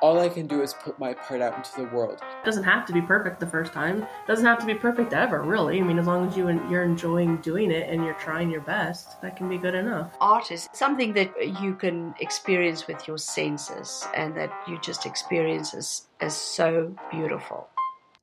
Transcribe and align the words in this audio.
All 0.00 0.18
I 0.18 0.30
can 0.30 0.46
do 0.46 0.62
is 0.62 0.72
put 0.72 0.98
my 0.98 1.12
part 1.12 1.42
out 1.42 1.54
into 1.54 1.76
the 1.76 1.94
world. 1.94 2.22
It 2.22 2.44
doesn't 2.44 2.64
have 2.64 2.86
to 2.86 2.92
be 2.92 3.02
perfect 3.02 3.38
the 3.38 3.46
first 3.46 3.74
time. 3.74 4.02
It 4.02 4.26
doesn't 4.26 4.46
have 4.46 4.58
to 4.60 4.66
be 4.66 4.72
perfect 4.74 5.12
ever, 5.12 5.42
really. 5.42 5.78
I 5.78 5.82
mean, 5.82 5.98
as 5.98 6.06
long 6.06 6.26
as 6.26 6.34
you 6.38 6.48
you're 6.70 6.84
enjoying 6.84 7.36
doing 7.42 7.70
it 7.70 7.86
and 7.90 8.02
you're 8.02 8.14
trying 8.14 8.50
your 8.50 8.62
best, 8.62 9.20
that 9.20 9.36
can 9.36 9.46
be 9.46 9.58
good 9.58 9.74
enough. 9.74 10.10
Art 10.18 10.50
is 10.52 10.70
something 10.72 11.12
that 11.12 11.60
you 11.60 11.74
can 11.74 12.14
experience 12.18 12.86
with 12.86 13.06
your 13.06 13.18
senses 13.18 14.06
and 14.16 14.34
that 14.38 14.50
you 14.66 14.80
just 14.80 15.04
experience 15.04 15.74
as, 15.74 16.08
as 16.20 16.34
so 16.34 16.94
beautiful. 17.10 17.68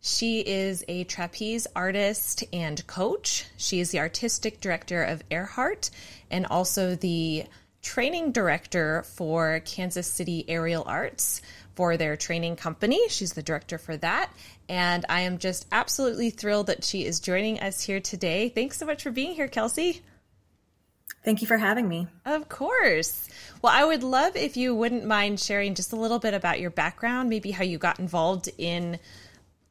She 0.00 0.38
is 0.38 0.84
a 0.86 1.02
trapeze 1.02 1.66
artist 1.74 2.44
and 2.52 2.86
coach. 2.86 3.46
She 3.56 3.80
is 3.80 3.90
the 3.90 3.98
artistic 3.98 4.60
director 4.60 5.02
of 5.02 5.24
Earhart 5.28 5.90
and 6.30 6.46
also 6.46 6.94
the 6.94 7.46
training 7.82 8.30
director 8.30 9.02
for 9.02 9.60
Kansas 9.64 10.06
City 10.06 10.44
Aerial 10.46 10.84
Arts 10.86 11.42
for 11.74 11.96
their 11.96 12.16
training 12.16 12.56
company. 12.56 13.00
She's 13.08 13.32
the 13.32 13.42
director 13.42 13.78
for 13.78 13.96
that. 13.98 14.32
And 14.68 15.04
I 15.08 15.22
am 15.22 15.38
just 15.38 15.66
absolutely 15.72 16.30
thrilled 16.30 16.66
that 16.66 16.84
she 16.84 17.04
is 17.04 17.20
joining 17.20 17.60
us 17.60 17.82
here 17.82 18.00
today. 18.00 18.48
Thanks 18.48 18.78
so 18.78 18.86
much 18.86 19.02
for 19.02 19.10
being 19.10 19.34
here, 19.34 19.48
Kelsey. 19.48 20.02
Thank 21.24 21.40
you 21.40 21.46
for 21.46 21.56
having 21.58 21.88
me. 21.88 22.08
Of 22.24 22.48
course. 22.48 23.28
Well, 23.62 23.72
I 23.72 23.84
would 23.84 24.02
love 24.02 24.34
if 24.34 24.56
you 24.56 24.74
wouldn't 24.74 25.04
mind 25.04 25.38
sharing 25.38 25.74
just 25.74 25.92
a 25.92 25.96
little 25.96 26.18
bit 26.18 26.34
about 26.34 26.58
your 26.58 26.70
background, 26.70 27.28
maybe 27.28 27.52
how 27.52 27.62
you 27.62 27.78
got 27.78 28.00
involved 28.00 28.48
in 28.58 28.98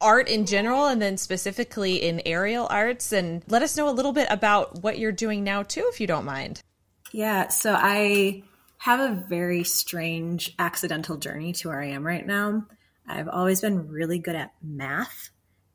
art 0.00 0.28
in 0.28 0.46
general 0.46 0.86
and 0.86 1.00
then 1.00 1.16
specifically 1.16 1.96
in 1.96 2.22
aerial 2.26 2.66
arts 2.70 3.12
and 3.12 3.42
let 3.48 3.62
us 3.62 3.76
know 3.76 3.88
a 3.88 3.92
little 3.92 4.12
bit 4.12 4.26
about 4.30 4.82
what 4.82 4.98
you're 4.98 5.12
doing 5.12 5.44
now 5.44 5.62
too 5.62 5.88
if 5.92 6.00
you 6.00 6.06
don't 6.06 6.24
mind. 6.24 6.60
Yeah, 7.12 7.48
so 7.48 7.76
I 7.78 8.42
have 8.82 8.98
a 8.98 9.14
very 9.14 9.62
strange 9.62 10.52
accidental 10.58 11.16
journey 11.16 11.52
to 11.52 11.68
where 11.68 11.80
I 11.80 11.90
am 11.90 12.04
right 12.04 12.26
now. 12.26 12.66
I've 13.06 13.28
always 13.28 13.60
been 13.60 13.86
really 13.86 14.18
good 14.18 14.34
at 14.34 14.50
math, 14.60 15.30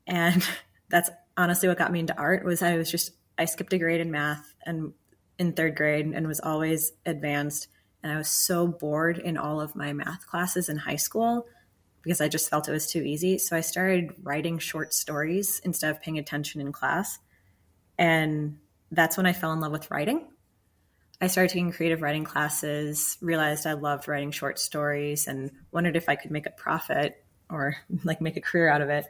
and 0.06 0.46
that's 0.90 1.10
honestly 1.38 1.70
what 1.70 1.78
got 1.78 1.90
me 1.90 2.02
into 2.02 2.18
art. 2.18 2.44
Was 2.44 2.62
I 2.62 2.76
was 2.76 2.92
just 2.92 3.12
I 3.38 3.46
skipped 3.46 3.72
a 3.72 3.78
grade 3.78 4.02
in 4.02 4.12
math 4.12 4.54
and 4.66 4.92
in 5.40 5.54
third 5.54 5.78
grade 5.78 6.06
and 6.06 6.28
was 6.28 6.42
always 6.42 6.92
advanced, 7.06 7.70
and 8.04 8.12
I 8.12 8.18
was 8.18 8.28
so 8.28 8.68
bored 8.68 9.20
in 9.20 9.38
all 9.38 9.62
of 9.62 9.74
my 9.74 9.94
math 9.94 10.28
classes 10.28 10.68
in 10.68 10.76
high 10.76 10.98
school 10.98 11.48
because 12.04 12.20
I 12.20 12.28
just 12.28 12.50
felt 12.50 12.68
it 12.68 12.74
was 12.74 12.92
too 12.92 13.04
easy. 13.04 13.38
So 13.38 13.56
I 13.56 13.62
started 13.62 14.16
writing 14.22 14.60
short 14.60 14.94
stories 14.94 15.62
instead 15.64 15.92
of 15.92 16.02
paying 16.02 16.18
attention 16.18 16.60
in 16.60 16.74
class, 16.74 17.20
and 17.98 18.58
that's 18.92 19.16
when 19.16 19.26
I 19.26 19.32
fell 19.32 19.54
in 19.54 19.62
love 19.62 19.72
with 19.72 19.90
writing 19.90 20.28
I 21.20 21.28
started 21.28 21.50
taking 21.50 21.72
creative 21.72 22.02
writing 22.02 22.24
classes, 22.24 23.18
realized 23.22 23.66
I 23.66 23.74
loved 23.74 24.08
writing 24.08 24.32
short 24.32 24.60
stories, 24.60 25.28
and 25.28 25.52
wondered 25.72 25.96
if 25.96 26.10
I 26.10 26.16
could 26.16 26.32
make 26.32 26.46
a 26.46 26.52
profit 26.52 27.24
or 27.50 27.76
like 28.04 28.22
make 28.22 28.38
a 28.38 28.42
career 28.42 28.70
out 28.70 28.82
of 28.82 28.90
it. 28.90 29.06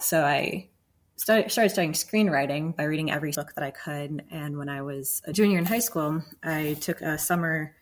So 0.00 0.24
I 0.24 0.68
started, 1.16 1.50
studying 1.50 1.92
screenwriting 1.92 2.76
by 2.76 2.84
reading 2.84 3.10
every 3.10 3.32
book 3.32 3.54
that 3.54 3.64
I 3.64 3.70
could. 3.70 4.24
And 4.30 4.56
when 4.56 4.68
I 4.68 4.82
was 4.82 5.22
a 5.24 5.32
junior 5.32 5.58
in 5.58 5.66
high 5.66 5.80
school, 5.80 6.22
I 6.42 6.76
took 6.80 7.00
a 7.00 7.18
summer 7.18 7.74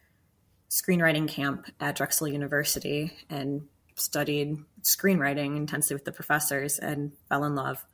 screenwriting 0.71 1.29
camp 1.29 1.67
at 1.81 1.97
Drexel 1.97 2.29
University 2.29 3.13
and 3.31 3.69
studied 3.95 4.59
screenwriting 4.83 5.57
intensely 5.57 5.95
with 5.95 6.05
the 6.05 6.13
professors 6.13 6.79
and 6.79 7.13
fell 7.29 7.45
in 7.45 7.55
love. 7.55 7.85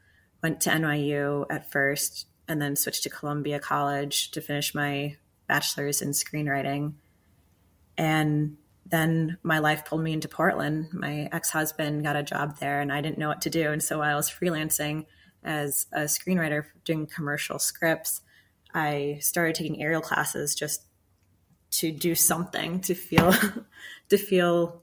Went 0.42 0.60
to 0.62 0.70
NYU 0.70 1.46
at 1.50 1.70
first 1.70 2.26
and 2.48 2.60
then 2.60 2.74
switched 2.74 3.04
to 3.04 3.10
Columbia 3.10 3.60
College 3.60 4.30
to 4.32 4.40
finish 4.40 4.74
my 4.74 5.16
bachelor's 5.46 6.02
in 6.02 6.10
screenwriting. 6.10 6.94
And 7.96 8.56
then 8.86 9.38
my 9.42 9.58
life 9.58 9.84
pulled 9.84 10.02
me 10.02 10.12
into 10.12 10.28
Portland. 10.28 10.88
My 10.92 11.28
ex 11.32 11.50
husband 11.50 12.02
got 12.02 12.16
a 12.16 12.22
job 12.22 12.58
there, 12.58 12.80
and 12.80 12.92
I 12.92 13.00
didn't 13.00 13.18
know 13.18 13.28
what 13.28 13.42
to 13.42 13.50
do. 13.50 13.70
And 13.70 13.82
so 13.82 13.98
while 13.98 14.12
I 14.12 14.16
was 14.16 14.30
freelancing 14.30 15.06
as 15.44 15.86
a 15.92 16.00
screenwriter 16.02 16.64
doing 16.84 17.06
commercial 17.06 17.58
scripts, 17.58 18.20
I 18.74 19.18
started 19.20 19.54
taking 19.54 19.82
aerial 19.82 20.00
classes 20.00 20.54
just 20.54 20.82
to 21.72 21.90
do 21.90 22.14
something 22.14 22.80
to 22.80 22.94
feel 22.94 23.34
to 24.08 24.18
feel 24.18 24.82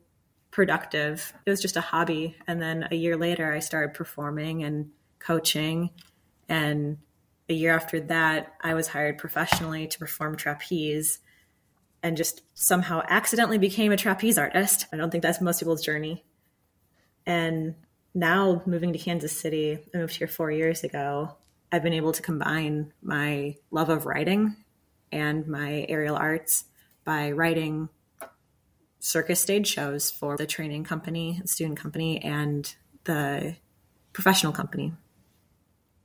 productive. 0.51 1.33
It 1.45 1.49
was 1.49 1.61
just 1.61 1.77
a 1.77 1.81
hobby. 1.81 2.35
And 2.47 2.61
then 2.61 2.87
a 2.91 2.95
year 2.95 3.15
later, 3.15 3.51
I 3.51 3.59
started 3.59 3.93
performing 3.93 4.63
and 4.63 4.89
coaching 5.19 5.91
and 6.47 6.97
a 7.49 7.53
year 7.53 7.75
after 7.75 7.99
that, 7.99 8.53
I 8.61 8.75
was 8.75 8.87
hired 8.87 9.17
professionally 9.17 9.87
to 9.87 9.99
perform 9.99 10.37
trapeze 10.37 11.19
and 12.01 12.15
just 12.15 12.43
somehow 12.53 13.01
accidentally 13.09 13.57
became 13.57 13.91
a 13.91 13.97
trapeze 13.97 14.37
artist. 14.37 14.85
I 14.93 14.97
don't 14.97 15.09
think 15.09 15.23
that's 15.23 15.41
most 15.41 15.59
people's 15.59 15.83
journey. 15.83 16.23
And 17.25 17.75
now 18.13 18.61
moving 18.65 18.93
to 18.93 18.99
Kansas 18.99 19.37
City, 19.37 19.79
I 19.93 19.97
moved 19.97 20.15
here 20.15 20.27
four 20.27 20.51
years 20.51 20.83
ago. 20.83 21.35
I've 21.71 21.83
been 21.83 21.93
able 21.93 22.13
to 22.13 22.21
combine 22.21 22.93
my 23.01 23.57
love 23.71 23.89
of 23.89 24.05
writing 24.05 24.55
and 25.11 25.47
my 25.47 25.85
aerial 25.89 26.15
arts 26.15 26.65
by 27.03 27.31
writing 27.31 27.89
circus 28.99 29.39
stage 29.39 29.67
shows 29.67 30.11
for 30.11 30.37
the 30.37 30.45
training 30.45 30.83
company, 30.83 31.41
student 31.45 31.79
company, 31.79 32.23
and 32.23 32.75
the 33.05 33.55
professional 34.13 34.51
company. 34.51 34.93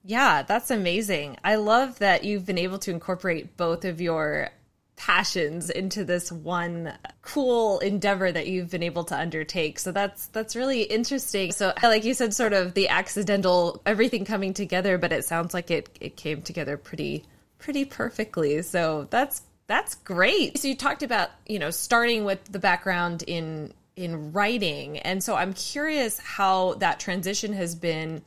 Yeah, 0.06 0.42
that's 0.42 0.70
amazing. 0.70 1.38
I 1.42 1.56
love 1.56 1.98
that 2.00 2.24
you've 2.24 2.44
been 2.44 2.58
able 2.58 2.78
to 2.80 2.90
incorporate 2.90 3.56
both 3.56 3.86
of 3.86 4.02
your 4.02 4.50
passions 4.96 5.70
into 5.70 6.04
this 6.04 6.30
one 6.30 6.96
cool 7.22 7.78
endeavor 7.80 8.30
that 8.30 8.46
you've 8.46 8.70
been 8.70 8.82
able 8.82 9.04
to 9.04 9.18
undertake. 9.18 9.78
So 9.78 9.92
that's 9.92 10.26
that's 10.28 10.54
really 10.54 10.82
interesting. 10.82 11.52
So 11.52 11.72
like 11.82 12.04
you 12.04 12.12
said 12.14 12.34
sort 12.34 12.52
of 12.52 12.74
the 12.74 12.88
accidental 12.90 13.80
everything 13.86 14.26
coming 14.26 14.52
together, 14.52 14.98
but 14.98 15.10
it 15.10 15.24
sounds 15.24 15.54
like 15.54 15.70
it 15.70 15.88
it 16.00 16.16
came 16.16 16.42
together 16.42 16.76
pretty 16.76 17.24
pretty 17.58 17.86
perfectly. 17.86 18.60
So 18.62 19.08
that's 19.10 19.42
that's 19.66 19.94
great. 19.96 20.58
So 20.58 20.68
you 20.68 20.76
talked 20.76 21.02
about, 21.02 21.30
you 21.46 21.58
know, 21.58 21.70
starting 21.70 22.24
with 22.24 22.44
the 22.44 22.58
background 22.58 23.24
in 23.26 23.72
in 23.96 24.32
writing. 24.32 24.98
And 24.98 25.24
so 25.24 25.34
I'm 25.34 25.54
curious 25.54 26.18
how 26.18 26.74
that 26.74 27.00
transition 27.00 27.54
has 27.54 27.74
been 27.74 28.22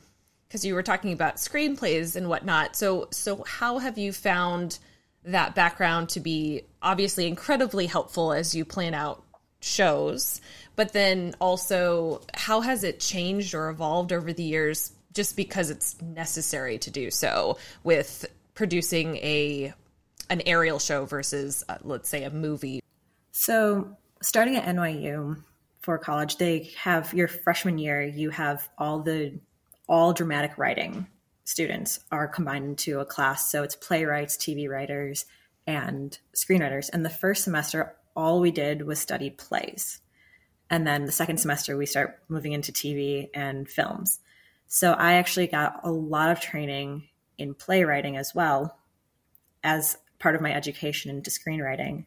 because 0.47 0.65
you 0.65 0.73
were 0.73 0.83
talking 0.83 1.13
about 1.13 1.35
screenplays 1.35 2.15
and 2.15 2.29
whatnot. 2.29 2.75
So 2.75 3.07
so 3.11 3.43
how 3.47 3.79
have 3.79 3.97
you 3.97 4.13
found 4.13 4.79
that 5.23 5.55
background 5.55 6.09
to 6.09 6.19
be 6.19 6.63
obviously 6.81 7.27
incredibly 7.27 7.85
helpful 7.85 8.31
as 8.31 8.55
you 8.55 8.63
plan 8.63 8.93
out 8.93 9.23
shows, 9.59 10.39
but 10.75 10.93
then 10.93 11.35
also 11.41 12.21
how 12.33 12.61
has 12.61 12.83
it 12.83 12.99
changed 12.99 13.53
or 13.53 13.69
evolved 13.69 14.13
over 14.13 14.31
the 14.31 14.43
years 14.43 14.91
just 15.13 15.35
because 15.35 15.69
it's 15.69 15.99
necessary 16.01 16.77
to 16.77 16.91
do 16.91 17.09
so 17.09 17.57
with 17.83 18.25
producing 18.53 19.17
a 19.17 19.73
an 20.29 20.41
aerial 20.45 20.79
show 20.79 21.05
versus 21.05 21.63
uh, 21.69 21.77
let's 21.83 22.09
say 22.09 22.23
a 22.23 22.29
movie. 22.29 22.81
So, 23.31 23.97
starting 24.21 24.55
at 24.55 24.65
NYU 24.65 25.41
for 25.81 25.97
college, 25.97 26.37
they 26.37 26.71
have 26.77 27.13
your 27.13 27.27
freshman 27.27 27.77
year, 27.77 28.03
you 28.03 28.29
have 28.29 28.67
all 28.77 28.99
the 28.99 29.39
all 29.87 30.13
dramatic 30.13 30.57
writing 30.57 31.07
students 31.43 31.99
are 32.11 32.27
combined 32.27 32.65
into 32.65 32.99
a 32.99 33.05
class. 33.05 33.49
So 33.49 33.63
it's 33.63 33.75
playwrights, 33.75 34.35
TV 34.35 34.69
writers, 34.69 35.25
and 35.65 36.17
screenwriters. 36.35 36.89
And 36.91 37.05
the 37.05 37.09
first 37.09 37.43
semester, 37.43 37.95
all 38.15 38.39
we 38.41 38.51
did 38.51 38.81
was 38.81 38.99
study 38.99 39.29
plays. 39.29 40.01
And 40.69 40.85
then 40.85 41.05
the 41.05 41.11
second 41.11 41.37
semester, 41.37 41.77
we 41.77 41.85
start 41.85 42.19
moving 42.27 42.51
into 42.51 42.73
TV 42.73 43.29
and 43.33 43.69
films. 43.69 44.19
So 44.67 44.91
I 44.91 45.13
actually 45.13 45.47
got 45.47 45.79
a 45.83 45.91
lot 45.91 46.31
of 46.31 46.41
training 46.41 47.07
in 47.37 47.53
playwriting 47.53 48.17
as 48.17 48.35
well 48.35 48.77
as 49.63 49.97
part 50.19 50.35
of 50.35 50.41
my 50.41 50.53
education 50.53 51.11
into 51.11 51.29
screenwriting. 51.29 52.05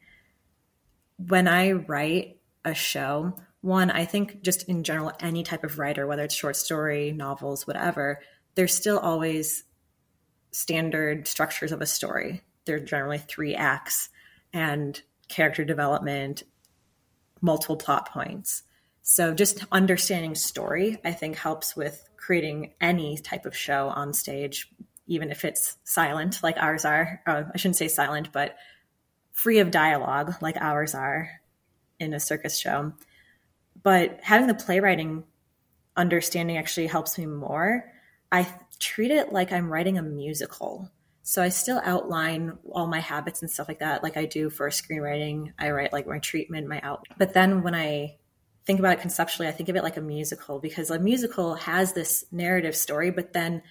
When 1.17 1.49
I 1.49 1.73
write 1.73 2.39
a 2.65 2.75
show, 2.75 3.35
one, 3.63 3.91
I 3.91 4.05
think 4.05 4.43
just 4.43 4.69
in 4.69 4.85
general, 4.85 5.13
any 5.21 5.43
type 5.43 5.65
of 5.65 5.79
writer, 5.79 6.07
whether 6.07 6.23
it's 6.23 6.35
short 6.35 6.57
story, 6.57 7.13
novels, 7.13 7.67
whatever, 7.67 8.21
there's 8.55 8.75
still 8.75 8.99
always 8.99 9.65
standard 10.51 11.29
structures 11.29 11.73
of 11.73 11.81
a 11.81 11.87
story. 11.87 12.43
There 12.65 12.77
are 12.77 12.81
generally 12.81 13.19
three 13.19 13.55
acts 13.55 14.09
and 14.53 15.01
character 15.29 15.65
development, 15.65 16.43
multiple 17.41 17.77
plot 17.77 18.11
points. 18.11 18.63
So 19.03 19.35
just 19.35 19.65
understanding 19.73 20.35
story, 20.35 20.99
I 21.05 21.13
think, 21.13 21.37
helps 21.37 21.77
with 21.77 22.09
creating 22.17 22.75
any 22.81 23.17
type 23.19 23.47
of 23.47 23.57
show 23.57 23.89
on 23.89 24.13
stage, 24.13 24.71
even 25.07 25.31
if 25.31 25.45
it's 25.45 25.77
silent 25.85 26.43
like 26.43 26.57
ours 26.59 26.85
are. 26.85 27.23
Uh, 27.27 27.45
I 27.53 27.57
shouldn't 27.57 27.77
say 27.77 27.89
silent, 27.89 28.33
but 28.33 28.57
free 29.33 29.59
of 29.59 29.71
dialogue 29.71 30.35
like 30.41 30.57
ours 30.59 30.95
are 30.95 31.31
in 31.99 32.15
a 32.15 32.21
circus 32.21 32.59
show. 32.59 32.93
But 33.83 34.21
having 34.23 34.47
the 34.47 34.55
playwriting 34.55 35.25
understanding 35.97 36.57
actually 36.57 36.87
helps 36.87 37.19
me 37.19 37.27
more 37.27 37.91
I 38.33 38.47
treat 38.79 39.11
it 39.11 39.33
like 39.33 39.53
I'm 39.53 39.71
writing 39.71 39.99
a 39.99 40.03
musical. 40.03 40.91
So 41.23 41.43
I 41.43 41.49
still 41.49 41.81
outline 41.85 42.59
all 42.71 42.87
my 42.87 43.01
habits 43.01 43.43
and 43.43 43.51
stuff 43.51 43.69
like 43.69 43.81
that, 43.81 44.03
like 44.03 44.17
I 44.17 44.27
do 44.27 44.51
for 44.51 44.69
screenwriting. 44.71 45.53
I 45.59 45.71
write 45.71 45.93
like 45.93 46.07
my 46.07 46.19
treatment, 46.19 46.69
my 46.69 46.81
out. 46.81 47.07
But 47.19 47.35
then 47.35 47.63
when 47.63 47.75
I 47.75 48.17
think 48.65 48.79
about 48.79 48.95
it 48.95 49.01
conceptually, 49.01 49.49
I 49.49 49.53
think 49.53 49.69
of 49.69 49.77
it 49.77 49.83
like 49.83 49.97
a 49.97 50.03
musical 50.03 50.61
because 50.61 50.91
a 50.91 50.99
musical 50.99 51.55
has 51.57 51.93
this 51.93 52.25
narrative 52.31 52.77
story, 52.77 53.11
but 53.11 53.33
then 53.33 53.63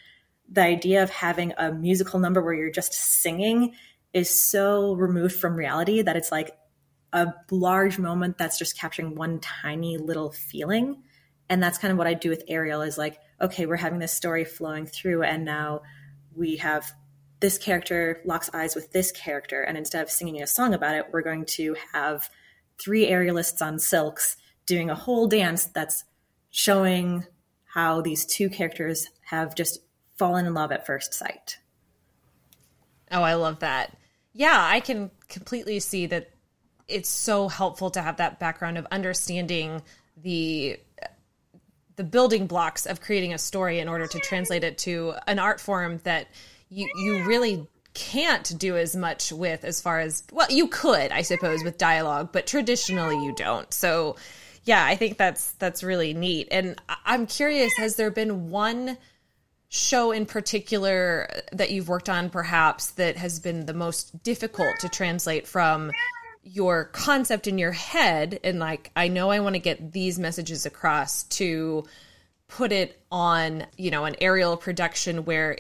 the 0.52 0.62
idea 0.62 1.04
of 1.04 1.10
having 1.10 1.54
a 1.58 1.72
musical 1.72 2.20
number 2.20 2.42
where 2.42 2.54
you're 2.54 2.72
just 2.72 2.94
singing 2.94 3.76
is 4.14 4.30
so 4.30 4.94
removed 4.94 5.36
from 5.36 5.56
reality 5.56 6.02
that 6.02 6.16
it's 6.16 6.32
like 6.32 6.58
a 7.14 7.34
large 7.50 7.98
moment 7.98 8.38
that's 8.38 8.60
just 8.60 8.78
capturing 8.78 9.16
one 9.16 9.40
tiny 9.40 9.98
little 9.98 10.32
feeling. 10.32 11.04
And 11.50 11.62
that's 11.64 11.78
kind 11.78 11.92
of 11.92 11.98
what 11.98 12.08
I 12.08 12.14
do 12.14 12.30
with 12.30 12.44
aerial 12.48 12.82
is 12.82 12.98
like, 12.98 13.18
okay, 13.42 13.66
we're 13.66 13.76
having 13.76 14.00
this 14.00 14.14
story 14.14 14.46
flowing 14.46 14.86
through, 14.86 15.24
and 15.24 15.46
now 15.46 15.82
we 16.36 16.58
have 16.58 16.92
this 17.40 17.58
character 17.58 18.22
locks 18.26 18.50
eyes 18.54 18.76
with 18.76 18.92
this 18.92 19.12
character, 19.12 19.64
and 19.64 19.78
instead 19.78 20.04
of 20.04 20.12
singing 20.12 20.42
a 20.42 20.48
song 20.48 20.74
about 20.74 20.96
it, 20.96 21.06
we're 21.12 21.22
going 21.22 21.46
to 21.46 21.76
have 21.94 22.30
three 22.80 23.08
aerialists 23.08 23.62
on 23.66 23.80
silks 23.80 24.38
doing 24.66 24.90
a 24.90 24.96
whole 24.96 25.28
dance 25.28 25.66
that's 25.66 26.04
showing 26.52 27.26
how 27.66 28.02
these 28.02 28.26
two 28.26 28.50
characters 28.50 29.08
have 29.26 29.56
just 29.56 29.80
fallen 30.18 30.46
in 30.46 30.54
love 30.54 30.72
at 30.72 30.86
first 30.86 31.14
sight. 31.14 31.58
Oh, 33.12 33.22
I 33.22 33.36
love 33.36 33.60
that. 33.60 33.98
Yeah, 34.34 34.60
I 34.70 34.80
can 34.82 35.12
completely 35.30 35.80
see 35.80 36.06
that 36.08 36.30
it's 36.90 37.10
so 37.10 37.48
helpful 37.48 37.90
to 37.92 38.02
have 38.02 38.18
that 38.18 38.40
background 38.40 38.78
of 38.78 38.86
understanding 38.92 39.82
the 40.18 40.80
the 41.96 42.04
building 42.04 42.48
blocks 42.48 42.86
of 42.86 43.02
creating 43.02 43.34
a 43.34 43.38
story 43.38 43.80
in 43.80 43.90
order 43.90 44.08
to 44.08 44.20
translate 44.20 44.64
it 44.64 44.78
to 44.78 45.14
an 45.28 45.38
art 45.38 45.60
form 45.60 46.00
that 46.04 46.28
you 46.70 46.90
you 47.04 47.24
really 47.26 47.68
can't 47.94 48.58
do 48.58 48.78
as 48.78 48.96
much 48.96 49.34
with 49.34 49.66
as 49.66 49.82
far 49.82 50.00
as 50.00 50.24
well 50.32 50.48
you 50.50 50.68
could 50.68 51.12
i 51.12 51.22
suppose 51.22 51.64
with 51.64 51.78
dialogue 51.78 52.30
but 52.32 52.48
traditionally 52.48 53.22
you 53.24 53.34
don't. 53.36 53.74
So 53.74 54.16
yeah 54.64 54.86
i 54.86 54.96
think 54.96 55.18
that's 55.18 55.52
that's 55.54 55.84
really 55.84 56.14
neat. 56.14 56.48
And 56.52 56.80
i'm 57.06 57.28
curious 57.28 57.76
has 57.78 57.96
there 57.96 58.12
been 58.12 58.50
one 58.50 58.98
show 59.70 60.12
in 60.12 60.26
particular 60.26 61.30
that 61.52 61.70
you've 61.70 61.90
worked 61.90 62.10
on 62.10 62.30
perhaps 62.30 62.92
that 62.92 63.18
has 63.18 63.40
been 63.40 63.66
the 63.66 63.74
most 63.74 64.24
difficult 64.24 64.80
to 64.80 64.90
translate 64.90 65.48
from 65.48 65.92
your 66.52 66.86
concept 66.86 67.48
in 67.48 67.58
your 67.58 67.72
head 67.72 68.40
and 68.44 68.60
like 68.60 68.92
I 68.96 69.08
know 69.08 69.30
I 69.30 69.40
want 69.40 69.56
to 69.56 69.60
get 69.60 69.92
these 69.92 70.18
messages 70.18 70.66
across 70.66 71.24
to 71.24 71.86
put 72.48 72.72
it 72.72 73.00
on, 73.12 73.68
you 73.78 73.92
know, 73.92 74.06
an 74.06 74.16
aerial 74.20 74.58
production 74.58 75.26
where 75.26 75.60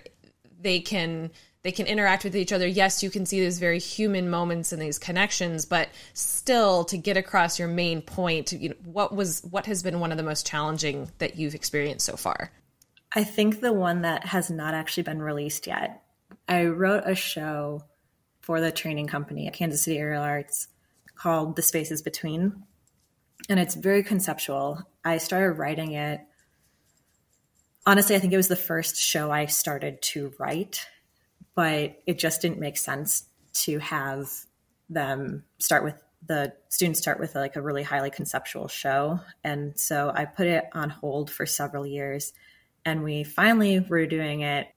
they 0.59 0.79
can 0.79 1.29
they 1.61 1.71
can 1.71 1.85
interact 1.85 2.23
with 2.23 2.35
each 2.35 2.51
other. 2.51 2.65
Yes, 2.65 3.03
you 3.03 3.09
can 3.09 3.25
see 3.25 3.41
these 3.41 3.59
very 3.59 3.79
human 3.79 4.29
moments 4.29 4.71
and 4.71 4.81
these 4.81 4.97
connections, 4.97 5.65
but 5.65 5.89
still 6.13 6.85
to 6.85 6.97
get 6.97 7.17
across 7.17 7.59
your 7.59 7.67
main 7.67 8.01
point, 8.01 8.51
you 8.53 8.69
know, 8.69 8.75
what 8.85 9.13
was 9.13 9.41
what 9.49 9.67
has 9.67 9.83
been 9.83 9.99
one 9.99 10.11
of 10.11 10.17
the 10.17 10.23
most 10.23 10.47
challenging 10.47 11.11
that 11.19 11.35
you've 11.35 11.55
experienced 11.55 12.05
so 12.05 12.15
far? 12.15 12.51
I 13.13 13.23
think 13.23 13.59
the 13.59 13.73
one 13.73 14.01
that 14.01 14.25
has 14.25 14.49
not 14.49 14.73
actually 14.73 15.03
been 15.03 15.21
released 15.21 15.67
yet. 15.67 16.01
I 16.47 16.65
wrote 16.65 17.03
a 17.05 17.15
show 17.15 17.83
for 18.41 18.59
the 18.61 18.71
training 18.71 19.07
company 19.07 19.47
at 19.47 19.53
Kansas 19.53 19.83
City 19.83 19.99
Aerial 19.99 20.23
Arts 20.23 20.67
called 21.19 21.55
The 21.55 21.61
Spaces 21.61 22.01
Between. 22.01 22.63
And 23.49 23.59
it's 23.59 23.75
very 23.75 24.03
conceptual. 24.03 24.81
I 25.03 25.17
started 25.17 25.53
writing 25.53 25.93
it. 25.93 26.21
Honestly, 27.85 28.15
I 28.15 28.19
think 28.19 28.33
it 28.33 28.37
was 28.37 28.47
the 28.47 28.55
first 28.55 28.97
show 28.97 29.31
I 29.31 29.45
started 29.45 30.01
to 30.01 30.33
write, 30.39 30.85
but 31.55 31.99
it 32.05 32.19
just 32.19 32.41
didn't 32.41 32.59
make 32.59 32.77
sense 32.77 33.25
to 33.53 33.79
have 33.79 34.27
them 34.89 35.43
start 35.59 35.83
with 35.83 35.95
the 36.27 36.53
students 36.67 36.99
start 36.99 37.19
with 37.19 37.33
like 37.35 37.55
a 37.55 37.61
really 37.61 37.83
highly 37.83 38.09
conceptual 38.09 38.67
show. 38.67 39.19
And 39.43 39.79
so 39.79 40.11
I 40.13 40.25
put 40.25 40.47
it 40.47 40.65
on 40.73 40.89
hold 40.89 41.31
for 41.31 41.45
several 41.45 41.87
years. 41.87 42.33
And 42.85 43.03
we 43.03 43.23
finally 43.23 43.79
were 43.79 44.05
doing 44.05 44.41
it 44.41 44.67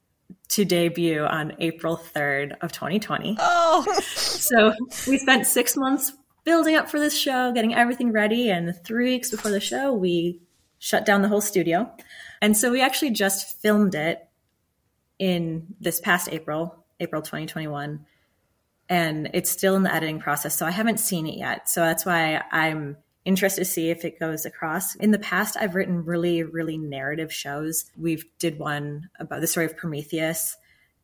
to 0.50 0.64
debut 0.64 1.24
on 1.24 1.54
April 1.58 1.96
3rd 1.96 2.56
of 2.60 2.72
2020. 2.72 3.36
Oh. 3.38 4.00
so 4.02 4.72
we 5.06 5.18
spent 5.18 5.46
six 5.46 5.76
months 5.76 6.12
building 6.44 6.74
up 6.74 6.88
for 6.88 6.98
this 6.98 7.16
show, 7.16 7.52
getting 7.52 7.74
everything 7.74 8.12
ready. 8.12 8.50
And 8.50 8.74
three 8.84 9.10
weeks 9.10 9.30
before 9.30 9.50
the 9.50 9.60
show, 9.60 9.92
we 9.92 10.40
shut 10.78 11.04
down 11.04 11.22
the 11.22 11.28
whole 11.28 11.40
studio. 11.40 11.90
And 12.40 12.56
so 12.56 12.70
we 12.70 12.82
actually 12.82 13.10
just 13.10 13.60
filmed 13.60 13.94
it 13.94 14.26
in 15.18 15.74
this 15.80 16.00
past 16.00 16.28
April, 16.32 16.84
April 16.98 17.22
2021. 17.22 18.04
And 18.88 19.30
it's 19.32 19.50
still 19.50 19.76
in 19.76 19.84
the 19.84 19.94
editing 19.94 20.18
process. 20.18 20.58
So 20.58 20.66
I 20.66 20.72
haven't 20.72 20.98
seen 20.98 21.26
it 21.26 21.38
yet. 21.38 21.68
So 21.68 21.82
that's 21.82 22.04
why 22.04 22.42
I'm 22.50 22.96
interested 23.24 23.60
to 23.60 23.70
see 23.70 23.90
if 23.90 24.04
it 24.04 24.18
goes 24.18 24.44
across. 24.44 24.96
In 24.96 25.12
the 25.12 25.18
past, 25.18 25.56
I've 25.56 25.76
written 25.76 26.04
really, 26.04 26.42
really 26.42 26.76
narrative 26.76 27.32
shows. 27.32 27.84
We've 27.96 28.24
did 28.38 28.58
one 28.58 29.08
about 29.20 29.40
the 29.40 29.46
story 29.46 29.66
of 29.66 29.76
Prometheus. 29.76 30.56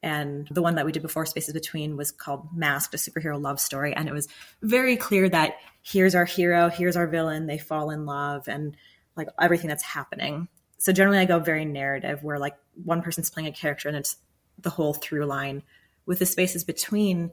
And 0.03 0.49
the 0.51 0.63
one 0.63 0.77
that 0.77 0.87
we 0.87 0.93
did 0.93 1.03
before 1.03 1.27
Spaces 1.27 1.55
Between 1.55 1.97
was 1.97 2.13
called 2.13 2.49
Masked, 2.55 2.95
a 2.95 2.97
superhero 2.99 3.41
love 3.41 3.59
story. 3.59 3.93
And 3.95 4.09
it 4.09 4.13
was 4.13 4.29
very 4.63 4.97
clear 4.97 5.29
that 5.29 5.57
here's 5.83 6.15
our 6.15 6.25
hero, 6.25 6.69
here's 6.69 6.97
our 6.97 7.07
villain, 7.07 7.47
they 7.47 7.59
fall 7.59 7.91
in 7.91 8.07
love, 8.07 8.47
and 8.49 8.77
like 9.17 9.29
everything 9.41 9.69
that's 9.69 9.83
happening. 9.83 10.49
So 10.79 10.93
generally, 10.93 11.19
I 11.19 11.25
go 11.25 11.41
very 11.41 11.65
narrative 11.65 12.23
where 12.23 12.39
like 12.39 12.57
one 12.85 13.03
person's 13.03 13.31
playing 13.31 13.49
a 13.49 13.53
character 13.53 13.89
and 13.89 13.97
it's 13.97 14.17
the 14.59 14.71
whole 14.71 14.95
through 14.95 15.27
line. 15.27 15.63
With 16.07 16.21
the 16.21 16.27
Spaces 16.27 16.65
Between, 16.65 17.31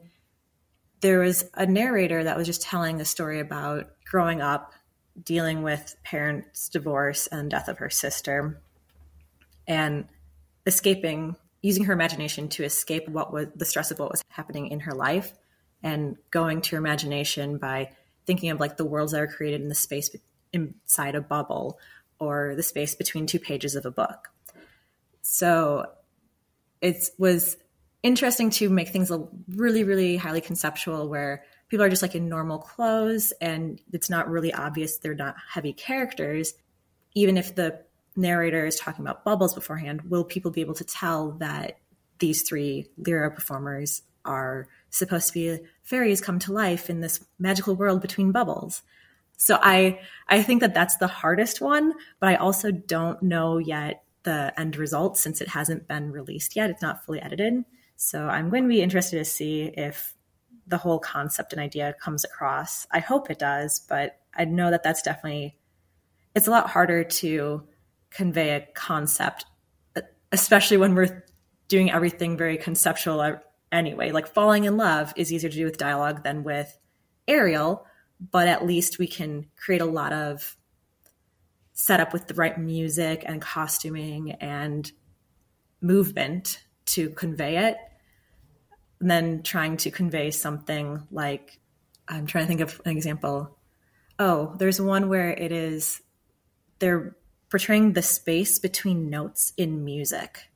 there 1.00 1.20
was 1.20 1.44
a 1.54 1.66
narrator 1.66 2.24
that 2.24 2.36
was 2.36 2.46
just 2.46 2.62
telling 2.62 3.00
a 3.00 3.04
story 3.04 3.38
about 3.40 3.90
growing 4.04 4.40
up, 4.40 4.72
dealing 5.22 5.62
with 5.62 5.94
parents' 6.02 6.68
divorce 6.68 7.26
and 7.28 7.50
death 7.50 7.68
of 7.68 7.78
her 7.78 7.90
sister, 7.90 8.60
and 9.68 10.06
escaping, 10.66 11.36
using 11.62 11.84
her 11.84 11.92
imagination 11.92 12.48
to 12.48 12.64
escape 12.64 13.08
what 13.08 13.32
was 13.32 13.48
the 13.56 13.64
stress 13.64 13.90
of 13.90 13.98
what 13.98 14.10
was 14.10 14.22
happening 14.28 14.68
in 14.68 14.80
her 14.80 14.92
life, 14.92 15.32
and 15.82 16.16
going 16.30 16.60
to 16.62 16.76
her 16.76 16.78
imagination 16.78 17.58
by 17.58 17.90
thinking 18.24 18.50
of 18.50 18.60
like 18.60 18.76
the 18.76 18.84
worlds 18.84 19.12
that 19.12 19.20
are 19.20 19.26
created 19.26 19.60
in 19.60 19.68
the 19.68 19.74
space 19.74 20.10
inside 20.52 21.14
a 21.14 21.20
bubble 21.20 21.78
or 22.18 22.54
the 22.56 22.62
space 22.62 22.94
between 22.94 23.26
two 23.26 23.38
pages 23.38 23.74
of 23.74 23.84
a 23.84 23.90
book. 23.90 24.28
So 25.22 25.90
it 26.80 27.10
was 27.18 27.56
interesting 28.02 28.50
to 28.50 28.68
make 28.68 28.88
things 28.88 29.10
really, 29.48 29.84
really 29.84 30.16
highly 30.16 30.40
conceptual 30.40 31.08
where 31.08 31.44
people 31.68 31.84
are 31.84 31.90
just 31.90 32.02
like 32.02 32.14
in 32.14 32.28
normal 32.28 32.58
clothes 32.58 33.32
and 33.40 33.80
it's 33.92 34.08
not 34.08 34.30
really 34.30 34.52
obvious 34.54 34.98
they're 34.98 35.14
not 35.14 35.36
heavy 35.52 35.72
characters. 35.72 36.54
Even 37.14 37.36
if 37.36 37.54
the 37.54 37.82
narrator 38.16 38.66
is 38.66 38.76
talking 38.76 39.04
about 39.04 39.24
bubbles 39.24 39.54
beforehand, 39.54 40.02
will 40.02 40.24
people 40.24 40.50
be 40.50 40.60
able 40.60 40.74
to 40.74 40.84
tell 40.84 41.32
that 41.32 41.78
these 42.18 42.42
three 42.42 42.86
lyra 42.96 43.30
performers 43.30 44.02
are 44.24 44.68
supposed 44.90 45.28
to 45.28 45.32
be 45.34 45.64
fairies 45.82 46.20
come 46.20 46.38
to 46.40 46.52
life 46.52 46.90
in 46.90 47.00
this 47.00 47.24
magical 47.38 47.76
world 47.76 48.00
between 48.00 48.32
bubbles? 48.32 48.82
So 49.36 49.58
I 49.60 50.00
I 50.28 50.42
think 50.42 50.60
that 50.60 50.74
that's 50.74 50.96
the 50.96 51.06
hardest 51.06 51.60
one, 51.60 51.92
but 52.20 52.28
I 52.30 52.36
also 52.36 52.70
don't 52.70 53.22
know 53.22 53.58
yet 53.58 54.02
the 54.22 54.52
end 54.58 54.76
result 54.76 55.16
since 55.16 55.40
it 55.40 55.48
hasn't 55.48 55.86
been 55.86 56.10
released 56.10 56.56
yet. 56.56 56.70
It's 56.70 56.82
not 56.82 57.04
fully 57.04 57.20
edited. 57.20 57.64
So 57.96 58.26
I'm 58.28 58.50
going 58.50 58.64
to 58.64 58.68
be 58.68 58.82
interested 58.82 59.18
to 59.18 59.24
see 59.24 59.64
if 59.64 60.14
the 60.66 60.78
whole 60.78 60.98
concept 60.98 61.52
and 61.52 61.62
idea 61.62 61.94
comes 62.00 62.24
across. 62.24 62.86
I 62.90 62.98
hope 62.98 63.30
it 63.30 63.38
does, 63.38 63.78
but 63.78 64.18
I 64.34 64.44
know 64.44 64.70
that 64.70 64.82
that's 64.82 65.02
definitely 65.02 65.56
it's 66.34 66.48
a 66.48 66.50
lot 66.50 66.68
harder 66.68 67.04
to 67.04 67.62
convey 68.16 68.50
a 68.50 68.66
concept 68.74 69.44
uh, 69.94 70.00
especially 70.32 70.78
when 70.78 70.94
we're 70.94 71.24
doing 71.68 71.90
everything 71.90 72.36
very 72.36 72.56
conceptual 72.56 73.20
uh, 73.20 73.32
anyway. 73.70 74.10
Like 74.10 74.32
falling 74.32 74.64
in 74.64 74.76
love 74.76 75.12
is 75.16 75.32
easier 75.32 75.50
to 75.50 75.56
do 75.56 75.64
with 75.64 75.78
dialogue 75.78 76.22
than 76.22 76.44
with 76.44 76.78
aerial, 77.28 77.86
but 78.30 78.48
at 78.48 78.64
least 78.64 78.98
we 78.98 79.06
can 79.06 79.46
create 79.56 79.82
a 79.82 79.86
lot 79.86 80.12
of 80.12 80.56
setup 81.72 82.12
with 82.12 82.26
the 82.26 82.34
right 82.34 82.58
music 82.58 83.22
and 83.26 83.42
costuming 83.42 84.32
and 84.32 84.90
movement 85.80 86.62
to 86.86 87.10
convey 87.10 87.58
it. 87.68 87.76
And 89.00 89.10
then 89.10 89.42
trying 89.42 89.76
to 89.78 89.90
convey 89.90 90.30
something 90.30 91.06
like 91.10 91.60
I'm 92.08 92.26
trying 92.26 92.44
to 92.44 92.48
think 92.48 92.60
of 92.60 92.80
an 92.86 92.92
example. 92.92 93.58
Oh, 94.18 94.54
there's 94.58 94.80
one 94.80 95.10
where 95.10 95.30
it 95.30 95.52
is 95.52 96.00
they're 96.78 97.14
portraying 97.50 97.92
the 97.92 98.02
space 98.02 98.58
between 98.58 99.10
notes 99.10 99.52
in 99.56 99.84
music 99.84 100.48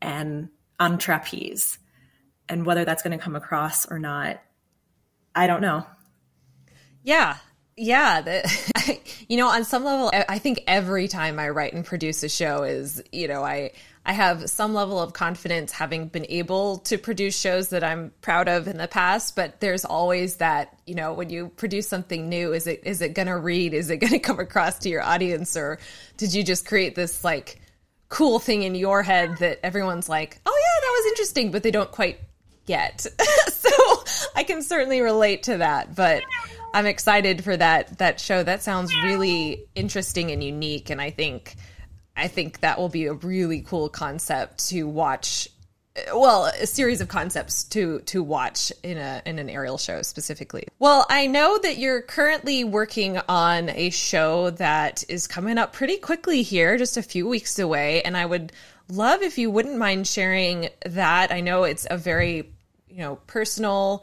and 0.00 0.48
on 0.78 0.98
trapeze. 0.98 1.78
And 2.48 2.66
whether 2.66 2.84
that's 2.84 3.02
going 3.02 3.16
to 3.16 3.22
come 3.22 3.36
across 3.36 3.86
or 3.90 3.98
not, 3.98 4.40
I 5.34 5.46
don't 5.46 5.62
know. 5.62 5.86
Yeah. 7.02 7.36
Yeah. 7.76 8.20
The, 8.20 8.98
you 9.28 9.36
know, 9.36 9.48
on 9.48 9.64
some 9.64 9.84
level, 9.84 10.10
I 10.12 10.38
think 10.38 10.62
every 10.66 11.08
time 11.08 11.38
I 11.38 11.48
write 11.48 11.72
and 11.72 11.84
produce 11.84 12.22
a 12.22 12.28
show 12.28 12.64
is, 12.64 13.02
you 13.12 13.28
know, 13.28 13.42
I, 13.42 13.72
I 14.04 14.14
have 14.14 14.50
some 14.50 14.74
level 14.74 15.00
of 15.00 15.12
confidence 15.12 15.70
having 15.70 16.08
been 16.08 16.26
able 16.28 16.78
to 16.78 16.98
produce 16.98 17.38
shows 17.38 17.68
that 17.68 17.84
I'm 17.84 18.12
proud 18.20 18.48
of 18.48 18.66
in 18.66 18.76
the 18.76 18.88
past, 18.88 19.36
but 19.36 19.60
there's 19.60 19.84
always 19.84 20.36
that, 20.36 20.76
you 20.86 20.96
know, 20.96 21.12
when 21.12 21.30
you 21.30 21.50
produce 21.50 21.88
something 21.88 22.28
new, 22.28 22.52
is 22.52 22.66
it 22.66 22.82
is 22.84 23.00
it 23.00 23.14
going 23.14 23.28
to 23.28 23.36
read? 23.36 23.74
Is 23.74 23.90
it 23.90 23.98
going 23.98 24.12
to 24.12 24.18
come 24.18 24.40
across 24.40 24.80
to 24.80 24.88
your 24.88 25.02
audience 25.02 25.56
or 25.56 25.78
did 26.16 26.34
you 26.34 26.42
just 26.42 26.66
create 26.66 26.96
this 26.96 27.22
like 27.22 27.60
cool 28.08 28.38
thing 28.40 28.64
in 28.64 28.74
your 28.74 29.02
head 29.02 29.38
that 29.38 29.60
everyone's 29.62 30.08
like, 30.08 30.40
"Oh 30.44 30.58
yeah, 30.60 30.80
that 30.80 30.92
was 30.98 31.12
interesting," 31.12 31.50
but 31.52 31.62
they 31.62 31.70
don't 31.70 31.90
quite 31.90 32.18
get. 32.66 33.00
so, 33.48 34.04
I 34.34 34.42
can 34.44 34.62
certainly 34.62 35.00
relate 35.00 35.44
to 35.44 35.58
that, 35.58 35.94
but 35.94 36.24
I'm 36.74 36.86
excited 36.86 37.44
for 37.44 37.56
that 37.56 37.98
that 37.98 38.18
show. 38.20 38.42
That 38.42 38.62
sounds 38.62 38.92
really 39.04 39.64
interesting 39.76 40.32
and 40.32 40.42
unique, 40.42 40.90
and 40.90 41.00
I 41.00 41.10
think 41.10 41.54
I 42.16 42.28
think 42.28 42.60
that 42.60 42.78
will 42.78 42.88
be 42.88 43.06
a 43.06 43.14
really 43.14 43.62
cool 43.62 43.88
concept 43.88 44.68
to 44.68 44.84
watch. 44.84 45.48
Well, 46.14 46.46
a 46.46 46.66
series 46.66 47.02
of 47.02 47.08
concepts 47.08 47.64
to 47.64 48.00
to 48.00 48.22
watch 48.22 48.72
in 48.82 48.96
a 48.96 49.22
in 49.26 49.38
an 49.38 49.50
aerial 49.50 49.76
show 49.76 50.02
specifically. 50.02 50.66
Well, 50.78 51.04
I 51.10 51.26
know 51.26 51.58
that 51.58 51.78
you're 51.78 52.00
currently 52.00 52.64
working 52.64 53.18
on 53.28 53.68
a 53.70 53.90
show 53.90 54.50
that 54.50 55.04
is 55.08 55.26
coming 55.26 55.58
up 55.58 55.72
pretty 55.72 55.98
quickly 55.98 56.42
here, 56.42 56.78
just 56.78 56.96
a 56.96 57.02
few 57.02 57.28
weeks 57.28 57.58
away, 57.58 58.02
and 58.02 58.16
I 58.16 58.24
would 58.24 58.52
love 58.88 59.22
if 59.22 59.36
you 59.36 59.50
wouldn't 59.50 59.76
mind 59.76 60.06
sharing 60.06 60.70
that. 60.86 61.30
I 61.30 61.40
know 61.40 61.64
it's 61.64 61.86
a 61.90 61.98
very 61.98 62.50
you 62.88 62.98
know 62.98 63.16
personal 63.26 64.02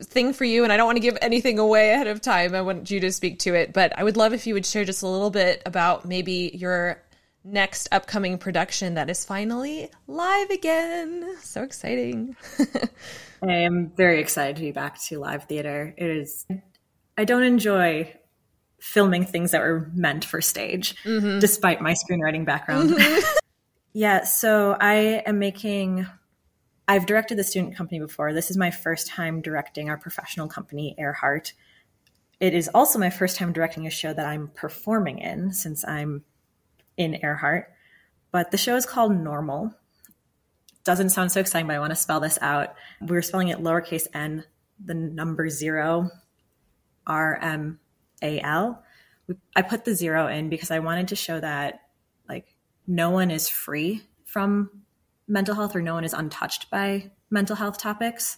thing 0.00 0.32
for 0.32 0.44
you 0.44 0.64
and 0.64 0.72
I 0.72 0.76
don't 0.76 0.86
want 0.86 0.96
to 0.96 1.00
give 1.00 1.18
anything 1.22 1.58
away 1.58 1.92
ahead 1.92 2.06
of 2.06 2.20
time. 2.20 2.54
I 2.54 2.62
want 2.62 2.90
you 2.90 3.00
to 3.00 3.12
speak 3.12 3.38
to 3.40 3.54
it, 3.54 3.72
but 3.72 3.96
I 3.98 4.04
would 4.04 4.16
love 4.16 4.32
if 4.32 4.46
you 4.46 4.54
would 4.54 4.66
share 4.66 4.84
just 4.84 5.02
a 5.02 5.08
little 5.08 5.30
bit 5.30 5.62
about 5.66 6.04
maybe 6.04 6.50
your 6.54 7.02
next 7.44 7.88
upcoming 7.92 8.38
production 8.38 8.94
that 8.94 9.10
is 9.10 9.24
finally 9.24 9.88
live 10.06 10.50
again. 10.50 11.36
So 11.40 11.62
exciting. 11.62 12.36
I 13.42 13.52
am 13.52 13.92
very 13.96 14.20
excited 14.20 14.56
to 14.56 14.62
be 14.62 14.72
back 14.72 15.02
to 15.04 15.18
live 15.18 15.44
theater. 15.44 15.94
It 15.96 16.10
is 16.10 16.46
I 17.18 17.24
don't 17.24 17.42
enjoy 17.42 18.14
filming 18.80 19.24
things 19.24 19.52
that 19.52 19.60
were 19.60 19.90
meant 19.94 20.24
for 20.24 20.40
stage 20.40 20.96
mm-hmm. 21.04 21.38
despite 21.38 21.80
my 21.80 21.94
screenwriting 21.94 22.44
background. 22.44 22.90
Mm-hmm. 22.90 23.36
yeah, 23.92 24.24
so 24.24 24.76
I 24.80 25.22
am 25.26 25.38
making 25.38 26.06
I've 26.88 27.06
directed 27.06 27.38
the 27.38 27.44
student 27.44 27.76
company 27.76 28.00
before. 28.00 28.32
This 28.32 28.50
is 28.50 28.56
my 28.56 28.70
first 28.70 29.06
time 29.06 29.40
directing 29.40 29.88
our 29.88 29.96
professional 29.96 30.48
company, 30.48 30.94
Earhart. 30.98 31.52
It 32.40 32.54
is 32.54 32.68
also 32.74 32.98
my 32.98 33.10
first 33.10 33.36
time 33.36 33.52
directing 33.52 33.86
a 33.86 33.90
show 33.90 34.12
that 34.12 34.26
I'm 34.26 34.48
performing 34.48 35.18
in 35.18 35.52
since 35.52 35.86
I'm 35.86 36.24
in 36.96 37.22
Earhart. 37.22 37.72
But 38.32 38.50
the 38.50 38.58
show 38.58 38.76
is 38.76 38.84
called 38.84 39.16
Normal. 39.16 39.74
Doesn't 40.84 41.10
sound 41.10 41.30
so 41.30 41.40
exciting, 41.40 41.68
but 41.68 41.76
I 41.76 41.78
want 41.78 41.92
to 41.92 41.96
spell 41.96 42.18
this 42.18 42.38
out. 42.42 42.74
We're 43.00 43.22
spelling 43.22 43.48
it 43.48 43.58
lowercase 43.58 44.08
n, 44.12 44.44
the 44.84 44.94
number 44.94 45.48
zero, 45.48 46.10
R 47.06 47.38
M 47.40 47.78
A 48.22 48.40
L. 48.40 48.82
I 49.54 49.62
put 49.62 49.84
the 49.84 49.94
zero 49.94 50.26
in 50.26 50.48
because 50.48 50.72
I 50.72 50.80
wanted 50.80 51.08
to 51.08 51.16
show 51.16 51.38
that 51.38 51.82
like 52.28 52.56
no 52.88 53.10
one 53.10 53.30
is 53.30 53.48
free 53.48 54.02
from 54.24 54.81
mental 55.32 55.54
health 55.54 55.74
or 55.74 55.80
no 55.80 55.94
one 55.94 56.04
is 56.04 56.12
untouched 56.12 56.70
by 56.70 57.10
mental 57.30 57.56
health 57.56 57.78
topics. 57.78 58.36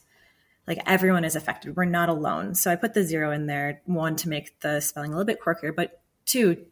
Like 0.67 0.79
everyone 0.87 1.25
is 1.25 1.35
affected. 1.35 1.77
We're 1.77 1.85
not 1.85 2.09
alone. 2.09 2.55
So 2.55 2.71
I 2.71 2.77
put 2.77 2.95
the 2.95 3.03
zero 3.03 3.33
in 3.33 3.47
there, 3.47 3.83
one, 3.85 4.15
to 4.17 4.29
make 4.29 4.61
the 4.61 4.81
spelling 4.81 5.13
a 5.13 5.17
little 5.17 5.27
bit 5.27 5.41
quirkier, 5.43 5.75
but 5.75 6.01
two, 6.25 6.65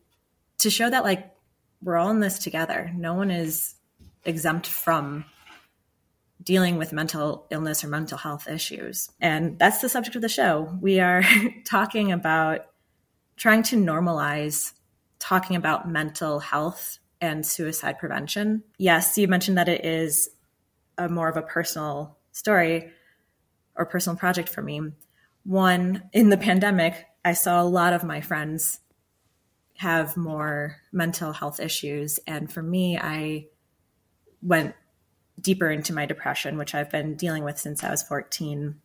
to 0.59 0.71
show 0.71 0.89
that 0.89 1.03
like 1.03 1.35
we're 1.83 1.97
all 1.97 2.11
in 2.11 2.21
this 2.21 2.39
together. 2.39 2.93
No 2.95 3.15
one 3.15 3.33
is 3.33 3.75
exempt 4.25 4.69
from 4.69 5.25
dealing 6.41 6.77
with 6.77 6.93
mental 6.93 7.47
illness 7.51 7.83
or 7.83 7.89
mental 7.89 8.17
health 8.17 8.49
issues. 8.49 9.11
And 9.21 9.59
that's 9.59 9.81
the 9.81 9.89
subject 9.89 10.15
of 10.15 10.23
the 10.23 10.29
show. 10.29 10.79
We 10.81 11.01
are 11.01 11.25
talking 11.67 12.13
about 12.13 12.67
trying 13.37 13.65
to 13.65 13.77
normalize 13.77 14.73
talking 15.19 15.57
about 15.57 15.89
mental 15.89 16.39
health 16.39 16.99
and 17.23 17.47
suicide 17.47 17.99
prevention. 17.99 18.65
Yes, 18.77 19.17
you 19.17 19.29
mentioned 19.29 19.57
that 19.57 19.69
it 19.69 19.85
is 19.85 20.29
a 20.99 21.09
more 21.09 21.29
of 21.29 21.37
a 21.39 21.43
personal 21.43 22.19
story 22.33 22.91
or 23.77 23.87
personal 23.87 24.17
project 24.19 24.49
for 24.49 24.61
me. 24.61 24.83
One, 25.45 26.03
in 26.13 26.29
the 26.29 26.37
pandemic, 26.37 27.07
I 27.25 27.33
saw 27.33 27.63
a 27.63 27.65
lot 27.65 27.93
of 27.93 28.05
my 28.05 28.21
friends 28.21 28.81
have 29.77 30.17
more 30.17 30.77
mental 30.93 31.33
health 31.33 31.61
issues. 31.61 32.19
And 32.27 32.53
for 32.53 32.63
me, 32.63 32.99
I 32.99 33.47
went 34.43 34.75
deeper 35.41 35.71
into 35.71 35.95
my 35.95 36.07
depression, 36.07 36.59
which 36.59 36.75
I've 36.75 36.91
been 36.91 37.15
dealing 37.15 37.45
with 37.45 37.59
since 37.59 37.83
I 37.83 37.91
was 37.91 38.03
14. 38.03 38.81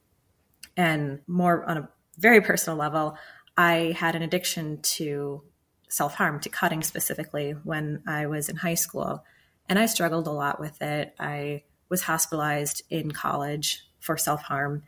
And 0.78 1.20
more 1.28 1.66
on 1.66 1.78
a 1.78 1.90
very 2.18 2.42
personal 2.42 2.78
level, 2.78 3.18
I 3.58 3.96
had 3.98 4.16
an 4.16 4.22
addiction 4.22 4.82
to 4.82 5.44
self 5.90 6.16
harm, 6.16 6.40
to 6.42 6.50
cutting 6.50 6.84
specifically, 6.84 7.52
when 7.52 8.04
I 8.08 8.28
was 8.28 8.50
in 8.50 8.56
high 8.58 8.76
school. 8.76 9.24
And 9.70 9.78
I 9.78 9.86
struggled 9.86 10.28
a 10.28 10.32
lot 10.32 10.60
with 10.60 10.82
it. 10.82 11.14
I 11.20 11.64
was 11.90 12.02
hospitalized 12.02 12.84
in 12.90 13.12
college 13.12 13.84
for 14.00 14.18
self 14.18 14.42
harm. 14.42 14.84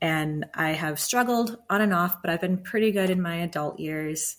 And 0.00 0.46
I 0.54 0.70
have 0.70 0.98
struggled 0.98 1.58
on 1.70 1.80
and 1.80 1.94
off, 1.94 2.20
but 2.20 2.30
I've 2.30 2.40
been 2.40 2.58
pretty 2.58 2.90
good 2.90 3.10
in 3.10 3.22
my 3.22 3.36
adult 3.36 3.78
years. 3.78 4.36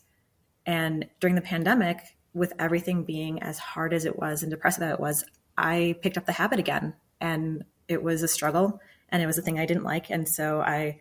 And 0.66 1.08
during 1.20 1.36
the 1.36 1.42
pandemic, 1.42 2.00
with 2.34 2.54
everything 2.60 3.04
being 3.04 3.42
as 3.42 3.60
hard 3.60 3.94
as 3.94 4.06
it 4.06 4.18
was 4.18 4.42
and 4.42 4.50
depressive 4.50 4.84
as 4.84 4.94
it 4.94 5.00
was, 5.00 5.24
I 5.58 5.96
picked 6.02 6.18
up 6.18 6.26
the 6.26 6.32
habit 6.32 6.60
again. 6.60 6.94
And 7.22 7.64
it 7.88 8.04
was 8.04 8.24
a 8.24 8.28
struggle 8.28 8.82
and 9.10 9.22
it 9.22 9.26
was 9.26 9.38
a 9.38 9.42
thing 9.42 9.60
I 9.60 9.66
didn't 9.66 9.84
like. 9.84 10.10
And 10.10 10.28
so 10.28 10.62
I 10.62 11.00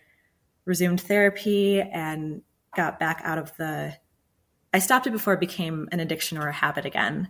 resumed 0.65 1.01
therapy 1.01 1.81
and 1.81 2.43
got 2.77 3.01
back 3.01 3.21
out 3.25 3.39
of 3.39 3.57
the. 3.57 3.97
I 4.73 4.79
stopped 4.79 5.07
it 5.07 5.13
before 5.13 5.35
it 5.35 5.41
became 5.41 5.89
an 5.93 6.01
addiction 6.01 6.39
or 6.39 6.49
a 6.49 6.53
habit 6.53 6.85
again. 6.85 7.29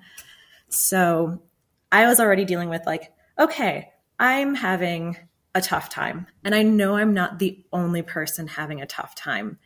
So 0.69 1.43
I 1.91 2.07
was 2.07 2.21
already 2.21 2.45
dealing 2.45 2.69
with, 2.69 2.87
like, 2.87 3.13
okay, 3.39 3.91
I'm 4.19 4.55
having 4.55 5.17
a 5.55 5.61
tough 5.61 5.89
time. 5.89 6.27
And 6.45 6.55
I 6.55 6.63
know 6.63 6.97
I'm 6.97 7.15
not 7.15 7.39
the 7.39 7.65
only 7.73 8.03
person 8.03 8.47
having 8.47 8.81
a 8.81 8.87
tough 8.87 9.15
time, 9.15 9.59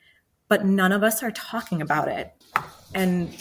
but 0.48 0.64
none 0.64 0.92
of 0.92 1.02
us 1.02 1.22
are 1.22 1.30
talking 1.30 1.80
about 1.80 2.08
it. 2.08 2.32
And 2.94 3.36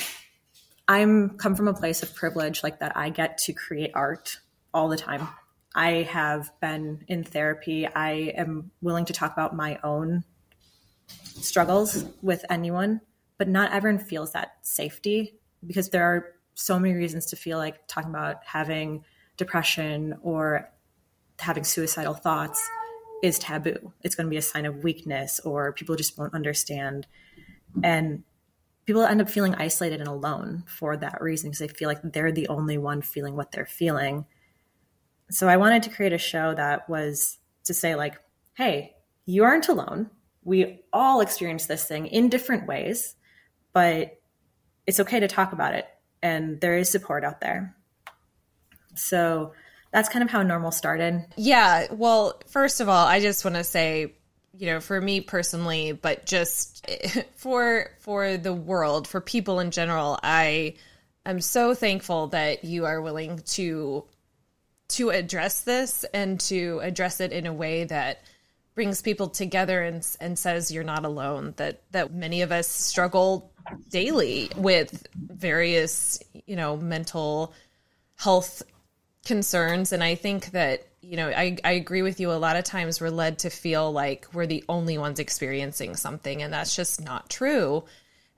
I'm 0.88 1.38
come 1.38 1.56
from 1.56 1.68
a 1.68 1.74
place 1.74 2.04
of 2.04 2.14
privilege 2.14 2.62
like 2.62 2.80
that 2.80 2.96
I 2.96 3.10
get 3.10 3.40
to 3.40 3.54
create 3.54 3.92
art 3.94 4.40
all 4.74 4.90
the 4.90 4.98
time. 4.98 5.28
I 5.74 6.04
have 6.04 6.52
been 6.62 7.04
in 7.08 7.24
therapy. 7.24 7.88
I 7.88 8.34
am 8.36 8.72
willing 8.82 9.06
to 9.06 9.14
talk 9.14 9.34
about 9.34 9.56
my 9.56 9.80
own 9.84 10.24
struggles 11.08 12.06
with 12.22 12.46
anyone, 12.50 13.02
but 13.38 13.48
not 13.48 13.72
everyone 13.72 14.04
feels 14.04 14.32
that 14.34 14.58
safety 14.62 15.36
because 15.66 15.90
there 15.90 16.04
are 16.04 16.34
so 16.54 16.80
many 16.80 16.94
reasons 16.94 17.26
to 17.28 17.36
feel 17.36 17.58
like 17.58 17.88
talking 17.88 18.10
about 18.10 18.38
having 18.46 19.04
depression 19.38 20.18
or 20.22 20.72
having 21.40 21.64
suicidal 21.64 22.14
thoughts 22.14 22.66
is 23.22 23.40
taboo. 23.40 23.92
It's 24.04 24.16
going 24.16 24.26
to 24.26 24.30
be 24.30 24.38
a 24.38 24.42
sign 24.42 24.66
of 24.66 24.84
weakness 24.84 25.40
or 25.42 25.74
people 25.74 25.96
just 25.96 26.18
won't 26.18 26.34
understand. 26.34 27.08
And 27.84 28.24
people 28.86 29.04
end 29.04 29.22
up 29.22 29.30
feeling 29.30 29.56
isolated 29.56 30.00
and 30.00 30.08
alone 30.08 30.64
for 30.68 30.96
that 30.98 31.22
reason 31.22 31.50
because 31.50 31.60
they 31.60 31.68
feel 31.68 31.90
like 31.90 32.02
they're 32.04 32.32
the 32.32 32.48
only 32.48 32.78
one 32.78 33.02
feeling 33.02 33.36
what 33.36 33.52
they're 33.52 33.66
feeling. 33.66 34.26
So 35.30 35.48
I 35.48 35.58
wanted 35.58 35.84
to 35.84 35.90
create 35.90 36.14
a 36.14 36.18
show 36.18 36.54
that 36.54 36.88
was 36.88 37.40
to 37.66 37.74
say, 37.74 37.96
like, 37.96 38.16
hey, 38.54 38.96
you 39.26 39.44
aren't 39.44 39.70
alone. 39.70 40.10
We 40.44 40.84
all 40.94 41.22
experience 41.22 41.66
this 41.66 41.86
thing 41.86 42.06
in 42.08 42.30
different 42.30 42.68
ways, 42.68 43.16
but 43.76 44.22
it's 44.88 45.02
okay 45.02 45.20
to 45.20 45.28
talk 45.28 45.52
about 45.52 45.76
it. 45.76 45.86
And 46.24 46.62
there 46.62 46.78
is 46.78 46.90
support 46.90 47.26
out 47.26 47.42
there. 47.42 47.76
So 48.96 49.52
that's 49.92 50.08
kind 50.08 50.24
of 50.24 50.30
how 50.30 50.44
normal 50.44 50.72
started. 50.72 51.26
Yeah. 51.36 51.88
Well, 51.92 52.42
first 52.48 52.80
of 52.80 52.88
all, 52.88 53.06
I 53.06 53.20
just 53.20 53.44
want 53.44 53.58
to 53.58 53.66
say 53.66 54.14
you 54.58 54.68
know 54.68 54.80
for 54.80 55.02
me 55.02 55.20
personally 55.20 55.92
but 55.92 56.26
just 56.26 56.90
for 57.36 57.92
for 58.00 58.38
the 58.38 58.54
world 58.54 59.06
for 59.06 59.20
people 59.20 59.60
in 59.60 59.70
general 59.70 60.18
i 60.24 60.74
am 61.26 61.42
so 61.42 61.74
thankful 61.74 62.28
that 62.28 62.64
you 62.64 62.86
are 62.86 63.02
willing 63.02 63.40
to 63.40 64.06
to 64.88 65.10
address 65.10 65.64
this 65.64 66.06
and 66.14 66.40
to 66.40 66.80
address 66.84 67.20
it 67.20 67.34
in 67.34 67.46
a 67.48 67.54
way 67.54 67.84
that 67.84 68.22
brings 68.76 69.02
people 69.02 69.28
together 69.28 69.82
and 69.82 70.08
and 70.22 70.40
says 70.40 70.72
you're 70.72 70.86
not 70.86 71.04
alone 71.04 71.54
that 71.58 71.82
that 71.92 72.14
many 72.14 72.42
of 72.42 72.54
us 72.54 72.70
struggle 72.70 73.52
daily 73.90 74.50
with 74.56 75.08
various 75.16 76.20
you 76.46 76.56
know 76.56 76.78
mental 76.78 77.54
health 78.16 78.62
concerns 79.26 79.92
and 79.92 80.04
i 80.04 80.16
think 80.16 80.52
that 80.52 80.86
you 81.06 81.18
know, 81.18 81.30
I, 81.30 81.58
I 81.64 81.74
agree 81.74 82.02
with 82.02 82.20
you. 82.20 82.32
A 82.32 82.34
lot 82.34 82.56
of 82.56 82.64
times 82.64 83.00
we're 83.00 83.10
led 83.10 83.40
to 83.40 83.50
feel 83.50 83.92
like 83.92 84.28
we're 84.34 84.48
the 84.48 84.64
only 84.68 84.98
ones 84.98 85.20
experiencing 85.20 85.96
something, 85.96 86.42
and 86.42 86.52
that's 86.52 86.76
just 86.76 87.04
not 87.04 87.30
true. 87.30 87.84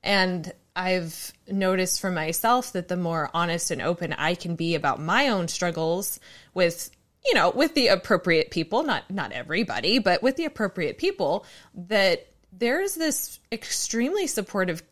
And 0.03 0.51
I've 0.75 1.31
noticed 1.47 2.01
for 2.01 2.11
myself 2.11 2.73
that 2.73 2.87
the 2.87 2.97
more 2.97 3.29
honest 3.33 3.71
and 3.71 3.81
open 3.81 4.13
I 4.13 4.35
can 4.35 4.55
be 4.55 4.75
about 4.75 4.99
my 4.99 5.29
own 5.29 5.47
struggles 5.47 6.19
with, 6.53 6.91
you 7.25 7.33
know, 7.33 7.49
with 7.51 7.73
the 7.73 7.87
appropriate 7.87 8.51
people, 8.51 8.83
not 8.83 9.09
not 9.09 9.31
everybody, 9.31 9.99
but 9.99 10.21
with 10.21 10.35
the 10.35 10.45
appropriate 10.45 10.97
people, 10.97 11.45
that 11.73 12.27
there's 12.51 12.95
this 12.95 13.39
extremely 13.51 14.27
supportive 14.27 14.83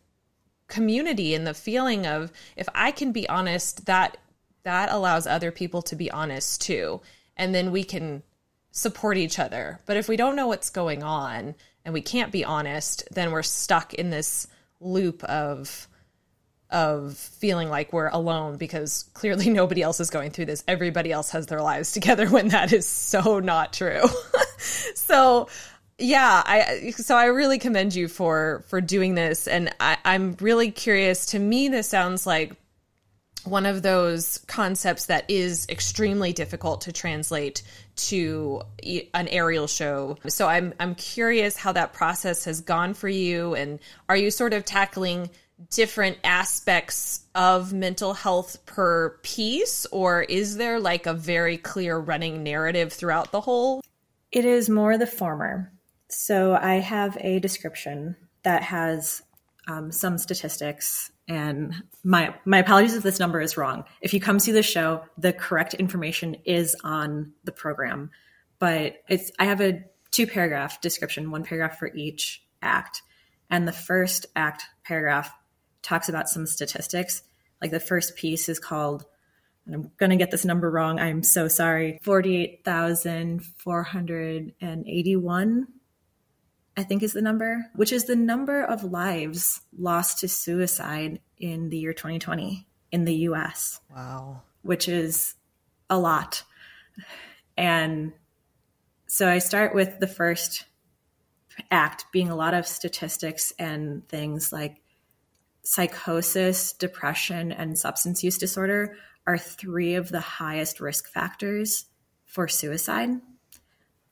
community 0.68 1.34
and 1.34 1.46
the 1.46 1.54
feeling 1.54 2.06
of 2.06 2.32
if 2.56 2.68
I 2.74 2.90
can 2.90 3.12
be 3.12 3.28
honest, 3.28 3.86
that 3.86 4.16
that 4.64 4.90
allows 4.90 5.26
other 5.26 5.50
people 5.52 5.80
to 5.82 5.96
be 5.96 6.10
honest 6.10 6.60
too 6.60 7.00
and 7.36 7.54
then 7.54 7.70
we 7.70 7.84
can 7.84 8.22
support 8.70 9.16
each 9.16 9.38
other. 9.38 9.80
But 9.86 9.96
if 9.96 10.08
we 10.08 10.16
don't 10.16 10.36
know 10.36 10.48
what's 10.48 10.70
going 10.70 11.02
on 11.02 11.54
and 11.84 11.94
we 11.94 12.00
can't 12.00 12.32
be 12.32 12.44
honest, 12.44 13.04
then 13.10 13.30
we're 13.30 13.42
stuck 13.42 13.94
in 13.94 14.10
this 14.10 14.46
loop 14.80 15.22
of 15.24 15.88
of 16.68 17.16
feeling 17.16 17.68
like 17.68 17.92
we're 17.92 18.08
alone 18.08 18.56
because 18.56 19.04
clearly 19.14 19.48
nobody 19.50 19.82
else 19.82 20.00
is 20.00 20.10
going 20.10 20.30
through 20.30 20.46
this. 20.46 20.64
Everybody 20.66 21.12
else 21.12 21.30
has 21.30 21.46
their 21.46 21.62
lives 21.62 21.92
together 21.92 22.28
when 22.28 22.48
that 22.48 22.72
is 22.72 22.88
so 22.88 23.38
not 23.38 23.72
true. 23.72 24.02
so 24.94 25.48
yeah, 25.98 26.42
I 26.44 26.90
so 26.90 27.16
I 27.16 27.26
really 27.26 27.58
commend 27.58 27.94
you 27.94 28.08
for 28.08 28.64
for 28.68 28.80
doing 28.80 29.14
this 29.14 29.48
and 29.48 29.74
I, 29.80 29.96
I'm 30.04 30.36
really 30.40 30.70
curious. 30.70 31.26
To 31.26 31.38
me, 31.38 31.68
this 31.68 31.88
sounds 31.88 32.26
like 32.26 32.54
one 33.44 33.64
of 33.64 33.80
those 33.80 34.38
concepts 34.46 35.06
that 35.06 35.24
is 35.28 35.66
extremely 35.68 36.32
difficult 36.32 36.82
to 36.82 36.92
translate 36.92 37.62
to 37.94 38.60
an 39.14 39.28
aerial 39.28 39.66
show. 39.66 40.18
So 40.28 40.46
I'm 40.46 40.74
I'm 40.78 40.94
curious 40.96 41.56
how 41.56 41.72
that 41.72 41.94
process 41.94 42.44
has 42.44 42.60
gone 42.60 42.92
for 42.92 43.08
you 43.08 43.54
and 43.54 43.78
are 44.08 44.16
you 44.16 44.30
sort 44.30 44.52
of 44.52 44.64
tackling 44.66 45.30
different 45.70 46.18
aspects 46.22 47.20
of 47.34 47.72
mental 47.72 48.12
health 48.12 48.66
per 48.66 49.18
piece 49.22 49.86
or 49.86 50.22
is 50.22 50.58
there 50.58 50.78
like 50.78 51.06
a 51.06 51.14
very 51.14 51.56
clear 51.56 51.96
running 51.96 52.42
narrative 52.42 52.92
throughout 52.92 53.32
the 53.32 53.40
whole? 53.40 53.82
It 54.30 54.44
is 54.44 54.68
more 54.68 54.98
the 54.98 55.06
former. 55.06 55.72
So 56.08 56.54
I 56.54 56.74
have 56.74 57.16
a 57.20 57.40
description 57.40 58.16
that 58.42 58.62
has 58.62 59.22
um, 59.68 59.90
some 59.90 60.18
statistics 60.18 61.10
and 61.28 61.74
my 62.04 62.34
my 62.44 62.58
apologies 62.58 62.94
if 62.94 63.02
this 63.02 63.18
number 63.18 63.40
is 63.40 63.56
wrong. 63.56 63.84
If 64.00 64.14
you 64.14 64.20
come 64.20 64.38
see 64.38 64.52
the 64.52 64.62
show, 64.62 65.02
the 65.18 65.32
correct 65.32 65.74
information 65.74 66.36
is 66.44 66.76
on 66.84 67.32
the 67.42 67.52
program, 67.52 68.10
but 68.58 69.02
it's 69.08 69.32
I 69.38 69.46
have 69.46 69.60
a 69.60 69.84
two 70.12 70.26
paragraph 70.26 70.80
description, 70.80 71.32
one 71.32 71.42
paragraph 71.42 71.78
for 71.78 71.92
each 71.92 72.44
act, 72.62 73.02
and 73.50 73.66
the 73.66 73.72
first 73.72 74.26
act 74.36 74.62
paragraph 74.84 75.32
talks 75.82 76.08
about 76.08 76.28
some 76.28 76.46
statistics. 76.46 77.22
Like 77.60 77.72
the 77.72 77.80
first 77.80 78.16
piece 78.16 78.48
is 78.48 78.60
called, 78.60 79.04
and 79.66 79.74
I'm 79.98 80.10
to 80.10 80.16
get 80.16 80.30
this 80.30 80.44
number 80.44 80.70
wrong. 80.70 81.00
I'm 81.00 81.24
so 81.24 81.48
sorry. 81.48 81.98
Forty-eight 82.02 82.64
thousand 82.64 83.44
four 83.44 83.82
hundred 83.82 84.54
and 84.60 84.86
eighty-one 84.86 85.66
I 86.76 86.82
think 86.82 87.02
is 87.02 87.14
the 87.14 87.22
number, 87.22 87.70
which 87.74 87.92
is 87.92 88.04
the 88.04 88.16
number 88.16 88.62
of 88.62 88.84
lives 88.84 89.62
lost 89.78 90.20
to 90.20 90.28
suicide 90.28 91.20
in 91.38 91.70
the 91.70 91.78
year 91.78 91.94
2020 91.94 92.66
in 92.92 93.04
the 93.04 93.14
US. 93.14 93.80
Wow. 93.94 94.42
Which 94.62 94.88
is 94.88 95.34
a 95.88 95.98
lot. 95.98 96.42
And 97.56 98.12
so 99.06 99.28
I 99.28 99.38
start 99.38 99.74
with 99.74 100.00
the 100.00 100.06
first 100.06 100.64
act 101.70 102.06
being 102.12 102.28
a 102.28 102.36
lot 102.36 102.52
of 102.52 102.66
statistics 102.66 103.52
and 103.58 104.06
things 104.08 104.52
like 104.52 104.82
psychosis, 105.62 106.72
depression, 106.72 107.52
and 107.52 107.78
substance 107.78 108.22
use 108.22 108.38
disorder 108.38 108.96
are 109.26 109.38
three 109.38 109.94
of 109.94 110.10
the 110.10 110.20
highest 110.20 110.80
risk 110.80 111.08
factors 111.08 111.86
for 112.24 112.46
suicide. 112.46 113.10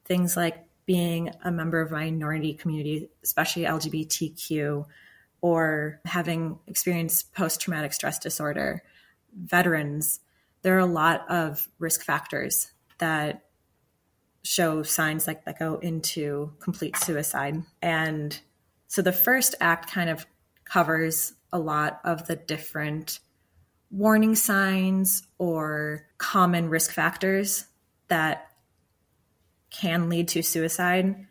Things 0.04 0.36
like 0.36 0.64
being 0.86 1.30
a 1.44 1.50
member 1.50 1.80
of 1.80 1.92
a 1.92 1.94
minority 1.94 2.54
community, 2.54 3.08
especially 3.22 3.62
LGBTQ, 3.62 4.84
or 5.40 6.00
having 6.04 6.58
experienced 6.66 7.32
post 7.34 7.60
traumatic 7.60 7.92
stress 7.92 8.18
disorder, 8.18 8.82
veterans, 9.36 10.20
there 10.62 10.76
are 10.76 10.80
a 10.80 10.86
lot 10.86 11.28
of 11.30 11.68
risk 11.78 12.02
factors 12.02 12.72
that 12.98 13.44
show 14.42 14.82
signs 14.82 15.26
like 15.26 15.44
that 15.44 15.58
go 15.58 15.76
into 15.76 16.52
complete 16.60 16.96
suicide. 16.96 17.62
And 17.82 18.38
so 18.88 19.02
the 19.02 19.12
first 19.12 19.54
act 19.60 19.90
kind 19.90 20.10
of 20.10 20.26
covers 20.64 21.32
a 21.52 21.58
lot 21.58 22.00
of 22.04 22.26
the 22.26 22.36
different 22.36 23.20
warning 23.90 24.34
signs 24.34 25.22
or 25.38 26.06
common 26.18 26.68
risk 26.68 26.92
factors 26.92 27.66
that 28.08 28.50
can 29.74 30.08
lead 30.08 30.28
to 30.28 30.42
suicide. 30.42 31.26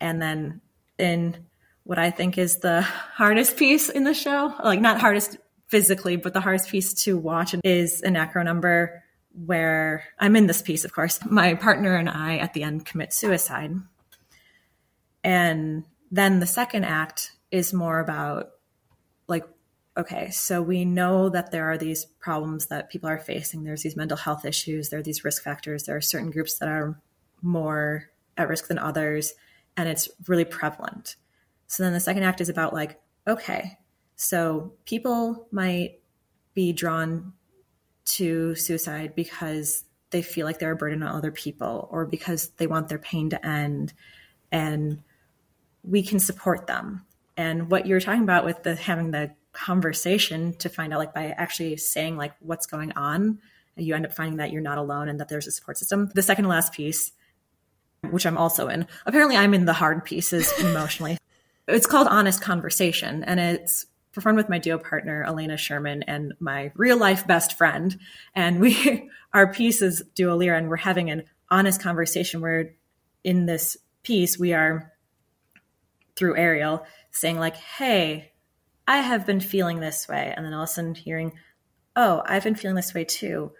And 0.00 0.22
then 0.22 0.60
in 0.98 1.46
what 1.84 1.98
I 1.98 2.10
think 2.10 2.38
is 2.38 2.58
the 2.58 2.82
hardest 3.14 3.56
piece 3.56 3.88
in 3.88 4.04
the 4.04 4.14
show, 4.14 4.54
like 4.62 4.80
not 4.80 5.00
hardest 5.00 5.36
physically, 5.68 6.16
but 6.16 6.32
the 6.32 6.40
hardest 6.40 6.68
piece 6.68 6.94
to 7.04 7.18
watch 7.18 7.54
is 7.64 8.02
an 8.02 8.16
acro 8.16 8.42
number 8.42 9.02
where 9.44 10.04
I'm 10.18 10.36
in 10.36 10.46
this 10.46 10.62
piece, 10.62 10.84
of 10.84 10.92
course. 10.92 11.18
My 11.28 11.54
partner 11.54 11.96
and 11.96 12.08
I 12.08 12.38
at 12.38 12.54
the 12.54 12.62
end 12.62 12.86
commit 12.86 13.12
suicide. 13.12 13.72
And 15.22 15.84
then 16.10 16.40
the 16.40 16.46
second 16.46 16.84
act 16.84 17.32
is 17.50 17.72
more 17.72 17.98
about 17.98 18.50
like, 19.26 19.44
okay, 19.96 20.30
so 20.30 20.62
we 20.62 20.84
know 20.84 21.28
that 21.28 21.50
there 21.50 21.70
are 21.70 21.76
these 21.76 22.04
problems 22.04 22.66
that 22.66 22.90
people 22.90 23.10
are 23.10 23.18
facing. 23.18 23.64
There's 23.64 23.82
these 23.82 23.96
mental 23.96 24.16
health 24.16 24.44
issues, 24.44 24.88
there 24.88 25.00
are 25.00 25.02
these 25.02 25.24
risk 25.24 25.42
factors, 25.42 25.84
there 25.84 25.96
are 25.96 26.00
certain 26.00 26.30
groups 26.30 26.58
that 26.58 26.68
are 26.68 27.00
more 27.46 28.10
at 28.36 28.48
risk 28.48 28.68
than 28.68 28.78
others, 28.78 29.34
and 29.76 29.88
it's 29.88 30.08
really 30.26 30.44
prevalent. 30.44 31.16
So 31.66 31.82
then 31.82 31.92
the 31.92 32.00
second 32.00 32.22
act 32.22 32.40
is 32.40 32.48
about 32.48 32.74
like, 32.74 33.00
okay, 33.26 33.78
so 34.16 34.72
people 34.84 35.48
might 35.50 36.00
be 36.54 36.72
drawn 36.72 37.32
to 38.04 38.54
suicide 38.54 39.14
because 39.14 39.84
they 40.10 40.22
feel 40.22 40.46
like 40.46 40.58
they're 40.58 40.72
a 40.72 40.76
burden 40.76 41.02
on 41.02 41.14
other 41.14 41.32
people 41.32 41.88
or 41.90 42.06
because 42.06 42.50
they 42.56 42.66
want 42.66 42.88
their 42.88 42.98
pain 42.98 43.30
to 43.30 43.46
end 43.46 43.92
and 44.52 45.02
we 45.82 46.02
can 46.02 46.18
support 46.18 46.66
them 46.66 47.04
and 47.36 47.70
what 47.70 47.86
you're 47.86 48.00
talking 48.00 48.22
about 48.22 48.44
with 48.44 48.62
the 48.62 48.76
having 48.76 49.10
the 49.10 49.32
conversation 49.52 50.54
to 50.54 50.68
find 50.68 50.92
out 50.92 50.98
like 50.98 51.14
by 51.14 51.26
actually 51.30 51.76
saying 51.76 52.16
like 52.16 52.32
what's 52.40 52.66
going 52.66 52.92
on 52.92 53.38
you 53.76 53.94
end 53.94 54.06
up 54.06 54.14
finding 54.14 54.36
that 54.36 54.52
you're 54.52 54.62
not 54.62 54.78
alone 54.78 55.08
and 55.08 55.18
that 55.20 55.28
there's 55.28 55.46
a 55.46 55.52
support 55.52 55.76
system 55.76 56.10
the 56.14 56.22
second 56.22 56.46
last 56.46 56.72
piece 56.72 57.12
which 58.10 58.26
i'm 58.26 58.38
also 58.38 58.68
in 58.68 58.86
apparently 59.04 59.36
i'm 59.36 59.54
in 59.54 59.64
the 59.64 59.72
hard 59.72 60.04
pieces 60.04 60.52
emotionally 60.60 61.18
it's 61.68 61.86
called 61.86 62.08
honest 62.08 62.40
conversation 62.40 63.24
and 63.24 63.40
it's 63.40 63.86
performed 64.12 64.36
with 64.36 64.48
my 64.48 64.58
duo 64.58 64.78
partner 64.78 65.24
elena 65.24 65.56
sherman 65.56 66.02
and 66.04 66.32
my 66.40 66.70
real 66.74 66.96
life 66.96 67.26
best 67.26 67.56
friend 67.56 67.98
and 68.34 68.60
we 68.60 69.10
our 69.32 69.52
piece 69.52 69.82
is 69.82 70.02
duo 70.14 70.36
lyra 70.36 70.58
and 70.58 70.68
we're 70.68 70.76
having 70.76 71.10
an 71.10 71.24
honest 71.50 71.80
conversation 71.80 72.40
where 72.40 72.74
in 73.24 73.46
this 73.46 73.76
piece 74.02 74.38
we 74.38 74.52
are 74.52 74.92
through 76.14 76.36
aerial 76.36 76.84
saying 77.10 77.38
like 77.38 77.56
hey 77.56 78.32
I 78.88 78.98
have 78.98 79.26
been 79.26 79.40
feeling 79.40 79.80
this 79.80 80.06
way. 80.08 80.32
And 80.36 80.44
then 80.44 80.54
all 80.54 80.62
of 80.62 80.68
a 80.68 80.72
sudden 80.72 80.94
hearing, 80.94 81.32
oh, 81.96 82.22
I've 82.24 82.44
been 82.44 82.54
feeling 82.54 82.76
this 82.76 82.94
way 82.94 83.04
too. 83.04 83.52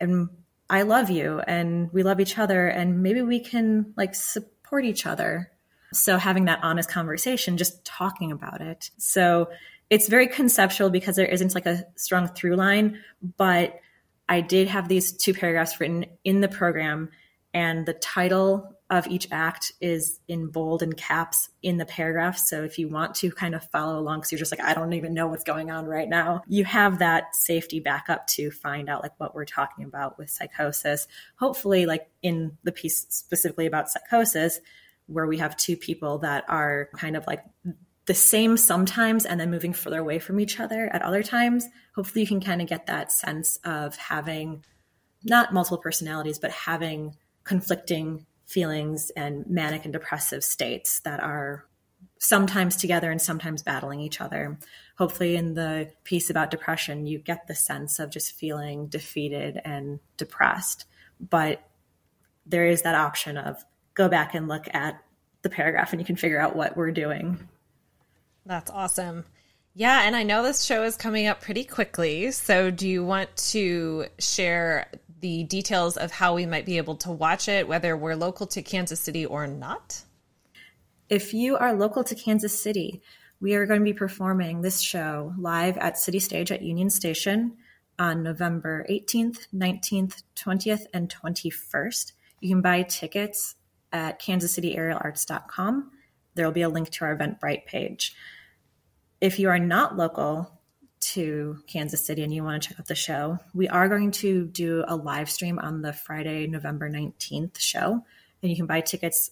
And 0.00 0.28
I 0.74 0.82
love 0.82 1.08
you 1.08 1.38
and 1.38 1.88
we 1.92 2.02
love 2.02 2.18
each 2.18 2.36
other 2.36 2.66
and 2.66 3.00
maybe 3.00 3.22
we 3.22 3.38
can 3.38 3.94
like 3.96 4.12
support 4.12 4.84
each 4.84 5.06
other. 5.06 5.52
So 5.92 6.16
having 6.16 6.46
that 6.46 6.58
honest 6.64 6.90
conversation, 6.90 7.56
just 7.56 7.84
talking 7.84 8.32
about 8.32 8.60
it. 8.60 8.90
So 8.98 9.50
it's 9.88 10.08
very 10.08 10.26
conceptual 10.26 10.90
because 10.90 11.14
there 11.14 11.26
isn't 11.26 11.54
like 11.54 11.66
a 11.66 11.84
strong 11.94 12.26
through 12.26 12.56
line, 12.56 12.98
but 13.36 13.78
I 14.28 14.40
did 14.40 14.66
have 14.66 14.88
these 14.88 15.12
two 15.12 15.32
paragraphs 15.32 15.78
written 15.78 16.06
in 16.24 16.40
the 16.40 16.48
program 16.48 17.10
and 17.52 17.86
the 17.86 17.94
title 17.94 18.73
of 18.90 19.06
each 19.06 19.26
act 19.30 19.72
is 19.80 20.20
in 20.28 20.48
bold 20.48 20.82
and 20.82 20.96
caps 20.96 21.48
in 21.62 21.78
the 21.78 21.86
paragraph. 21.86 22.38
So 22.38 22.64
if 22.64 22.78
you 22.78 22.88
want 22.88 23.14
to 23.16 23.30
kind 23.30 23.54
of 23.54 23.64
follow 23.70 23.98
along, 23.98 24.20
because 24.20 24.32
you're 24.32 24.38
just 24.38 24.52
like, 24.52 24.60
I 24.60 24.74
don't 24.74 24.92
even 24.92 25.14
know 25.14 25.26
what's 25.26 25.44
going 25.44 25.70
on 25.70 25.86
right 25.86 26.08
now, 26.08 26.42
you 26.46 26.64
have 26.64 26.98
that 26.98 27.34
safety 27.34 27.80
backup 27.80 28.26
to 28.28 28.50
find 28.50 28.90
out 28.90 29.02
like 29.02 29.12
what 29.18 29.34
we're 29.34 29.46
talking 29.46 29.84
about 29.84 30.18
with 30.18 30.28
psychosis. 30.28 31.08
Hopefully, 31.36 31.86
like 31.86 32.10
in 32.22 32.58
the 32.62 32.72
piece 32.72 33.06
specifically 33.08 33.66
about 33.66 33.88
psychosis, 33.88 34.60
where 35.06 35.26
we 35.26 35.38
have 35.38 35.56
two 35.56 35.76
people 35.76 36.18
that 36.18 36.44
are 36.48 36.90
kind 36.96 37.16
of 37.16 37.26
like 37.26 37.42
the 38.06 38.14
same 38.14 38.56
sometimes 38.58 39.24
and 39.24 39.40
then 39.40 39.50
moving 39.50 39.72
further 39.72 39.98
away 39.98 40.18
from 40.18 40.38
each 40.38 40.60
other 40.60 40.90
at 40.92 41.02
other 41.02 41.22
times. 41.22 41.66
Hopefully, 41.94 42.20
you 42.20 42.26
can 42.26 42.40
kind 42.40 42.60
of 42.60 42.68
get 42.68 42.86
that 42.86 43.10
sense 43.12 43.58
of 43.64 43.96
having 43.96 44.62
not 45.24 45.54
multiple 45.54 45.78
personalities, 45.78 46.38
but 46.38 46.50
having 46.50 47.16
conflicting 47.44 48.26
feelings 48.46 49.10
and 49.10 49.46
manic 49.46 49.84
and 49.84 49.92
depressive 49.92 50.44
states 50.44 51.00
that 51.00 51.20
are 51.20 51.64
sometimes 52.18 52.76
together 52.76 53.10
and 53.10 53.20
sometimes 53.20 53.62
battling 53.62 54.00
each 54.00 54.20
other. 54.20 54.58
Hopefully, 54.96 55.36
in 55.36 55.54
the 55.54 55.90
piece 56.04 56.30
about 56.30 56.50
depression, 56.50 57.06
you 57.06 57.18
get 57.18 57.46
the 57.46 57.54
sense 57.54 57.98
of 57.98 58.10
just 58.10 58.32
feeling 58.32 58.86
defeated 58.86 59.60
and 59.64 60.00
depressed. 60.16 60.86
But 61.20 61.62
there 62.46 62.66
is 62.66 62.82
that 62.82 62.94
option 62.94 63.36
of 63.36 63.64
go 63.94 64.08
back 64.08 64.34
and 64.34 64.48
look 64.48 64.72
at 64.74 65.02
the 65.42 65.50
paragraph 65.50 65.92
and 65.92 66.00
you 66.00 66.06
can 66.06 66.16
figure 66.16 66.40
out 66.40 66.56
what 66.56 66.76
we're 66.76 66.90
doing. 66.90 67.48
That's 68.46 68.70
awesome. 68.70 69.24
Yeah, 69.76 70.02
and 70.04 70.14
I 70.14 70.22
know 70.22 70.42
this 70.42 70.62
show 70.62 70.84
is 70.84 70.96
coming 70.96 71.26
up 71.26 71.40
pretty 71.40 71.64
quickly. 71.64 72.30
So, 72.30 72.70
do 72.70 72.88
you 72.88 73.04
want 73.04 73.34
to 73.48 74.06
share 74.20 74.86
the 75.24 75.42
details 75.44 75.96
of 75.96 76.10
how 76.10 76.34
we 76.34 76.44
might 76.44 76.66
be 76.66 76.76
able 76.76 76.96
to 76.96 77.10
watch 77.10 77.48
it, 77.48 77.66
whether 77.66 77.96
we're 77.96 78.14
local 78.14 78.46
to 78.46 78.60
Kansas 78.60 79.00
City 79.00 79.24
or 79.24 79.46
not? 79.46 80.02
If 81.08 81.32
you 81.32 81.56
are 81.56 81.72
local 81.72 82.04
to 82.04 82.14
Kansas 82.14 82.62
City, 82.62 83.00
we 83.40 83.54
are 83.54 83.64
going 83.64 83.80
to 83.80 83.84
be 83.84 83.94
performing 83.94 84.60
this 84.60 84.82
show 84.82 85.32
live 85.38 85.78
at 85.78 85.96
City 85.96 86.18
Stage 86.18 86.52
at 86.52 86.60
Union 86.60 86.90
Station 86.90 87.56
on 87.98 88.22
November 88.22 88.84
18th, 88.90 89.46
19th, 89.54 90.24
20th, 90.36 90.82
and 90.92 91.08
21st. 91.08 92.12
You 92.40 92.50
can 92.50 92.60
buy 92.60 92.82
tickets 92.82 93.54
at 93.94 94.20
kansascityaerialarts.com. 94.20 95.90
There 96.34 96.44
will 96.44 96.52
be 96.52 96.60
a 96.60 96.68
link 96.68 96.90
to 96.90 97.06
our 97.06 97.16
Eventbrite 97.16 97.64
page. 97.64 98.14
If 99.22 99.38
you 99.38 99.48
are 99.48 99.58
not 99.58 99.96
local 99.96 100.60
to 101.12 101.58
Kansas 101.66 102.04
City 102.04 102.22
and 102.22 102.32
you 102.32 102.42
want 102.42 102.62
to 102.62 102.68
check 102.68 102.80
out 102.80 102.86
the 102.86 102.94
show, 102.94 103.38
we 103.52 103.68
are 103.68 103.88
going 103.88 104.10
to 104.12 104.46
do 104.46 104.84
a 104.86 104.96
live 104.96 105.30
stream 105.30 105.58
on 105.58 105.82
the 105.82 105.92
Friday, 105.92 106.46
November 106.46 106.90
19th 106.90 107.58
show. 107.58 108.04
And 108.42 108.50
you 108.50 108.56
can 108.56 108.66
buy 108.66 108.80
tickets 108.80 109.30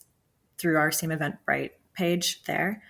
through 0.58 0.76
our 0.76 0.90
same 0.90 1.10
Eventbrite 1.10 1.70
page 1.94 2.42
there. 2.44 2.82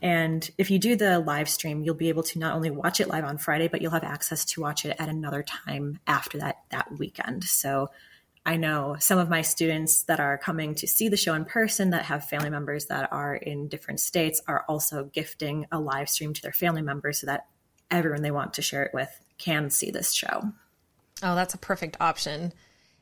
And 0.00 0.48
if 0.58 0.70
you 0.70 0.78
do 0.78 0.94
the 0.96 1.18
live 1.18 1.48
stream, 1.48 1.82
you'll 1.82 1.94
be 1.94 2.08
able 2.08 2.22
to 2.24 2.38
not 2.38 2.54
only 2.54 2.70
watch 2.70 3.00
it 3.00 3.08
live 3.08 3.24
on 3.24 3.38
Friday, 3.38 3.68
but 3.68 3.82
you'll 3.82 3.92
have 3.92 4.04
access 4.04 4.44
to 4.46 4.60
watch 4.60 4.84
it 4.84 4.96
at 4.98 5.08
another 5.08 5.42
time 5.42 5.98
after 6.06 6.38
that 6.38 6.58
that 6.70 6.98
weekend. 6.98 7.44
So 7.44 7.90
I 8.46 8.56
know 8.56 8.96
some 8.98 9.18
of 9.18 9.28
my 9.28 9.42
students 9.42 10.04
that 10.04 10.20
are 10.20 10.38
coming 10.38 10.74
to 10.76 10.86
see 10.86 11.08
the 11.08 11.16
show 11.16 11.34
in 11.34 11.44
person 11.44 11.90
that 11.90 12.04
have 12.04 12.28
family 12.28 12.50
members 12.50 12.86
that 12.86 13.12
are 13.12 13.34
in 13.34 13.68
different 13.68 14.00
states 14.00 14.40
are 14.46 14.64
also 14.68 15.04
gifting 15.04 15.66
a 15.72 15.80
live 15.80 16.08
stream 16.08 16.32
to 16.32 16.42
their 16.42 16.52
family 16.52 16.82
members 16.82 17.20
so 17.20 17.26
that 17.26 17.46
everyone 17.90 18.22
they 18.22 18.30
want 18.30 18.54
to 18.54 18.62
share 18.62 18.82
it 18.82 18.94
with 18.94 19.10
can 19.38 19.70
see 19.70 19.90
this 19.90 20.12
show. 20.12 20.52
Oh, 21.22 21.34
that's 21.34 21.54
a 21.54 21.58
perfect 21.58 21.96
option. 22.00 22.52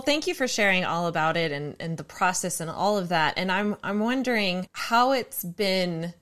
Thank 0.04 0.26
you 0.26 0.34
for 0.34 0.46
sharing 0.46 0.84
all 0.84 1.06
about 1.06 1.36
it 1.36 1.52
and, 1.52 1.74
and 1.80 1.96
the 1.96 2.04
process 2.04 2.60
and 2.60 2.70
all 2.70 2.98
of 2.98 3.08
that. 3.08 3.34
And 3.36 3.50
I'm 3.50 3.76
I'm 3.82 4.00
wondering 4.00 4.68
how 4.72 5.12
it's 5.12 5.42
been 5.42 6.12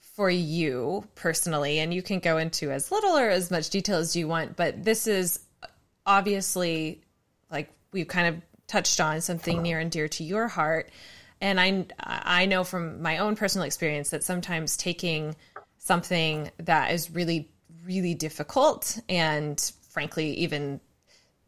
for 0.00 0.28
you 0.28 1.04
personally, 1.14 1.78
and 1.78 1.94
you 1.94 2.02
can 2.02 2.18
go 2.18 2.38
into 2.38 2.70
as 2.70 2.90
little 2.90 3.16
or 3.16 3.28
as 3.28 3.50
much 3.50 3.70
detail 3.70 3.98
as 3.98 4.16
you 4.16 4.28
want, 4.28 4.56
but 4.56 4.84
this 4.84 5.06
is 5.06 5.40
obviously 6.04 7.00
like 7.50 7.70
we've 7.92 8.08
kind 8.08 8.34
of 8.34 8.42
touched 8.66 9.00
on 9.00 9.20
something 9.20 9.62
near 9.62 9.78
and 9.78 9.90
dear 9.90 10.08
to 10.08 10.24
your 10.24 10.48
heart. 10.48 10.90
And 11.40 11.60
I 11.60 11.86
I 12.00 12.46
know 12.46 12.64
from 12.64 13.00
my 13.00 13.18
own 13.18 13.36
personal 13.36 13.66
experience 13.66 14.10
that 14.10 14.24
sometimes 14.24 14.76
taking 14.76 15.36
something 15.78 16.50
that 16.58 16.92
is 16.92 17.10
really 17.10 17.48
really 17.84 18.14
difficult 18.14 18.98
and 19.08 19.72
frankly 19.90 20.30
even 20.34 20.80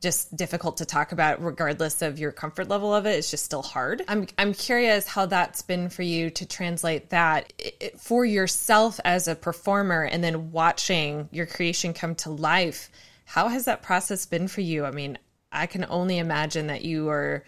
just 0.01 0.35
difficult 0.37 0.79
to 0.79 0.85
talk 0.85 1.13
about 1.13 1.43
regardless 1.43 2.03
of 2.03 2.19
your 2.19 2.33
comfort 2.33 2.69
level 2.69 2.93
of 2.93 3.07
it. 3.07 3.11
It's 3.11 3.31
just 3.31 3.45
still 3.45 3.63
hard. 3.63 4.03
I'm 4.09 4.27
i'm 4.37 4.53
curious 4.53 5.07
how 5.07 5.27
that's 5.27 5.63
been 5.63 5.89
for 5.89 6.03
you 6.03 6.29
to 6.31 6.45
translate 6.45 7.11
that 7.11 7.53
for 7.99 8.25
yourself 8.25 8.99
as 9.05 9.29
a 9.29 9.37
performer 9.37 10.03
and 10.03 10.23
then 10.23 10.51
watching 10.51 11.29
your 11.31 11.47
creation 11.47 11.95
come 11.95 12.17
to 12.17 12.31
life. 12.31 12.91
How 13.25 13.49
has 13.49 13.67
that 13.67 13.83
process 13.83 14.27
been 14.27 14.49
for 14.49 14.61
you? 14.61 14.85
I 14.85 14.91
mean 14.91 15.19
i 15.53 15.67
can 15.67 15.87
only 15.89 16.19
imagine 16.19 16.67
that 16.69 16.83
you 16.83 17.09
are 17.09 17.45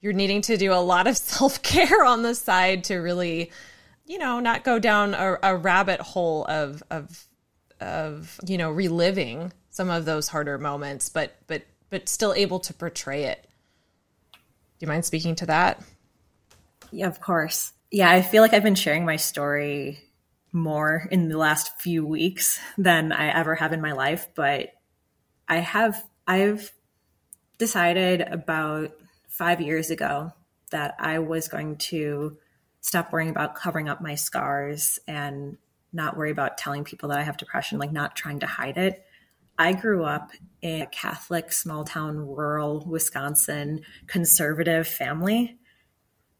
you're 0.00 0.12
needing 0.12 0.42
to 0.42 0.56
do 0.56 0.72
a 0.72 0.82
lot 0.82 1.06
of 1.06 1.16
self-care 1.16 2.04
on 2.04 2.22
the 2.22 2.34
side 2.34 2.84
to 2.84 2.96
really 2.96 3.50
you 4.06 4.18
know 4.18 4.40
not 4.40 4.64
go 4.64 4.78
down 4.78 5.14
a, 5.14 5.38
a 5.42 5.56
rabbit 5.56 6.00
hole 6.00 6.44
of 6.46 6.82
of 6.90 7.26
of 7.80 8.38
you 8.46 8.58
know 8.58 8.70
reliving 8.70 9.52
some 9.70 9.90
of 9.90 10.04
those 10.04 10.28
harder 10.28 10.58
moments 10.58 11.08
but 11.08 11.36
but 11.46 11.62
but 11.90 12.08
still 12.08 12.34
able 12.34 12.58
to 12.60 12.74
portray 12.74 13.24
it. 13.24 13.46
Do 14.32 14.38
you 14.80 14.88
mind 14.88 15.04
speaking 15.04 15.34
to 15.36 15.46
that? 15.46 15.80
Yeah 16.90 17.06
of 17.06 17.20
course. 17.20 17.72
Yeah 17.90 18.10
i 18.10 18.22
feel 18.22 18.42
like 18.42 18.52
i've 18.54 18.62
been 18.62 18.74
sharing 18.74 19.04
my 19.04 19.16
story 19.16 20.00
more 20.52 21.08
in 21.10 21.28
the 21.28 21.38
last 21.38 21.80
few 21.80 22.06
weeks 22.06 22.58
than 22.78 23.12
i 23.12 23.28
ever 23.28 23.56
have 23.56 23.72
in 23.72 23.80
my 23.80 23.92
life 23.92 24.28
but 24.34 24.70
i 25.48 25.56
have 25.56 26.02
i've 26.26 26.72
decided 27.58 28.20
about 28.20 28.92
five 29.28 29.60
years 29.60 29.90
ago 29.90 30.32
that 30.70 30.94
i 30.98 31.18
was 31.18 31.48
going 31.48 31.76
to 31.76 32.36
stop 32.80 33.12
worrying 33.12 33.30
about 33.30 33.54
covering 33.54 33.88
up 33.88 34.00
my 34.00 34.14
scars 34.14 34.98
and 35.08 35.56
not 35.94 36.16
worry 36.16 36.30
about 36.30 36.58
telling 36.58 36.84
people 36.84 37.08
that 37.10 37.18
I 37.18 37.22
have 37.22 37.36
depression, 37.36 37.78
like 37.78 37.92
not 37.92 38.16
trying 38.16 38.40
to 38.40 38.46
hide 38.46 38.76
it. 38.76 39.04
I 39.56 39.72
grew 39.72 40.04
up 40.04 40.32
in 40.60 40.82
a 40.82 40.86
Catholic, 40.86 41.52
small 41.52 41.84
town, 41.84 42.18
rural 42.18 42.84
Wisconsin 42.86 43.82
conservative 44.06 44.88
family. 44.88 45.58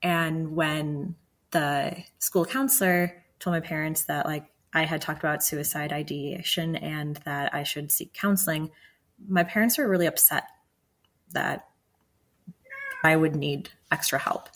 And 0.02 0.56
when 0.56 1.14
the 1.52 1.96
school 2.18 2.44
counselor 2.44 3.22
told 3.38 3.54
my 3.54 3.60
parents 3.60 4.04
that, 4.06 4.26
like, 4.26 4.46
I 4.72 4.84
had 4.84 5.00
talked 5.00 5.20
about 5.20 5.44
suicide 5.44 5.92
ideation 5.92 6.74
and 6.74 7.14
that 7.24 7.54
I 7.54 7.62
should 7.62 7.92
seek 7.92 8.12
counseling, 8.12 8.72
my 9.28 9.44
parents 9.44 9.78
were 9.78 9.88
really 9.88 10.06
upset 10.06 10.48
that 11.30 11.68
I 13.04 13.14
would 13.14 13.36
need 13.36 13.70
extra 13.92 14.18
help. 14.18 14.48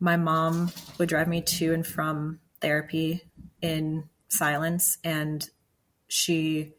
my 0.00 0.16
mom 0.16 0.70
would 0.98 1.08
drive 1.08 1.28
me 1.28 1.40
to 1.40 1.72
and 1.72 1.86
from 1.86 2.38
therapy 2.60 3.22
in 3.62 4.08
silence 4.36 4.98
and 5.04 5.48
she 6.08 6.74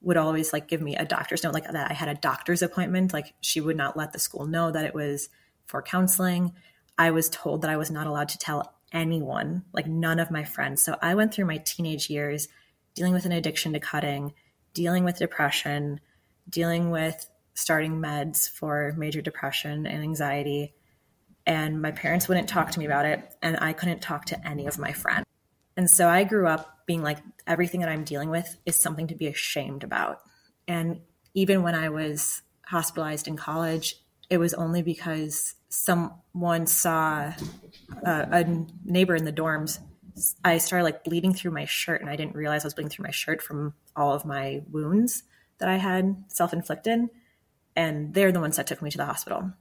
would 0.00 0.16
always 0.16 0.52
like 0.52 0.68
give 0.68 0.80
me 0.80 0.96
a 0.96 1.04
doctor's 1.04 1.42
note 1.42 1.54
like 1.54 1.70
that 1.70 1.90
I 1.90 1.94
had 1.94 2.08
a 2.08 2.14
doctor's 2.14 2.62
appointment. 2.62 3.12
Like 3.12 3.34
she 3.40 3.60
would 3.60 3.76
not 3.76 3.96
let 3.96 4.12
the 4.12 4.18
school 4.18 4.46
know 4.46 4.70
that 4.70 4.84
it 4.84 4.94
was 4.94 5.28
for 5.66 5.82
counseling. 5.82 6.52
I 6.96 7.10
was 7.10 7.28
told 7.28 7.62
that 7.62 7.70
I 7.70 7.76
was 7.76 7.90
not 7.90 8.06
allowed 8.06 8.28
to 8.30 8.38
tell 8.38 8.74
anyone 8.92 9.64
like 9.72 9.86
none 9.86 10.18
of 10.18 10.30
my 10.30 10.44
friends. 10.44 10.82
So 10.82 10.96
I 11.02 11.14
went 11.14 11.34
through 11.34 11.46
my 11.46 11.58
teenage 11.58 12.08
years 12.08 12.48
dealing 12.94 13.12
with 13.12 13.26
an 13.26 13.32
addiction 13.32 13.72
to 13.72 13.80
cutting 13.80 14.34
dealing 14.74 15.04
with 15.04 15.18
depression 15.18 16.00
dealing 16.48 16.90
with 16.90 17.28
starting 17.54 18.00
meds 18.00 18.48
for 18.48 18.94
major 18.96 19.20
depression 19.20 19.86
and 19.86 20.02
anxiety 20.02 20.74
and 21.46 21.80
my 21.80 21.90
parents 21.90 22.28
wouldn't 22.28 22.48
talk 22.48 22.70
to 22.70 22.78
me 22.78 22.86
about 22.86 23.06
it 23.06 23.34
and 23.42 23.56
I 23.60 23.72
couldn't 23.72 24.00
talk 24.02 24.26
to 24.26 24.46
any 24.46 24.66
of 24.66 24.78
my 24.78 24.92
friends. 24.92 25.24
And 25.76 25.90
so 25.90 26.08
I 26.08 26.24
grew 26.24 26.46
up 26.46 26.77
being 26.88 27.02
like, 27.02 27.18
everything 27.46 27.80
that 27.80 27.90
I'm 27.90 28.02
dealing 28.02 28.30
with 28.30 28.56
is 28.64 28.74
something 28.74 29.06
to 29.08 29.14
be 29.14 29.26
ashamed 29.26 29.84
about. 29.84 30.22
And 30.66 31.02
even 31.34 31.62
when 31.62 31.74
I 31.74 31.90
was 31.90 32.40
hospitalized 32.66 33.28
in 33.28 33.36
college, 33.36 33.94
it 34.30 34.38
was 34.38 34.54
only 34.54 34.82
because 34.82 35.54
someone 35.68 36.66
saw 36.66 37.34
a, 38.02 38.28
a 38.32 38.66
neighbor 38.84 39.14
in 39.14 39.26
the 39.26 39.32
dorms. 39.32 39.80
I 40.42 40.56
started 40.58 40.84
like 40.84 41.04
bleeding 41.04 41.34
through 41.34 41.50
my 41.50 41.66
shirt, 41.66 42.00
and 42.00 42.08
I 42.08 42.16
didn't 42.16 42.34
realize 42.34 42.64
I 42.64 42.68
was 42.68 42.74
bleeding 42.74 42.90
through 42.90 43.04
my 43.04 43.12
shirt 43.12 43.42
from 43.42 43.74
all 43.94 44.14
of 44.14 44.24
my 44.24 44.62
wounds 44.70 45.24
that 45.58 45.68
I 45.68 45.76
had 45.76 46.24
self 46.28 46.54
inflicted. 46.54 47.00
And 47.76 48.14
they're 48.14 48.32
the 48.32 48.40
ones 48.40 48.56
that 48.56 48.66
took 48.66 48.80
me 48.80 48.90
to 48.90 48.98
the 48.98 49.04
hospital. 49.04 49.52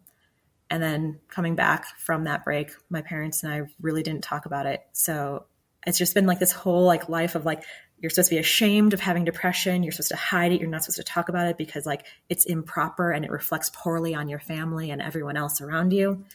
And 0.69 0.81
then 0.81 1.19
coming 1.27 1.55
back 1.55 1.85
from 1.99 2.23
that 2.23 2.45
break, 2.45 2.71
my 2.89 3.01
parents 3.01 3.43
and 3.43 3.51
I 3.51 3.63
really 3.81 4.01
didn't 4.01 4.23
talk 4.23 4.45
about 4.45 4.65
it. 4.65 4.85
So 4.93 5.45
it's 5.87 5.97
just 5.97 6.13
been 6.13 6.25
like 6.25 6.39
this 6.39 6.51
whole 6.51 6.83
like 6.83 7.07
life 7.07 7.35
of 7.35 7.45
like 7.45 7.63
you're 7.97 8.09
supposed 8.09 8.29
to 8.29 8.35
be 8.35 8.39
ashamed 8.39 8.93
of 8.93 8.99
having 8.99 9.23
depression. 9.23 9.83
You're 9.83 9.93
supposed 9.93 10.09
to 10.09 10.17
hide 10.17 10.51
it. 10.51 10.59
You're 10.59 10.69
not 10.69 10.83
supposed 10.83 10.97
to 10.97 11.03
talk 11.03 11.29
about 11.29 11.47
it 11.47 11.57
because 11.57 11.85
like 11.85 12.05
it's 12.27 12.45
improper 12.45 13.11
and 13.11 13.23
it 13.23 13.31
reflects 13.31 13.71
poorly 13.73 14.13
on 14.13 14.27
your 14.27 14.39
family 14.39 14.91
and 14.91 15.01
everyone 15.01 15.37
else 15.37 15.61
around 15.61 15.93
you. 15.93 16.25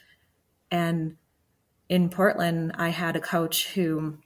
And 0.71 1.17
in 1.89 2.09
portland 2.09 2.73
i 2.77 2.89
had 2.89 3.17
a 3.17 3.21
coach 3.21 3.67
who 3.75 4.17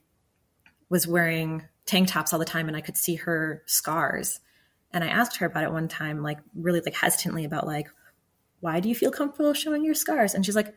was 0.89 1.07
wearing 1.07 1.65
tank 1.87 2.07
tops 2.07 2.33
all 2.33 2.39
the 2.39 2.45
time 2.45 2.69
and 2.69 2.77
i 2.77 2.81
could 2.81 2.97
see 2.97 3.17
her 3.17 3.63
scars. 3.67 4.39
And 4.93 5.03
i 5.03 5.09
asked 5.09 5.39
her 5.39 5.47
about 5.47 5.65
it 5.65 5.73
one 5.73 5.89
time 5.89 6.23
like 6.23 6.39
really 6.55 6.81
like 6.81 6.95
hesitantly 6.95 7.45
about 7.45 7.67
like 7.67 7.89
why 8.61 8.79
do 8.79 8.89
you 8.89 8.95
feel 8.95 9.11
comfortable 9.11 9.55
showing 9.55 9.85
your 9.85 9.95
scars? 9.95 10.35
And 10.35 10.47
she's 10.47 10.57
like 10.57 10.73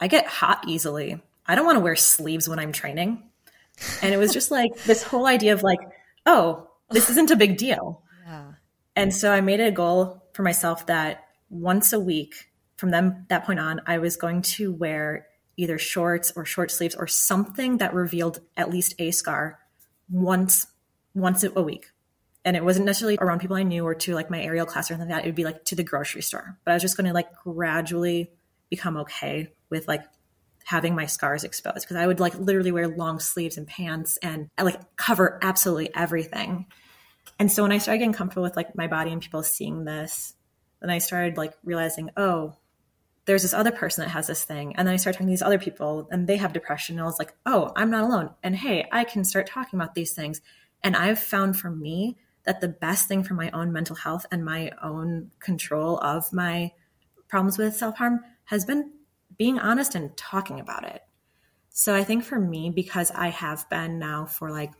i 0.00 0.08
get 0.08 0.26
hot 0.26 0.64
easily 0.66 1.20
I 1.46 1.54
don't 1.54 1.66
want 1.66 1.76
to 1.76 1.80
wear 1.80 1.96
sleeves 1.96 2.48
when 2.48 2.58
I'm 2.58 2.72
training. 2.72 3.22
And 4.02 4.14
it 4.14 4.16
was 4.16 4.32
just 4.32 4.50
like 4.50 4.74
this 4.84 5.02
whole 5.02 5.26
idea 5.26 5.52
of 5.52 5.62
like, 5.62 5.80
oh, 6.24 6.68
this 6.90 7.10
isn't 7.10 7.30
a 7.30 7.36
big 7.36 7.56
deal. 7.56 8.02
Yeah. 8.24 8.52
And 8.94 9.14
so 9.14 9.32
I 9.32 9.40
made 9.40 9.60
it 9.60 9.68
a 9.68 9.72
goal 9.72 10.24
for 10.32 10.42
myself 10.42 10.86
that 10.86 11.24
once 11.50 11.92
a 11.92 12.00
week 12.00 12.50
from 12.76 12.90
them 12.90 13.26
that 13.28 13.44
point 13.44 13.60
on, 13.60 13.80
I 13.86 13.98
was 13.98 14.16
going 14.16 14.42
to 14.42 14.72
wear 14.72 15.26
either 15.56 15.78
shorts 15.78 16.32
or 16.36 16.44
short 16.44 16.70
sleeves 16.70 16.94
or 16.94 17.06
something 17.06 17.78
that 17.78 17.94
revealed 17.94 18.40
at 18.56 18.70
least 18.70 18.94
a 18.98 19.10
scar 19.10 19.58
once 20.10 20.66
once 21.14 21.44
a 21.44 21.62
week. 21.62 21.90
And 22.44 22.56
it 22.56 22.64
wasn't 22.64 22.86
necessarily 22.86 23.18
around 23.20 23.40
people 23.40 23.56
I 23.56 23.62
knew 23.62 23.84
or 23.84 23.94
to 23.94 24.14
like 24.14 24.30
my 24.30 24.40
aerial 24.40 24.66
class 24.66 24.90
or 24.90 24.94
anything 24.94 25.08
like 25.08 25.22
that. 25.22 25.26
It 25.26 25.30
would 25.30 25.34
be 25.34 25.44
like 25.44 25.64
to 25.66 25.74
the 25.74 25.82
grocery 25.82 26.22
store. 26.22 26.58
But 26.64 26.72
I 26.72 26.74
was 26.74 26.82
just 26.82 26.96
going 26.96 27.06
to 27.06 27.12
like 27.12 27.34
gradually 27.42 28.30
become 28.70 28.98
okay 28.98 29.52
with 29.70 29.88
like 29.88 30.02
having 30.66 30.96
my 30.96 31.06
scars 31.06 31.44
exposed 31.44 31.82
because 31.82 31.96
I 31.96 32.08
would 32.08 32.18
like 32.18 32.36
literally 32.36 32.72
wear 32.72 32.88
long 32.88 33.20
sleeves 33.20 33.56
and 33.56 33.68
pants 33.68 34.16
and 34.16 34.50
like 34.60 34.96
cover 34.96 35.38
absolutely 35.40 35.94
everything. 35.94 36.66
And 37.38 37.52
so 37.52 37.62
when 37.62 37.70
I 37.70 37.78
started 37.78 38.00
getting 38.00 38.12
comfortable 38.12 38.42
with 38.42 38.56
like 38.56 38.76
my 38.76 38.88
body 38.88 39.12
and 39.12 39.22
people 39.22 39.44
seeing 39.44 39.84
this, 39.84 40.34
then 40.80 40.90
I 40.90 40.98
started 40.98 41.36
like 41.36 41.54
realizing, 41.62 42.10
oh, 42.16 42.56
there's 43.26 43.42
this 43.42 43.54
other 43.54 43.70
person 43.70 44.02
that 44.02 44.10
has 44.10 44.26
this 44.26 44.42
thing. 44.42 44.74
And 44.74 44.88
then 44.88 44.94
I 44.94 44.96
started 44.96 45.18
talking 45.18 45.28
to 45.28 45.30
these 45.30 45.40
other 45.40 45.60
people 45.60 46.08
and 46.10 46.26
they 46.26 46.36
have 46.36 46.52
depression. 46.52 46.96
And 46.96 47.02
I 47.02 47.06
was 47.06 47.20
like, 47.20 47.32
oh, 47.46 47.70
I'm 47.76 47.90
not 47.90 48.02
alone. 48.02 48.30
And 48.42 48.56
hey, 48.56 48.88
I 48.90 49.04
can 49.04 49.22
start 49.22 49.46
talking 49.46 49.78
about 49.78 49.94
these 49.94 50.14
things. 50.14 50.40
And 50.82 50.96
I've 50.96 51.20
found 51.20 51.56
for 51.56 51.70
me 51.70 52.16
that 52.42 52.60
the 52.60 52.68
best 52.68 53.06
thing 53.06 53.22
for 53.22 53.34
my 53.34 53.52
own 53.52 53.72
mental 53.72 53.94
health 53.94 54.26
and 54.32 54.44
my 54.44 54.72
own 54.82 55.30
control 55.38 55.96
of 55.98 56.32
my 56.32 56.72
problems 57.28 57.56
with 57.56 57.76
self 57.76 57.98
harm 57.98 58.18
has 58.46 58.64
been 58.64 58.90
being 59.38 59.58
honest 59.58 59.94
and 59.94 60.16
talking 60.16 60.60
about 60.60 60.84
it. 60.84 61.02
So 61.70 61.94
I 61.94 62.04
think 62.04 62.24
for 62.24 62.40
me, 62.40 62.70
because 62.70 63.10
I 63.10 63.28
have 63.28 63.68
been 63.68 63.98
now 63.98 64.24
for 64.24 64.50
like 64.50 64.72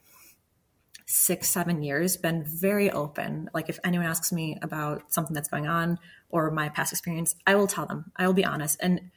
six, 1.07 1.49
seven 1.49 1.83
years, 1.83 2.17
been 2.17 2.45
very 2.45 2.91
open. 2.91 3.49
Like 3.55 3.69
if 3.69 3.79
anyone 3.85 4.07
asks 4.07 4.33
me 4.33 4.59
about 4.63 5.13
something 5.13 5.35
that's 5.35 5.49
going 5.49 5.67
on 5.67 5.99
or 6.29 6.51
my 6.51 6.69
past 6.69 6.93
experience, 6.93 7.35
I 7.47 7.55
will 7.55 7.67
tell 7.67 7.87
them. 7.87 8.13
I 8.17 8.27
will 8.27 8.35
be 8.35 8.45
honest. 8.45 8.79
And 8.81 9.11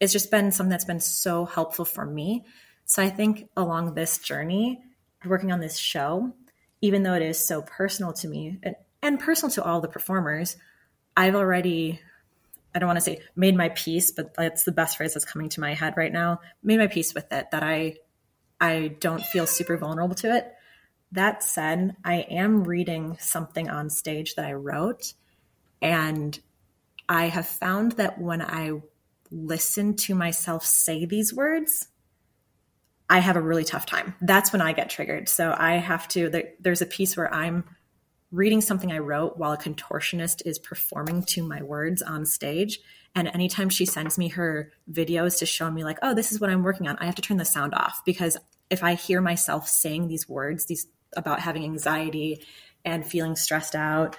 it's 0.00 0.12
just 0.12 0.30
been 0.30 0.50
something 0.50 0.70
that's 0.70 0.84
been 0.84 1.00
so 1.00 1.44
helpful 1.44 1.84
for 1.84 2.04
me. 2.04 2.44
So 2.84 3.02
I 3.02 3.10
think 3.10 3.48
along 3.56 3.94
this 3.94 4.18
journey, 4.18 4.80
working 5.24 5.52
on 5.52 5.60
this 5.60 5.76
show, 5.76 6.32
even 6.80 7.02
though 7.02 7.14
it 7.14 7.22
is 7.22 7.44
so 7.44 7.62
personal 7.62 8.12
to 8.14 8.28
me 8.28 8.58
and, 8.62 8.76
and 9.02 9.20
personal 9.20 9.50
to 9.52 9.64
all 9.64 9.80
the 9.80 9.88
performers, 9.88 10.56
I've 11.16 11.34
already 11.34 12.00
I 12.76 12.78
don't 12.78 12.88
want 12.88 12.98
to 12.98 13.00
say 13.00 13.22
made 13.34 13.56
my 13.56 13.70
peace, 13.70 14.10
but 14.10 14.34
that's 14.34 14.64
the 14.64 14.72
best 14.72 14.98
phrase 14.98 15.14
that's 15.14 15.24
coming 15.24 15.48
to 15.48 15.60
my 15.60 15.72
head 15.72 15.94
right 15.96 16.12
now. 16.12 16.40
Made 16.62 16.78
my 16.78 16.88
peace 16.88 17.14
with 17.14 17.32
it 17.32 17.50
that 17.50 17.62
I 17.62 17.96
I 18.60 18.96
don't 19.00 19.22
feel 19.22 19.46
super 19.46 19.78
vulnerable 19.78 20.14
to 20.16 20.36
it. 20.36 20.52
That 21.12 21.42
said, 21.42 21.96
I 22.04 22.16
am 22.16 22.64
reading 22.64 23.16
something 23.18 23.70
on 23.70 23.88
stage 23.88 24.34
that 24.34 24.44
I 24.44 24.52
wrote 24.52 25.14
and 25.80 26.38
I 27.08 27.28
have 27.28 27.46
found 27.46 27.92
that 27.92 28.20
when 28.20 28.42
I 28.42 28.72
listen 29.30 29.96
to 29.96 30.14
myself 30.14 30.64
say 30.64 31.06
these 31.06 31.32
words, 31.32 31.88
I 33.08 33.20
have 33.20 33.36
a 33.36 33.40
really 33.40 33.64
tough 33.64 33.86
time. 33.86 34.14
That's 34.20 34.52
when 34.52 34.60
I 34.60 34.72
get 34.72 34.90
triggered. 34.90 35.30
So 35.30 35.54
I 35.56 35.76
have 35.76 36.08
to, 36.08 36.28
there, 36.28 36.52
there's 36.60 36.82
a 36.82 36.86
piece 36.86 37.16
where 37.16 37.32
I'm 37.32 37.64
reading 38.32 38.60
something 38.60 38.92
I 38.92 38.98
wrote 38.98 39.36
while 39.36 39.52
a 39.52 39.58
contortionist 39.58 40.42
is 40.44 40.58
performing 40.58 41.22
to 41.24 41.42
my 41.42 41.62
words 41.62 42.02
on 42.02 42.26
stage. 42.26 42.80
And 43.14 43.28
anytime 43.28 43.70
she 43.70 43.86
sends 43.86 44.18
me 44.18 44.28
her 44.28 44.72
videos 44.90 45.38
to 45.38 45.46
show 45.46 45.70
me, 45.70 45.84
like, 45.84 45.98
oh, 46.02 46.14
this 46.14 46.32
is 46.32 46.40
what 46.40 46.50
I'm 46.50 46.62
working 46.62 46.88
on, 46.88 46.98
I 46.98 47.06
have 47.06 47.14
to 47.14 47.22
turn 47.22 47.38
the 47.38 47.44
sound 47.44 47.74
off 47.74 48.02
because 48.04 48.36
if 48.68 48.82
I 48.82 48.94
hear 48.94 49.20
myself 49.20 49.68
saying 49.68 50.08
these 50.08 50.28
words, 50.28 50.66
these 50.66 50.86
about 51.16 51.40
having 51.40 51.64
anxiety 51.64 52.44
and 52.84 53.06
feeling 53.06 53.36
stressed 53.36 53.74
out, 53.74 54.16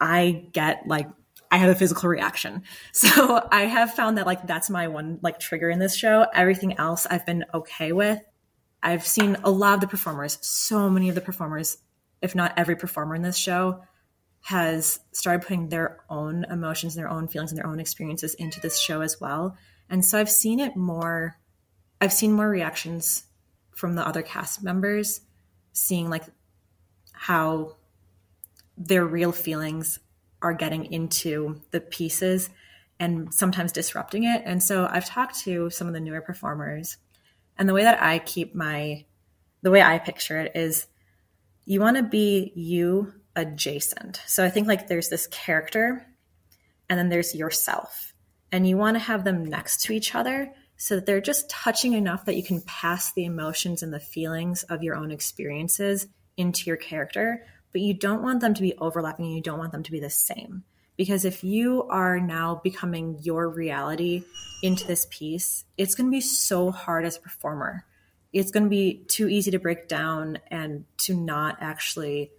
I 0.00 0.46
get 0.52 0.86
like, 0.86 1.08
I 1.50 1.56
have 1.56 1.70
a 1.70 1.74
physical 1.74 2.08
reaction. 2.08 2.62
So 2.92 3.48
I 3.50 3.62
have 3.62 3.94
found 3.94 4.18
that 4.18 4.26
like 4.26 4.46
that's 4.46 4.70
my 4.70 4.88
one 4.88 5.18
like 5.22 5.40
trigger 5.40 5.70
in 5.70 5.78
this 5.78 5.96
show. 5.96 6.26
Everything 6.34 6.78
else 6.78 7.06
I've 7.06 7.24
been 7.24 7.44
okay 7.54 7.92
with. 7.92 8.20
I've 8.82 9.06
seen 9.06 9.36
a 9.42 9.50
lot 9.50 9.74
of 9.74 9.80
the 9.80 9.88
performers, 9.88 10.38
so 10.42 10.88
many 10.88 11.08
of 11.08 11.14
the 11.14 11.20
performers 11.20 11.78
if 12.22 12.34
not 12.34 12.54
every 12.56 12.76
performer 12.76 13.14
in 13.14 13.22
this 13.22 13.36
show, 13.36 13.82
has 14.40 15.00
started 15.12 15.46
putting 15.46 15.68
their 15.68 16.00
own 16.08 16.44
emotions 16.44 16.96
and 16.96 17.02
their 17.02 17.10
own 17.10 17.28
feelings 17.28 17.50
and 17.50 17.58
their 17.58 17.66
own 17.66 17.80
experiences 17.80 18.34
into 18.34 18.60
this 18.60 18.78
show 18.78 19.00
as 19.00 19.20
well. 19.20 19.56
And 19.90 20.04
so 20.04 20.18
I've 20.18 20.30
seen 20.30 20.60
it 20.60 20.76
more, 20.76 21.36
I've 22.00 22.12
seen 22.12 22.32
more 22.32 22.48
reactions 22.48 23.24
from 23.74 23.94
the 23.94 24.06
other 24.06 24.22
cast 24.22 24.62
members, 24.62 25.20
seeing 25.72 26.08
like 26.08 26.24
how 27.12 27.76
their 28.76 29.04
real 29.04 29.32
feelings 29.32 29.98
are 30.40 30.54
getting 30.54 30.84
into 30.92 31.60
the 31.72 31.80
pieces 31.80 32.48
and 33.00 33.32
sometimes 33.34 33.72
disrupting 33.72 34.24
it. 34.24 34.42
And 34.44 34.62
so 34.62 34.88
I've 34.90 35.06
talked 35.06 35.40
to 35.40 35.70
some 35.70 35.88
of 35.88 35.94
the 35.94 36.00
newer 36.00 36.20
performers, 36.20 36.96
and 37.56 37.68
the 37.68 37.74
way 37.74 37.82
that 37.82 38.02
I 38.02 38.20
keep 38.20 38.54
my, 38.54 39.04
the 39.62 39.70
way 39.70 39.82
I 39.82 39.98
picture 39.98 40.40
it 40.40 40.52
is 40.54 40.86
you 41.68 41.82
want 41.82 41.98
to 41.98 42.02
be 42.02 42.50
you 42.56 43.12
adjacent. 43.36 44.22
So 44.26 44.42
I 44.42 44.48
think 44.48 44.66
like 44.66 44.88
there's 44.88 45.10
this 45.10 45.26
character 45.26 46.06
and 46.88 46.98
then 46.98 47.10
there's 47.10 47.34
yourself. 47.34 48.14
And 48.50 48.66
you 48.66 48.78
want 48.78 48.94
to 48.94 49.00
have 49.00 49.22
them 49.22 49.44
next 49.44 49.82
to 49.82 49.92
each 49.92 50.14
other 50.14 50.50
so 50.78 50.94
that 50.94 51.04
they're 51.04 51.20
just 51.20 51.50
touching 51.50 51.92
enough 51.92 52.24
that 52.24 52.36
you 52.36 52.42
can 52.42 52.62
pass 52.62 53.12
the 53.12 53.26
emotions 53.26 53.82
and 53.82 53.92
the 53.92 54.00
feelings 54.00 54.62
of 54.62 54.82
your 54.82 54.96
own 54.96 55.10
experiences 55.10 56.06
into 56.38 56.64
your 56.68 56.78
character, 56.78 57.44
but 57.72 57.82
you 57.82 57.92
don't 57.92 58.22
want 58.22 58.40
them 58.40 58.54
to 58.54 58.62
be 58.62 58.74
overlapping 58.78 59.26
and 59.26 59.34
you 59.34 59.42
don't 59.42 59.58
want 59.58 59.72
them 59.72 59.82
to 59.82 59.92
be 59.92 60.00
the 60.00 60.08
same. 60.08 60.64
Because 60.96 61.26
if 61.26 61.44
you 61.44 61.82
are 61.90 62.18
now 62.18 62.62
becoming 62.64 63.18
your 63.20 63.46
reality 63.46 64.24
into 64.62 64.86
this 64.86 65.06
piece, 65.10 65.66
it's 65.76 65.94
going 65.94 66.06
to 66.06 66.16
be 66.16 66.22
so 66.22 66.70
hard 66.70 67.04
as 67.04 67.18
a 67.18 67.20
performer 67.20 67.84
it's 68.32 68.50
going 68.50 68.64
to 68.64 68.70
be 68.70 69.04
too 69.08 69.28
easy 69.28 69.50
to 69.50 69.58
break 69.58 69.88
down 69.88 70.38
and 70.50 70.84
to 70.98 71.14
not 71.14 71.58
actually 71.60 72.30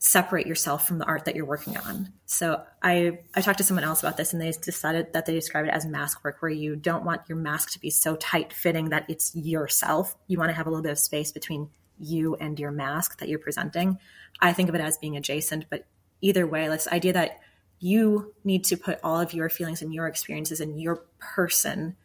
separate 0.00 0.46
yourself 0.46 0.86
from 0.86 0.98
the 0.98 1.04
art 1.04 1.24
that 1.24 1.34
you're 1.34 1.44
working 1.44 1.76
on. 1.76 2.12
So 2.24 2.62
I 2.82 3.18
I 3.34 3.40
talked 3.40 3.58
to 3.58 3.64
someone 3.64 3.82
else 3.84 4.00
about 4.00 4.16
this 4.16 4.32
and 4.32 4.40
they 4.40 4.52
decided 4.52 5.12
that 5.12 5.26
they 5.26 5.34
describe 5.34 5.66
it 5.66 5.70
as 5.70 5.84
mask 5.86 6.22
work 6.22 6.40
where 6.40 6.50
you 6.50 6.76
don't 6.76 7.04
want 7.04 7.22
your 7.28 7.36
mask 7.36 7.72
to 7.72 7.80
be 7.80 7.90
so 7.90 8.14
tight 8.16 8.52
fitting 8.52 8.90
that 8.90 9.06
it's 9.08 9.34
yourself. 9.34 10.14
You 10.28 10.38
want 10.38 10.50
to 10.50 10.54
have 10.54 10.66
a 10.66 10.70
little 10.70 10.84
bit 10.84 10.92
of 10.92 10.98
space 10.98 11.32
between 11.32 11.68
you 11.98 12.36
and 12.36 12.58
your 12.60 12.70
mask 12.70 13.18
that 13.18 13.28
you're 13.28 13.40
presenting. 13.40 13.98
I 14.40 14.52
think 14.52 14.68
of 14.68 14.76
it 14.76 14.80
as 14.80 14.98
being 14.98 15.16
adjacent, 15.16 15.66
but 15.68 15.84
either 16.20 16.46
way, 16.46 16.68
this 16.68 16.86
idea 16.86 17.14
that 17.14 17.40
you 17.80 18.34
need 18.44 18.64
to 18.64 18.76
put 18.76 19.00
all 19.02 19.20
of 19.20 19.32
your 19.32 19.48
feelings 19.48 19.82
and 19.82 19.92
your 19.92 20.06
experiences 20.06 20.60
and 20.60 20.80
your 20.80 21.04
person 21.18 21.96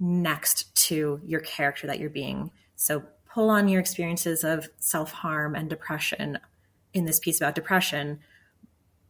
next 0.00 0.74
to 0.86 1.20
your 1.24 1.40
character 1.40 1.86
that 1.86 1.98
you're 1.98 2.10
being. 2.10 2.50
So 2.76 3.02
pull 3.32 3.50
on 3.50 3.68
your 3.68 3.80
experiences 3.80 4.44
of 4.44 4.68
self 4.78 5.12
harm 5.12 5.54
and 5.54 5.68
depression 5.68 6.38
in 6.94 7.04
this 7.04 7.18
piece 7.18 7.40
about 7.40 7.54
depression, 7.54 8.20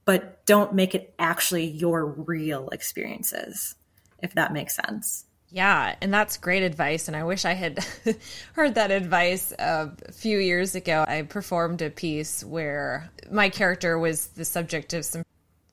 but 0.05 0.45
don't 0.47 0.75
make 0.75 0.95
it 0.95 1.15
actually 1.19 1.67
your 1.67 2.07
real 2.07 2.69
experiences, 2.71 3.75
if 4.23 4.35
that 4.35 4.53
makes 4.53 4.75
sense. 4.77 5.25
Yeah, 5.51 5.95
and 6.03 6.13
that's 6.13 6.37
great 6.37 6.63
advice. 6.63 7.09
And 7.09 7.17
I 7.17 7.25
wish 7.25 7.45
I 7.45 7.55
had 7.55 7.83
heard 8.53 8.75
that 8.75 8.91
advice 8.91 9.53
a 9.59 9.93
few 10.13 10.39
years 10.39 10.75
ago. 10.75 11.05
I 11.09 11.23
performed 11.23 11.81
a 11.81 11.89
piece 11.89 12.45
where 12.45 13.11
my 13.31 13.49
character 13.49 13.99
was 13.99 14.27
the 14.29 14.45
subject 14.45 14.93
of 14.93 15.05
some 15.05 15.23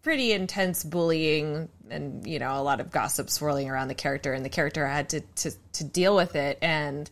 pretty 0.06 0.34
intense 0.34 0.84
bullying 0.84 1.68
and, 1.90 2.28
you 2.28 2.38
know, 2.38 2.60
a 2.60 2.62
lot 2.62 2.80
of 2.80 2.92
gossip 2.92 3.28
swirling 3.28 3.72
around 3.72 3.88
the 3.88 3.96
character, 3.96 4.34
and 4.34 4.46
the 4.46 4.50
character 4.50 4.86
had 4.86 5.10
to, 5.10 5.22
to, 5.22 5.52
to 5.74 5.84
deal 5.84 6.16
with 6.16 6.36
it. 6.36 6.60
And 6.62 7.10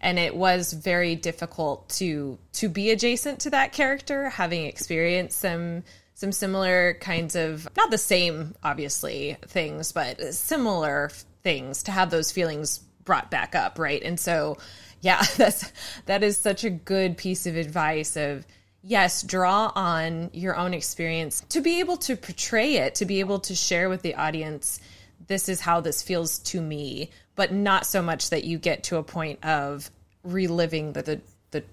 and 0.00 0.16
it 0.16 0.36
was 0.36 0.72
very 0.72 1.16
difficult 1.16 1.88
to 1.88 2.38
to 2.52 2.68
be 2.68 2.90
adjacent 2.90 3.40
to 3.40 3.50
that 3.50 3.72
character 3.72 4.28
having 4.28 4.66
experienced 4.66 5.40
some 5.40 5.82
some 6.14 6.30
similar 6.30 6.94
kinds 7.00 7.34
of 7.34 7.66
not 7.78 7.90
the 7.90 7.98
same 7.98 8.54
obviously 8.62 9.38
things 9.46 9.92
but 9.92 10.34
similar 10.34 11.10
things 11.42 11.82
to 11.82 11.90
have 11.90 12.10
those 12.10 12.30
feelings 12.30 12.78
brought 13.06 13.30
back 13.30 13.54
up 13.54 13.78
right 13.78 14.02
and 14.02 14.20
so 14.20 14.58
yeah 15.00 15.24
that's 15.38 15.72
that 16.04 16.22
is 16.22 16.36
such 16.36 16.62
a 16.62 16.70
good 16.70 17.16
piece 17.16 17.46
of 17.46 17.56
advice 17.56 18.16
of 18.16 18.46
yes 18.86 19.22
draw 19.22 19.72
on 19.74 20.30
your 20.32 20.56
own 20.56 20.72
experience. 20.72 21.42
To 21.50 21.60
be 21.60 21.80
able 21.80 21.96
to 21.98 22.16
portray 22.16 22.76
it 22.76 22.94
to 22.96 23.04
be 23.04 23.20
able 23.20 23.40
to 23.40 23.54
share 23.54 23.88
with 23.88 24.02
the 24.02 24.14
audience 24.14 24.80
this 25.26 25.48
is 25.48 25.60
how 25.60 25.80
this 25.80 26.02
feels 26.02 26.38
to 26.38 26.60
me 26.60 27.10
but 27.34 27.52
not 27.52 27.84
so 27.84 28.00
much 28.00 28.30
that 28.30 28.44
you 28.44 28.58
get 28.58 28.84
to 28.84 28.96
a 28.96 29.02
point 29.02 29.44
of 29.44 29.90
reliving 30.22 30.92
the 30.92 31.02
the, 31.02 31.20
the 31.50 31.64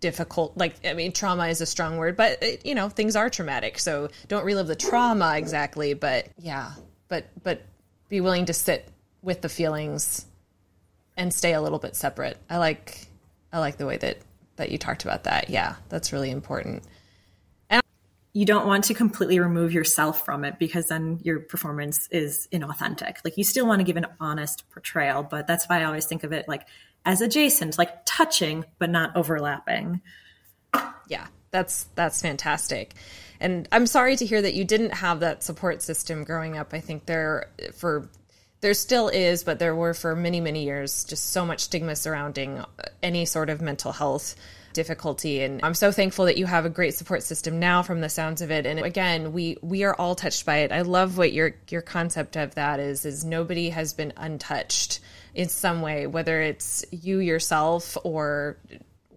difficult 0.00 0.56
like 0.56 0.74
i 0.84 0.92
mean 0.92 1.12
trauma 1.12 1.46
is 1.48 1.60
a 1.60 1.66
strong 1.66 1.98
word 1.98 2.16
but 2.16 2.42
it, 2.42 2.64
you 2.64 2.74
know 2.74 2.88
things 2.88 3.16
are 3.16 3.28
traumatic 3.28 3.78
so 3.78 4.08
don't 4.28 4.44
relive 4.44 4.66
the 4.66 4.74
trauma 4.74 5.36
exactly 5.36 5.94
but 5.94 6.26
yeah 6.38 6.72
but 7.08 7.26
but 7.42 7.62
be 8.08 8.20
willing 8.20 8.46
to 8.46 8.54
sit 8.54 8.88
with 9.22 9.40
the 9.40 9.48
feelings 9.48 10.26
and 11.16 11.34
stay 11.34 11.52
a 11.52 11.60
little 11.60 11.78
bit 11.78 11.94
separate. 11.94 12.38
I 12.48 12.56
like 12.56 13.06
i 13.52 13.58
like 13.58 13.76
the 13.76 13.86
way 13.86 13.98
that 13.98 14.18
that 14.60 14.70
you 14.70 14.78
talked 14.78 15.04
about 15.04 15.24
that 15.24 15.50
yeah 15.50 15.74
that's 15.88 16.12
really 16.12 16.30
important 16.30 16.84
you 18.32 18.44
don't 18.44 18.66
want 18.66 18.84
to 18.84 18.94
completely 18.94 19.40
remove 19.40 19.72
yourself 19.72 20.24
from 20.24 20.44
it 20.44 20.58
because 20.58 20.86
then 20.86 21.18
your 21.22 21.40
performance 21.40 22.08
is 22.12 22.46
inauthentic. 22.52 23.16
Like 23.24 23.36
you 23.36 23.44
still 23.44 23.66
want 23.66 23.80
to 23.80 23.84
give 23.84 23.96
an 23.96 24.06
honest 24.20 24.68
portrayal, 24.70 25.22
but 25.24 25.46
that's 25.46 25.66
why 25.68 25.80
I 25.80 25.84
always 25.84 26.06
think 26.06 26.22
of 26.22 26.32
it 26.32 26.46
like 26.46 26.66
as 27.04 27.20
adjacent, 27.20 27.76
like 27.76 28.04
touching 28.04 28.64
but 28.78 28.90
not 28.90 29.16
overlapping. 29.16 30.00
Yeah, 31.08 31.26
that's 31.50 31.88
that's 31.96 32.22
fantastic. 32.22 32.94
And 33.40 33.68
I'm 33.72 33.86
sorry 33.86 34.14
to 34.16 34.26
hear 34.26 34.40
that 34.42 34.54
you 34.54 34.64
didn't 34.64 34.94
have 34.94 35.20
that 35.20 35.42
support 35.42 35.82
system 35.82 36.22
growing 36.22 36.56
up. 36.56 36.72
I 36.72 36.78
think 36.80 37.06
there 37.06 37.50
for 37.74 38.08
there 38.60 38.74
still 38.74 39.08
is, 39.08 39.42
but 39.42 39.58
there 39.58 39.74
were 39.74 39.94
for 39.94 40.14
many 40.14 40.40
many 40.40 40.64
years 40.64 41.04
just 41.04 41.30
so 41.30 41.44
much 41.44 41.60
stigma 41.60 41.96
surrounding 41.96 42.58
uh, 42.58 42.66
any 43.02 43.24
sort 43.24 43.50
of 43.50 43.60
mental 43.60 43.92
health 43.92 44.36
difficulty. 44.72 45.42
And 45.42 45.60
I'm 45.64 45.74
so 45.74 45.90
thankful 45.90 46.26
that 46.26 46.36
you 46.36 46.46
have 46.46 46.64
a 46.64 46.70
great 46.70 46.94
support 46.94 47.22
system 47.22 47.58
now 47.58 47.82
from 47.82 48.00
the 48.00 48.08
sounds 48.08 48.40
of 48.40 48.50
it. 48.50 48.66
And 48.66 48.78
again 48.80 49.32
we 49.32 49.56
we 49.62 49.84
are 49.84 49.94
all 49.94 50.14
touched 50.14 50.46
by 50.46 50.58
it. 50.58 50.72
I 50.72 50.82
love 50.82 51.18
what 51.18 51.32
your 51.32 51.54
your 51.68 51.82
concept 51.82 52.36
of 52.36 52.54
that 52.54 52.80
is 52.80 53.04
is 53.04 53.24
nobody 53.24 53.70
has 53.70 53.92
been 53.92 54.12
untouched 54.16 55.00
in 55.34 55.48
some 55.48 55.80
way 55.80 56.06
whether 56.06 56.40
it's 56.40 56.84
you 56.90 57.18
yourself 57.18 57.96
or 58.04 58.58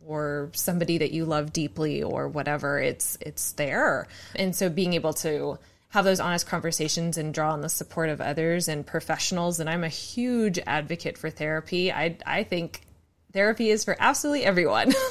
or 0.06 0.50
somebody 0.54 0.98
that 0.98 1.12
you 1.12 1.26
love 1.26 1.54
deeply 1.54 2.04
or 2.04 2.28
whatever 2.28 2.80
it's 2.80 3.18
it's 3.22 3.54
there. 3.54 4.08
And 4.36 4.56
so 4.56 4.70
being 4.70 4.94
able 4.94 5.14
to 5.14 5.60
have 5.94 6.06
those 6.06 6.20
honest 6.20 6.48
conversations 6.48 7.18
and 7.18 7.34
draw 7.34 7.54
on 7.54 7.62
the 7.62 7.70
support 7.70 8.10
of 8.10 8.20
others 8.20 8.68
and 8.68 8.86
professionals 8.86 9.60
and 9.60 9.70
I'm 9.70 9.84
a 9.84 9.90
huge 9.90 10.60
advocate 10.68 11.18
for 11.18 11.30
therapy 11.30 11.92
I 11.92 12.18
I 12.26 12.44
think 12.44 12.82
therapy 13.32 13.70
is 13.70 13.84
for 13.84 13.96
absolutely 14.00 14.46
everyone 14.46 14.94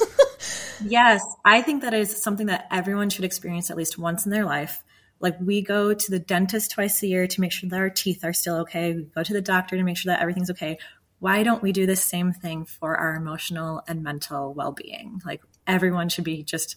yes, 0.86 1.24
I 1.44 1.62
think 1.62 1.82
that 1.82 1.94
is 1.94 2.22
something 2.22 2.46
that 2.46 2.66
everyone 2.70 3.10
should 3.10 3.24
experience 3.24 3.70
at 3.70 3.76
least 3.76 3.98
once 3.98 4.24
in 4.24 4.32
their 4.32 4.44
life. 4.44 4.82
Like 5.20 5.36
we 5.40 5.62
go 5.62 5.94
to 5.94 6.10
the 6.10 6.18
dentist 6.18 6.72
twice 6.72 7.02
a 7.02 7.06
year 7.06 7.26
to 7.26 7.40
make 7.40 7.52
sure 7.52 7.68
that 7.70 7.78
our 7.78 7.90
teeth 7.90 8.24
are 8.24 8.32
still 8.32 8.56
okay. 8.60 8.94
We 8.94 9.02
go 9.02 9.22
to 9.22 9.32
the 9.32 9.40
doctor 9.40 9.76
to 9.76 9.82
make 9.82 9.96
sure 9.96 10.12
that 10.12 10.20
everything's 10.20 10.50
okay. 10.50 10.78
Why 11.20 11.44
don't 11.44 11.62
we 11.62 11.72
do 11.72 11.86
the 11.86 11.96
same 11.96 12.32
thing 12.32 12.64
for 12.64 12.96
our 12.96 13.14
emotional 13.14 13.82
and 13.86 14.02
mental 14.02 14.52
well-being? 14.52 15.22
Like 15.24 15.42
everyone 15.66 16.08
should 16.08 16.24
be 16.24 16.42
just 16.42 16.76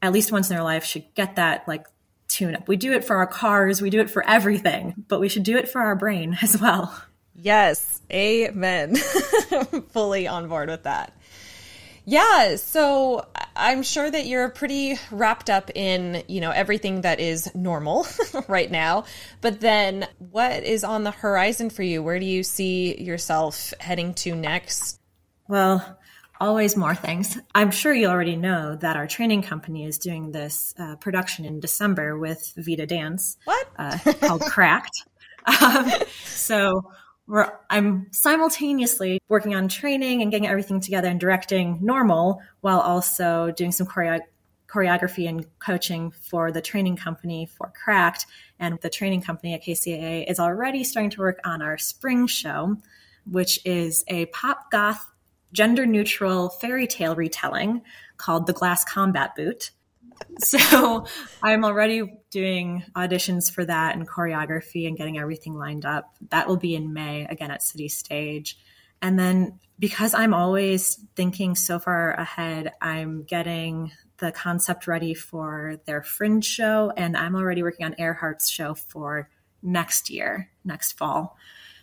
at 0.00 0.12
least 0.12 0.30
once 0.30 0.50
in 0.50 0.56
their 0.56 0.64
life 0.64 0.84
should 0.84 1.12
get 1.14 1.36
that 1.36 1.66
like 1.66 1.86
tune 2.32 2.56
up. 2.56 2.68
We 2.68 2.76
do 2.76 2.92
it 2.92 3.04
for 3.04 3.16
our 3.16 3.26
cars, 3.26 3.82
we 3.82 3.90
do 3.90 4.00
it 4.00 4.10
for 4.10 4.26
everything, 4.26 5.04
but 5.08 5.20
we 5.20 5.28
should 5.28 5.42
do 5.42 5.56
it 5.56 5.68
for 5.68 5.80
our 5.80 5.96
brain 5.96 6.38
as 6.42 6.60
well. 6.60 7.02
Yes, 7.34 8.00
amen. 8.12 8.96
Fully 9.90 10.26
on 10.26 10.48
board 10.48 10.68
with 10.68 10.84
that. 10.84 11.16
Yeah, 12.04 12.56
so 12.56 13.26
I'm 13.54 13.84
sure 13.84 14.10
that 14.10 14.26
you're 14.26 14.48
pretty 14.48 14.98
wrapped 15.12 15.48
up 15.48 15.70
in, 15.74 16.24
you 16.26 16.40
know, 16.40 16.50
everything 16.50 17.02
that 17.02 17.20
is 17.20 17.54
normal 17.54 18.06
right 18.48 18.70
now. 18.70 19.04
But 19.40 19.60
then 19.60 20.08
what 20.18 20.64
is 20.64 20.82
on 20.82 21.04
the 21.04 21.12
horizon 21.12 21.70
for 21.70 21.84
you? 21.84 22.02
Where 22.02 22.18
do 22.18 22.26
you 22.26 22.42
see 22.42 23.00
yourself 23.00 23.72
heading 23.78 24.14
to 24.14 24.34
next? 24.34 25.00
Well, 25.46 25.98
always 26.42 26.76
more 26.76 26.94
things. 26.94 27.38
I'm 27.54 27.70
sure 27.70 27.94
you 27.94 28.08
already 28.08 28.34
know 28.34 28.74
that 28.74 28.96
our 28.96 29.06
training 29.06 29.42
company 29.42 29.86
is 29.86 29.96
doing 29.96 30.32
this 30.32 30.74
uh, 30.76 30.96
production 30.96 31.44
in 31.44 31.60
December 31.60 32.18
with 32.18 32.52
Vita 32.56 32.84
Dance. 32.84 33.38
What? 33.44 33.68
Uh, 33.78 33.96
called 34.20 34.42
Cracked. 34.42 35.04
Um, 35.60 35.90
so 36.24 36.92
I'm 37.68 38.06
simultaneously 38.12 39.18
working 39.28 39.56
on 39.56 39.66
training 39.66 40.22
and 40.22 40.30
getting 40.30 40.46
everything 40.46 40.78
together 40.78 41.08
and 41.08 41.18
directing 41.18 41.80
normal 41.82 42.40
while 42.60 42.78
also 42.78 43.50
doing 43.50 43.72
some 43.72 43.88
choreo- 43.88 44.20
choreography 44.68 45.28
and 45.28 45.44
coaching 45.58 46.12
for 46.12 46.52
the 46.52 46.60
training 46.60 46.94
company 46.94 47.46
for 47.46 47.72
Cracked. 47.74 48.26
And 48.60 48.78
the 48.82 48.90
training 48.90 49.22
company 49.22 49.54
at 49.54 49.64
KCAA 49.64 50.30
is 50.30 50.38
already 50.38 50.84
starting 50.84 51.10
to 51.10 51.20
work 51.20 51.40
on 51.44 51.60
our 51.60 51.76
spring 51.76 52.28
show, 52.28 52.76
which 53.28 53.58
is 53.64 54.04
a 54.06 54.26
pop 54.26 54.70
goth, 54.70 55.11
gender 55.52 55.86
neutral 55.86 56.48
fairy 56.48 56.86
tale 56.86 57.14
retelling 57.14 57.82
called 58.16 58.46
The 58.46 58.52
Glass 58.52 58.84
Combat 58.84 59.34
Boot. 59.36 59.70
so 60.38 61.06
I'm 61.42 61.64
already 61.64 62.20
doing 62.30 62.84
auditions 62.94 63.52
for 63.52 63.64
that 63.64 63.96
and 63.96 64.08
choreography 64.08 64.86
and 64.86 64.96
getting 64.96 65.18
everything 65.18 65.54
lined 65.54 65.84
up. 65.84 66.14
That 66.30 66.48
will 66.48 66.56
be 66.56 66.74
in 66.74 66.92
May 66.92 67.26
again 67.26 67.50
at 67.50 67.62
City 67.62 67.88
Stage. 67.88 68.58
And 69.00 69.18
then 69.18 69.58
because 69.78 70.14
I'm 70.14 70.32
always 70.32 71.04
thinking 71.16 71.56
so 71.56 71.80
far 71.80 72.12
ahead, 72.12 72.72
I'm 72.80 73.24
getting 73.24 73.90
the 74.18 74.30
concept 74.30 74.86
ready 74.86 75.12
for 75.12 75.80
their 75.86 76.04
Fringe 76.04 76.44
show, 76.44 76.92
and 76.96 77.16
I'm 77.16 77.34
already 77.34 77.64
working 77.64 77.84
on 77.84 77.96
Earhart's 77.98 78.48
show 78.48 78.74
for 78.74 79.28
next 79.60 80.08
year, 80.08 80.50
next 80.64 80.92
fall. 80.92 81.36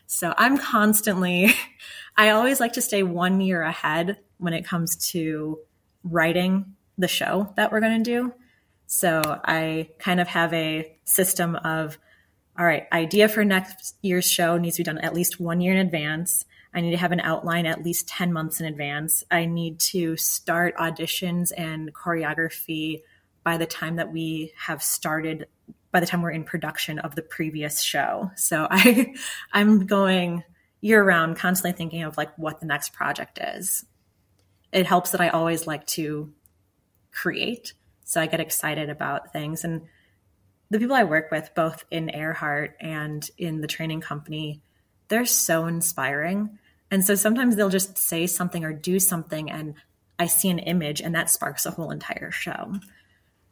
So 0.08 0.34
I'm 0.38 0.58
constantly, 0.58 1.54
I 2.20 2.32
always 2.32 2.60
like 2.60 2.74
to 2.74 2.82
stay 2.82 3.02
one 3.02 3.40
year 3.40 3.62
ahead 3.62 4.18
when 4.40 4.54
it 4.54 4.66
comes 4.66 4.98
to 5.12 5.60
writing 6.04 6.76
the 6.98 7.08
show 7.08 7.54
that 7.56 7.72
we're 7.72 7.80
going 7.80 8.04
to 8.04 8.12
do. 8.12 8.34
So 8.88 9.22
I 9.24 9.92
kind 10.00 10.20
of 10.20 10.28
have 10.28 10.54
a 10.54 10.98
system 11.06 11.56
of, 11.56 11.98
all 12.58 12.66
right, 12.66 12.88
idea 12.92 13.30
for 13.30 13.46
next 13.46 13.96
year's 14.02 14.30
show 14.30 14.58
needs 14.58 14.76
to 14.76 14.82
be 14.82 14.84
done 14.84 14.98
at 14.98 15.14
least 15.14 15.40
one 15.40 15.62
year 15.62 15.72
in 15.72 15.80
advance. 15.80 16.44
I 16.74 16.82
need 16.82 16.92
to 16.92 16.98
have 16.98 17.14
an 17.14 17.22
outline 17.22 17.66
at 17.66 17.86
least 17.86 18.10
10 18.10 18.34
months 18.34 18.60
in 18.60 18.66
advance. 18.66 19.24
I 19.32 19.46
need 19.46 19.80
to 19.80 20.18
start 20.18 20.76
auditions 20.76 21.54
and 21.56 21.94
choreography 21.94 23.02
by 23.46 23.56
the 23.56 23.66
time 23.66 23.96
that 23.96 24.12
we 24.12 24.52
have 24.58 24.84
started 24.84 25.48
by 25.94 26.02
the 26.02 26.06
time 26.06 26.22
we're 26.22 26.32
in 26.32 26.44
production 26.44 27.00
of 27.00 27.16
the 27.16 27.22
previous 27.22 27.82
show. 27.82 28.30
So 28.36 28.68
I 28.70 29.16
I'm 29.54 29.86
going 29.86 30.44
year 30.82 31.04
round 31.04 31.38
constantly 31.38 31.78
thinking 31.78 32.04
of 32.04 32.18
like 32.18 32.38
what 32.38 32.60
the 32.60 32.66
next 32.66 32.94
project 32.94 33.40
is. 33.42 33.86
It 34.72 34.86
helps 34.86 35.12
that 35.12 35.22
I 35.22 35.30
always 35.30 35.68
like 35.68 35.86
to 35.88 36.34
create. 37.12 37.74
So 38.04 38.22
I 38.22 38.28
get 38.28 38.40
excited 38.40 38.90
about 38.90 39.34
things. 39.34 39.64
And 39.64 39.84
the 40.70 40.80
people 40.80 40.96
I 40.96 41.04
work 41.04 41.32
with, 41.32 41.50
both 41.56 41.84
in 41.90 42.14
Earhart 42.14 42.76
and 42.80 43.28
in 43.38 43.62
the 43.62 43.68
training 43.68 44.02
company, 44.02 44.62
they're 45.08 45.26
so 45.26 45.66
inspiring. 45.66 46.60
And 46.92 47.04
so 47.04 47.16
sometimes 47.16 47.56
they'll 47.56 47.70
just 47.70 47.98
say 47.98 48.28
something 48.28 48.64
or 48.64 48.74
do 48.74 49.00
something, 49.00 49.52
and 49.52 49.76
I 50.18 50.26
see 50.26 50.50
an 50.50 50.60
image, 50.60 51.02
and 51.02 51.14
that 51.16 51.30
sparks 51.30 51.66
a 51.66 51.72
whole 51.72 51.92
entire 51.92 52.32
show. 52.32 52.76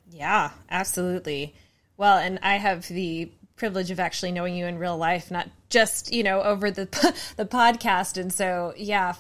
Yeah, 0.10 0.52
absolutely. 0.70 1.56
Well, 1.98 2.18
and 2.18 2.40
I 2.42 2.58
have 2.58 2.88
the 2.88 3.32
privilege 3.58 3.92
of 3.92 4.00
actually 4.00 4.32
knowing 4.32 4.56
you 4.56 4.66
in 4.66 4.78
real 4.78 4.98
life, 4.98 5.30
not 5.30 5.50
just 5.70 6.14
you 6.14 6.24
know 6.24 6.42
over 6.42 6.72
the 6.72 6.86
the 7.36 7.46
podcast. 7.46 8.20
And 8.20 8.32
so, 8.32 8.74
yeah, 8.78 9.16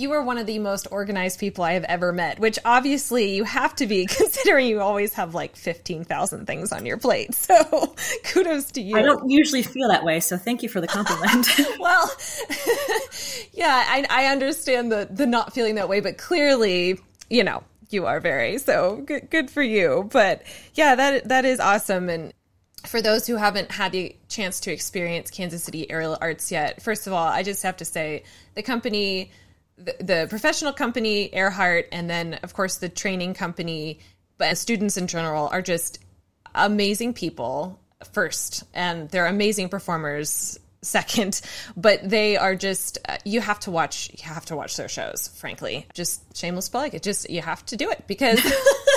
you 0.00 0.12
are 0.12 0.22
one 0.22 0.38
of 0.38 0.46
the 0.46 0.58
most 0.58 0.88
organized 0.90 1.38
people 1.38 1.62
I 1.62 1.74
have 1.74 1.84
ever 1.84 2.12
met, 2.12 2.38
which 2.38 2.58
obviously 2.64 3.34
you 3.36 3.44
have 3.44 3.74
to 3.76 3.86
be 3.86 4.06
considering 4.10 4.66
you 4.66 4.80
always 4.80 5.14
have 5.14 5.34
like 5.34 5.56
15,000 5.56 6.46
things 6.46 6.72
on 6.72 6.86
your 6.86 6.96
plate. 6.96 7.34
So 7.50 7.94
kudos 8.24 8.70
to 8.72 8.80
you. 8.80 8.96
I 8.96 9.02
don't 9.02 9.28
usually 9.28 9.62
feel 9.62 9.88
that 9.88 10.04
way. 10.04 10.20
So 10.20 10.36
thank 10.36 10.62
you 10.62 10.68
for 10.68 10.80
the 10.80 10.86
compliment. 10.86 11.48
well, 11.80 12.08
yeah, 13.52 13.84
I, 13.88 14.06
I 14.08 14.26
understand 14.26 14.92
the, 14.92 15.08
the 15.10 15.26
not 15.26 15.52
feeling 15.52 15.74
that 15.74 15.88
way, 15.88 15.98
but 15.98 16.16
clearly, 16.16 17.00
you 17.28 17.42
know, 17.42 17.64
you 17.90 18.06
are 18.06 18.20
very 18.20 18.58
so 18.58 19.02
good, 19.04 19.28
good 19.30 19.50
for 19.50 19.62
you. 19.62 20.08
But 20.12 20.42
yeah, 20.74 20.94
that, 20.94 21.28
that 21.28 21.44
is 21.44 21.58
awesome. 21.58 22.08
And 22.08 22.32
for 22.86 23.02
those 23.02 23.26
who 23.26 23.36
haven't 23.36 23.70
had 23.70 23.92
the 23.92 24.16
chance 24.28 24.60
to 24.60 24.72
experience 24.72 25.30
Kansas 25.30 25.62
City 25.62 25.90
Aerial 25.90 26.16
Arts 26.20 26.50
yet, 26.50 26.82
first 26.82 27.06
of 27.06 27.12
all, 27.12 27.26
I 27.26 27.42
just 27.42 27.62
have 27.62 27.76
to 27.78 27.84
say 27.84 28.24
the 28.54 28.62
company 28.62 29.30
the, 29.80 29.96
the 30.00 30.26
professional 30.28 30.72
company 30.72 31.30
Earhart, 31.34 31.88
and 31.92 32.08
then 32.08 32.34
of 32.42 32.54
course 32.54 32.78
the 32.78 32.88
training 32.88 33.34
company, 33.34 34.00
but 34.38 34.58
students 34.58 34.96
in 34.96 35.06
general 35.06 35.48
are 35.48 35.62
just 35.62 36.00
amazing 36.54 37.14
people 37.14 37.80
first, 38.12 38.64
and 38.74 39.08
they're 39.10 39.26
amazing 39.26 39.68
performers 39.68 40.58
second. 40.82 41.40
But 41.76 42.08
they 42.08 42.36
are 42.36 42.54
just 42.54 42.98
uh, 43.08 43.18
you 43.24 43.40
have 43.40 43.60
to 43.60 43.70
watch 43.70 44.10
you 44.10 44.24
have 44.24 44.44
to 44.46 44.56
watch 44.56 44.76
their 44.76 44.88
shows 44.88 45.28
frankly. 45.36 45.86
Just 45.94 46.36
shameless 46.36 46.68
plug. 46.68 46.94
It 46.94 47.02
just 47.02 47.28
you 47.30 47.42
have 47.42 47.64
to 47.66 47.76
do 47.76 47.90
it 47.90 48.04
because 48.06 48.40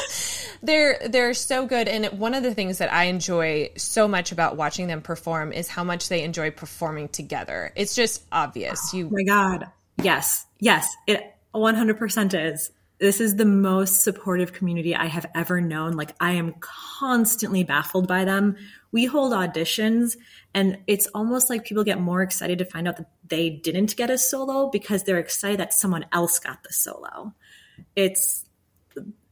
they're 0.64 0.98
they're 1.10 1.34
so 1.34 1.66
good 1.66 1.88
and 1.88 2.06
one 2.18 2.34
of 2.34 2.42
the 2.42 2.54
things 2.54 2.80
that 2.80 2.92
i 2.92 3.06
enjoy 3.06 3.70
so 3.78 4.08
much 4.08 4.32
about 4.32 4.58
watching 4.58 4.88
them 4.88 5.02
perform 5.02 5.52
is 5.52 5.68
how 5.68 5.84
much 5.84 6.10
they 6.10 6.24
enjoy 6.24 6.50
performing 6.50 7.08
together 7.10 7.72
it's 7.76 7.94
just 7.94 8.24
obvious 8.32 8.80
oh 8.94 8.98
you 8.98 9.08
oh 9.08 9.10
my 9.12 9.24
god 9.24 9.70
Yes, 10.02 10.46
yes, 10.60 10.96
it 11.08 11.36
100% 11.54 12.52
is. 12.52 12.72
This 13.00 13.20
is 13.20 13.36
the 13.36 13.46
most 13.46 14.04
supportive 14.04 14.54
community 14.54 14.96
I 14.96 15.08
have 15.08 15.26
ever 15.36 15.60
known. 15.60 15.94
Like, 15.94 16.16
I 16.20 16.34
am 16.34 16.56
constantly 16.60 17.64
baffled 17.64 18.08
by 18.08 18.24
them. 18.24 18.56
We 18.92 19.06
hold 19.06 19.34
auditions, 19.34 20.16
and 20.54 20.78
it's 20.88 21.08
almost 21.08 21.50
like 21.50 21.66
people 21.66 21.84
get 21.84 22.00
more 22.00 22.22
excited 22.22 22.60
to 22.60 22.66
find 22.66 22.88
out 22.88 22.98
that 22.98 23.10
they 23.28 23.50
didn't 23.50 23.96
get 23.98 24.10
a 24.10 24.18
solo 24.18 24.70
because 24.70 25.04
they're 25.04 25.20
excited 25.20 25.60
that 25.60 25.74
someone 25.74 26.06
else 26.12 26.40
got 26.40 26.64
the 26.64 26.72
solo. 26.72 27.34
It's 27.96 28.46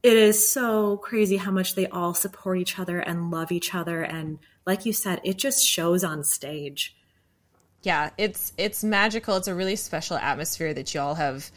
it 0.02 0.16
is 0.16 0.50
so 0.50 0.96
crazy 0.96 1.36
how 1.36 1.50
much 1.50 1.74
they 1.74 1.86
all 1.88 2.14
support 2.14 2.58
each 2.58 2.78
other 2.78 2.98
and 2.98 3.30
love 3.30 3.52
each 3.52 3.74
other 3.74 4.02
and 4.02 4.38
like 4.66 4.84
you 4.86 4.92
said 4.92 5.20
it 5.24 5.38
just 5.38 5.64
shows 5.64 6.02
on 6.04 6.24
stage 6.24 6.96
yeah, 7.82 8.10
it's 8.16 8.52
it's 8.56 8.84
magical. 8.84 9.36
It's 9.36 9.48
a 9.48 9.54
really 9.54 9.76
special 9.76 10.16
atmosphere 10.16 10.72
that 10.72 10.94
y'all 10.94 11.14
have 11.14 11.50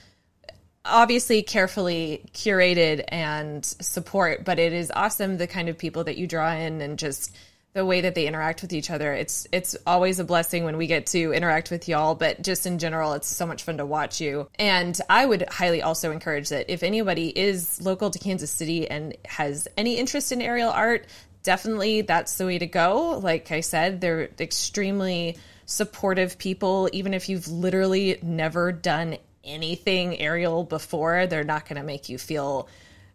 obviously 0.83 1.43
carefully 1.43 2.25
curated 2.33 3.03
and 3.09 3.63
support, 3.65 4.43
but 4.43 4.59
it 4.59 4.73
is 4.73 4.91
awesome 4.95 5.37
the 5.37 5.47
kind 5.47 5.69
of 5.69 5.77
people 5.77 6.03
that 6.03 6.17
you 6.17 6.27
draw 6.27 6.51
in 6.53 6.81
and 6.81 6.97
just 6.97 7.35
the 7.76 7.86
way 7.86 8.01
that 8.01 8.15
they 8.15 8.26
interact 8.26 8.61
with 8.61 8.71
each 8.71 8.89
other. 8.89 9.13
It's 9.13 9.47
it's 9.51 9.76
always 9.86 10.19
a 10.19 10.23
blessing 10.23 10.63
when 10.63 10.78
we 10.78 10.88
get 10.88 11.07
to 11.07 11.34
interact 11.34 11.69
with 11.69 11.89
y'all, 11.89 12.15
but 12.15 12.41
just 12.41 12.65
in 12.65 12.80
general, 12.80 13.13
it's 13.13 13.28
so 13.28 13.45
much 13.45 13.63
fun 13.63 13.78
to 13.78 13.86
watch 13.86 14.21
you. 14.21 14.47
And 14.57 14.97
I 15.09 15.26
would 15.26 15.47
highly 15.49 15.82
also 15.82 16.11
encourage 16.11 16.49
that 16.49 16.69
if 16.69 16.84
anybody 16.84 17.28
is 17.28 17.82
local 17.82 18.09
to 18.09 18.17
Kansas 18.17 18.49
City 18.49 18.89
and 18.89 19.15
has 19.26 19.67
any 19.76 19.97
interest 19.97 20.32
in 20.32 20.41
aerial 20.41 20.71
art, 20.71 21.05
definitely 21.43 22.01
that's 22.01 22.38
the 22.38 22.45
way 22.45 22.57
to 22.57 22.65
go. 22.65 23.19
Like 23.21 23.51
I 23.51 23.59
said, 23.59 23.99
they're 23.99 24.30
extremely 24.39 25.38
supportive 25.65 26.38
people, 26.38 26.89
even 26.93 27.13
if 27.13 27.28
you've 27.28 27.49
literally 27.49 28.19
never 28.21 28.71
done 28.71 29.17
anything 29.43 30.17
aerial 30.19 30.63
before, 30.63 31.28
they're 31.28 31.43
not 31.43 31.67
going 31.67 31.80
to 31.82 31.86
make 31.86 32.07
you 32.07 32.17
feel 32.17 32.69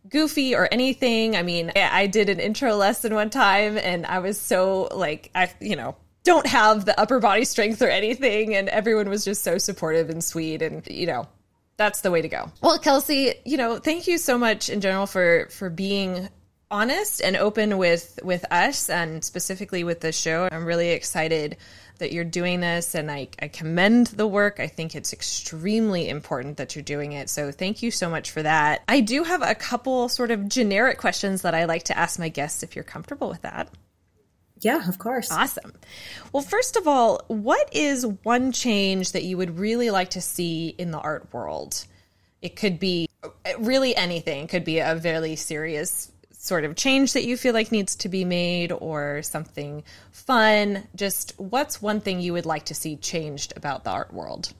goofy 0.09 0.55
or 0.55 0.69
anything. 0.71 1.37
I 1.37 1.43
mean, 1.43 1.73
I 1.77 2.07
did 2.07 2.29
an 2.29 2.41
intro 2.41 2.75
lesson 2.77 3.15
one 3.15 3.31
time 3.31 3.79
and 3.79 4.07
I 4.07 4.21
was 4.21 4.41
so 4.41 4.89
like, 4.93 5.31
I, 5.35 5.51
you 5.61 5.77
know, 5.77 5.97
don't 6.25 6.47
have 6.47 6.85
the 6.85 6.99
upper 6.99 7.21
body 7.21 7.45
strength 7.45 7.83
or 7.83 7.89
anything. 7.89 8.55
And 8.55 8.69
everyone 8.69 9.09
was 9.09 9.25
just 9.25 9.43
so 9.43 9.59
supportive 9.59 10.11
and 10.11 10.23
sweet. 10.23 10.63
And, 10.63 10.87
you 10.87 11.07
know, 11.07 11.29
that's 11.77 12.03
the 12.03 12.11
way 12.11 12.23
to 12.23 12.29
go. 12.29 12.51
Well, 12.61 12.79
Kelsey, 12.79 13.35
you 13.45 13.57
know, 13.57 13.79
thank 13.79 14.07
you 14.07 14.19
so 14.19 14.37
much 14.37 14.69
in 14.69 14.81
general 14.81 15.07
for, 15.07 15.49
for 15.51 15.71
being 15.71 16.29
honest 16.71 17.21
and 17.21 17.37
open 17.37 17.79
with, 17.79 18.19
with 18.23 18.45
us 18.53 18.91
and 18.91 19.25
specifically 19.25 19.83
with 19.83 20.01
the 20.01 20.13
show. 20.13 20.49
I'm 20.51 20.65
really 20.65 20.91
excited 20.91 21.57
that 22.01 22.13
you're 22.13 22.25
doing 22.25 22.61
this 22.61 22.95
and 22.95 23.11
I, 23.11 23.29
I 23.41 23.49
commend 23.49 24.09
the 24.09 24.27
work. 24.27 24.61
I 24.61 24.67
think 24.67 24.95
it's 24.95 25.13
extremely 25.13 26.09
important 26.09 26.59
that 26.59 26.75
you're 26.75 26.83
doing 26.83 27.13
it. 27.13 27.31
So 27.31 27.53
thank 27.53 27.83
you 27.83 27.91
so 27.91 28.11
much 28.11 28.31
for 28.31 28.43
that. 28.43 28.83
I 28.89 29.01
do 29.01 29.23
have 29.23 29.43
a 29.43 29.55
couple 29.55 30.09
sort 30.09 30.31
of 30.31 30.49
generic 30.49 30.99
questions 30.99 31.43
that 31.43 31.55
I 31.55 31.65
like 31.65 31.85
to 31.85 31.97
ask 31.97 32.19
my 32.19 32.29
guests 32.29 32.63
if 32.63 32.75
you're 32.75 32.85
comfortable 32.85 33.29
with 33.29 33.43
that. 33.43 33.71
Yeah, 34.61 34.87
of 34.89 34.99
course. 34.99 35.31
Awesome. 35.31 35.73
Well, 36.33 36.43
first 36.43 36.77
of 36.77 36.87
all, 36.87 37.23
what 37.29 37.69
is 37.73 38.07
one 38.07 38.53
change 38.53 39.13
that 39.13 39.23
you 39.23 39.39
would 39.39 39.59
really 39.59 39.91
like 39.91 40.11
to 40.11 40.21
see 40.21 40.69
in 40.69 40.91
the 40.91 40.99
art 40.99 41.33
world? 41.33 41.87
It 42.43 42.57
could 42.57 42.79
be 42.79 43.09
uh, 43.23 43.29
really 43.59 43.97
anything. 43.97 44.45
It 44.45 44.51
could 44.51 44.65
be 44.65 44.79
a 44.81 44.95
very 44.95 45.37
serious 45.37 46.10
sort 46.41 46.65
of 46.65 46.75
change 46.75 47.13
that 47.13 47.25
you 47.25 47.37
feel 47.37 47.53
like 47.53 47.71
needs 47.71 47.95
to 47.95 48.09
be 48.09 48.25
made 48.25 48.73
or 48.73 49.23
something 49.23 49.85
fun? 50.11 50.89
Just 50.97 51.35
what's 51.37 51.83
one 51.83 52.01
thing 52.01 52.21
you 52.21 52.33
would 52.33 52.47
like 52.47 52.65
to 52.67 52.75
see 52.75 52.97
changed 52.97 53.53
about 53.57 53.85
the 53.85 53.91
art 53.91 54.13
world? 54.13 54.55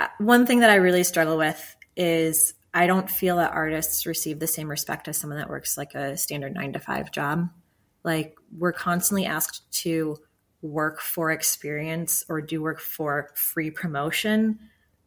Uh, 0.00 0.08
one 0.18 0.46
thing 0.46 0.60
that 0.60 0.70
I 0.70 0.76
really 0.76 1.04
struggle 1.04 1.36
with 1.36 1.76
is 1.94 2.54
I 2.72 2.86
don't 2.86 3.10
feel 3.10 3.36
that 3.36 3.52
artists 3.52 4.06
receive 4.06 4.40
the 4.40 4.46
same 4.46 4.68
respect 4.68 5.06
as 5.06 5.18
someone 5.18 5.38
that 5.38 5.50
works 5.50 5.76
like 5.76 5.94
a 5.94 6.16
standard 6.16 6.54
nine 6.54 6.72
to 6.72 6.78
five 6.78 7.12
job. 7.12 7.50
Like 8.02 8.36
we're 8.56 8.72
constantly 8.72 9.26
asked 9.26 9.70
to 9.82 10.16
work 10.62 11.02
for 11.02 11.30
experience 11.30 12.24
or 12.30 12.40
do 12.40 12.62
work 12.62 12.80
for 12.80 13.30
free 13.34 13.70
promotion, 13.70 14.58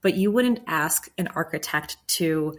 but 0.02 0.14
you 0.14 0.32
wouldn't 0.32 0.60
ask 0.68 1.10
an 1.18 1.28
architect 1.30 1.98
to 2.08 2.56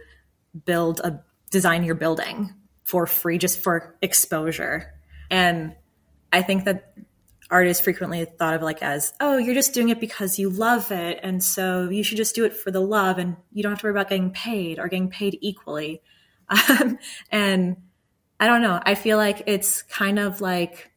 build 0.65 0.99
a 0.99 1.23
design 1.51 1.85
your 1.85 1.95
building 1.95 2.53
for 2.89 3.05
free 3.05 3.37
just 3.37 3.59
for 3.59 3.95
exposure. 4.01 4.91
And 5.29 5.75
I 6.33 6.41
think 6.41 6.65
that 6.65 6.95
art 7.51 7.67
is 7.67 7.79
frequently 7.79 8.25
thought 8.25 8.55
of 8.55 8.63
like 8.63 8.81
as, 8.81 9.13
oh, 9.19 9.37
you're 9.37 9.53
just 9.53 9.75
doing 9.75 9.89
it 9.89 9.99
because 9.99 10.39
you 10.39 10.49
love 10.49 10.91
it. 10.91 11.19
And 11.21 11.43
so 11.43 11.87
you 11.87 12.03
should 12.03 12.17
just 12.17 12.33
do 12.33 12.45
it 12.45 12.53
for 12.55 12.71
the 12.71 12.79
love 12.79 13.19
and 13.19 13.35
you 13.53 13.61
don't 13.61 13.73
have 13.73 13.79
to 13.81 13.85
worry 13.85 13.93
about 13.93 14.09
getting 14.09 14.31
paid 14.31 14.79
or 14.79 14.87
getting 14.87 15.09
paid 15.09 15.37
equally. 15.39 16.01
Um, 16.51 16.97
and 17.31 17.77
I 18.39 18.47
don't 18.47 18.63
know. 18.63 18.81
I 18.83 18.95
feel 18.95 19.17
like 19.17 19.43
it's 19.45 19.83
kind 19.83 20.17
of 20.17 20.41
like, 20.41 20.89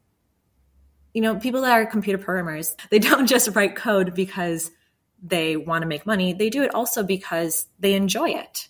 you 1.13 1.21
know, 1.21 1.37
people 1.37 1.61
that 1.61 1.73
are 1.73 1.85
computer 1.85 2.17
programmers, 2.17 2.75
they 2.89 2.99
don't 2.99 3.27
just 3.35 3.55
write 3.55 3.77
code 3.77 4.15
because 4.15 4.71
they 5.23 5.59
want 5.59 5.83
to 5.83 5.87
make 5.87 6.07
money. 6.07 6.33
They 6.33 6.49
do 6.49 6.63
it 6.63 6.75
also 6.75 7.03
because 7.03 7.67
they 7.79 7.93
enjoy 7.93 8.31
it. 8.31 8.69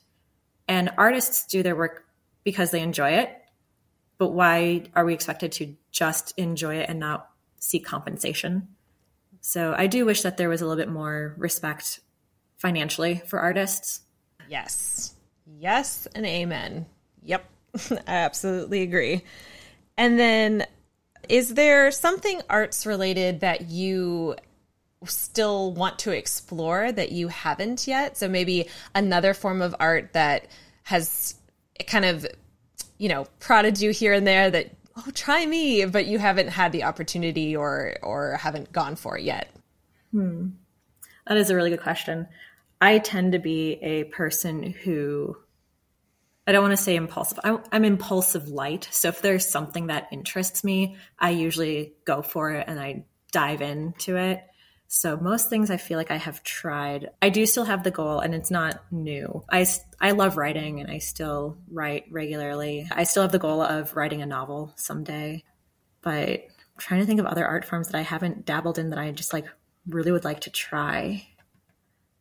And 0.66 0.90
artists 0.98 1.46
do 1.46 1.62
their 1.62 1.76
work 1.76 2.02
because 2.44 2.70
they 2.70 2.80
enjoy 2.80 3.10
it. 3.10 3.30
But 4.18 4.28
why 4.28 4.84
are 4.94 5.04
we 5.04 5.14
expected 5.14 5.52
to 5.52 5.74
just 5.90 6.32
enjoy 6.36 6.76
it 6.76 6.88
and 6.88 7.00
not 7.00 7.30
seek 7.58 7.84
compensation? 7.84 8.68
So 9.40 9.74
I 9.76 9.88
do 9.88 10.04
wish 10.04 10.22
that 10.22 10.36
there 10.36 10.48
was 10.48 10.60
a 10.60 10.66
little 10.66 10.80
bit 10.80 10.88
more 10.88 11.34
respect 11.36 12.00
financially 12.56 13.22
for 13.26 13.40
artists. 13.40 14.02
Yes. 14.48 15.14
Yes 15.58 16.06
and 16.14 16.24
amen. 16.24 16.86
Yep. 17.24 17.44
I 17.90 18.02
absolutely 18.06 18.82
agree. 18.82 19.24
And 19.96 20.18
then 20.18 20.66
is 21.28 21.54
there 21.54 21.90
something 21.90 22.40
arts 22.48 22.86
related 22.86 23.40
that 23.40 23.70
you 23.70 24.36
still 25.04 25.72
want 25.72 25.98
to 26.00 26.12
explore 26.12 26.92
that 26.92 27.12
you 27.12 27.28
haven't 27.28 27.86
yet? 27.88 28.16
So 28.16 28.28
maybe 28.28 28.68
another 28.94 29.34
form 29.34 29.62
of 29.62 29.74
art 29.80 30.12
that 30.12 30.46
has 30.84 31.34
kind 31.86 32.04
of, 32.04 32.26
you 32.98 33.08
know, 33.08 33.26
prodded 33.40 33.80
you 33.80 33.90
here 33.90 34.12
and 34.12 34.26
there 34.26 34.50
that, 34.50 34.74
oh, 34.96 35.10
try 35.14 35.44
me, 35.46 35.84
but 35.84 36.06
you 36.06 36.18
haven't 36.18 36.48
had 36.48 36.72
the 36.72 36.84
opportunity 36.84 37.56
or 37.56 37.96
or 38.02 38.36
haven't 38.36 38.72
gone 38.72 38.96
for 38.96 39.18
it 39.18 39.24
yet? 39.24 39.50
Hmm. 40.12 40.50
That 41.26 41.36
is 41.36 41.50
a 41.50 41.56
really 41.56 41.70
good 41.70 41.82
question. 41.82 42.28
I 42.80 42.98
tend 42.98 43.32
to 43.32 43.38
be 43.38 43.78
a 43.80 44.04
person 44.04 44.64
who 44.64 45.36
I 46.46 46.52
don't 46.52 46.62
want 46.62 46.72
to 46.72 46.82
say 46.82 46.96
impulsive. 46.96 47.38
I, 47.44 47.58
I'm 47.70 47.84
impulsive 47.84 48.48
light. 48.48 48.88
So 48.90 49.08
if 49.08 49.22
there's 49.22 49.48
something 49.48 49.86
that 49.86 50.08
interests 50.10 50.64
me, 50.64 50.96
I 51.18 51.30
usually 51.30 51.94
go 52.04 52.22
for 52.22 52.50
it 52.50 52.64
and 52.66 52.80
I 52.80 53.04
dive 53.30 53.62
into 53.62 54.16
it. 54.16 54.42
So 54.94 55.16
most 55.16 55.48
things 55.48 55.70
I 55.70 55.78
feel 55.78 55.96
like 55.96 56.10
I 56.10 56.18
have 56.18 56.42
tried. 56.42 57.12
I 57.22 57.30
do 57.30 57.46
still 57.46 57.64
have 57.64 57.82
the 57.82 57.90
goal 57.90 58.18
and 58.18 58.34
it's 58.34 58.50
not 58.50 58.78
new. 58.92 59.42
I, 59.50 59.66
I 59.98 60.10
love 60.10 60.36
writing 60.36 60.80
and 60.80 60.90
I 60.90 60.98
still 60.98 61.56
write 61.70 62.04
regularly. 62.10 62.86
I 62.92 63.04
still 63.04 63.22
have 63.22 63.32
the 63.32 63.38
goal 63.38 63.62
of 63.62 63.96
writing 63.96 64.20
a 64.20 64.26
novel 64.26 64.74
someday. 64.76 65.44
But 66.02 66.28
I'm 66.28 66.42
trying 66.76 67.00
to 67.00 67.06
think 67.06 67.20
of 67.20 67.24
other 67.24 67.46
art 67.46 67.64
forms 67.64 67.88
that 67.88 67.96
I 67.96 68.02
haven't 68.02 68.44
dabbled 68.44 68.78
in 68.78 68.90
that 68.90 68.98
I 68.98 69.10
just 69.12 69.32
like 69.32 69.46
really 69.88 70.12
would 70.12 70.26
like 70.26 70.40
to 70.40 70.50
try. 70.50 71.26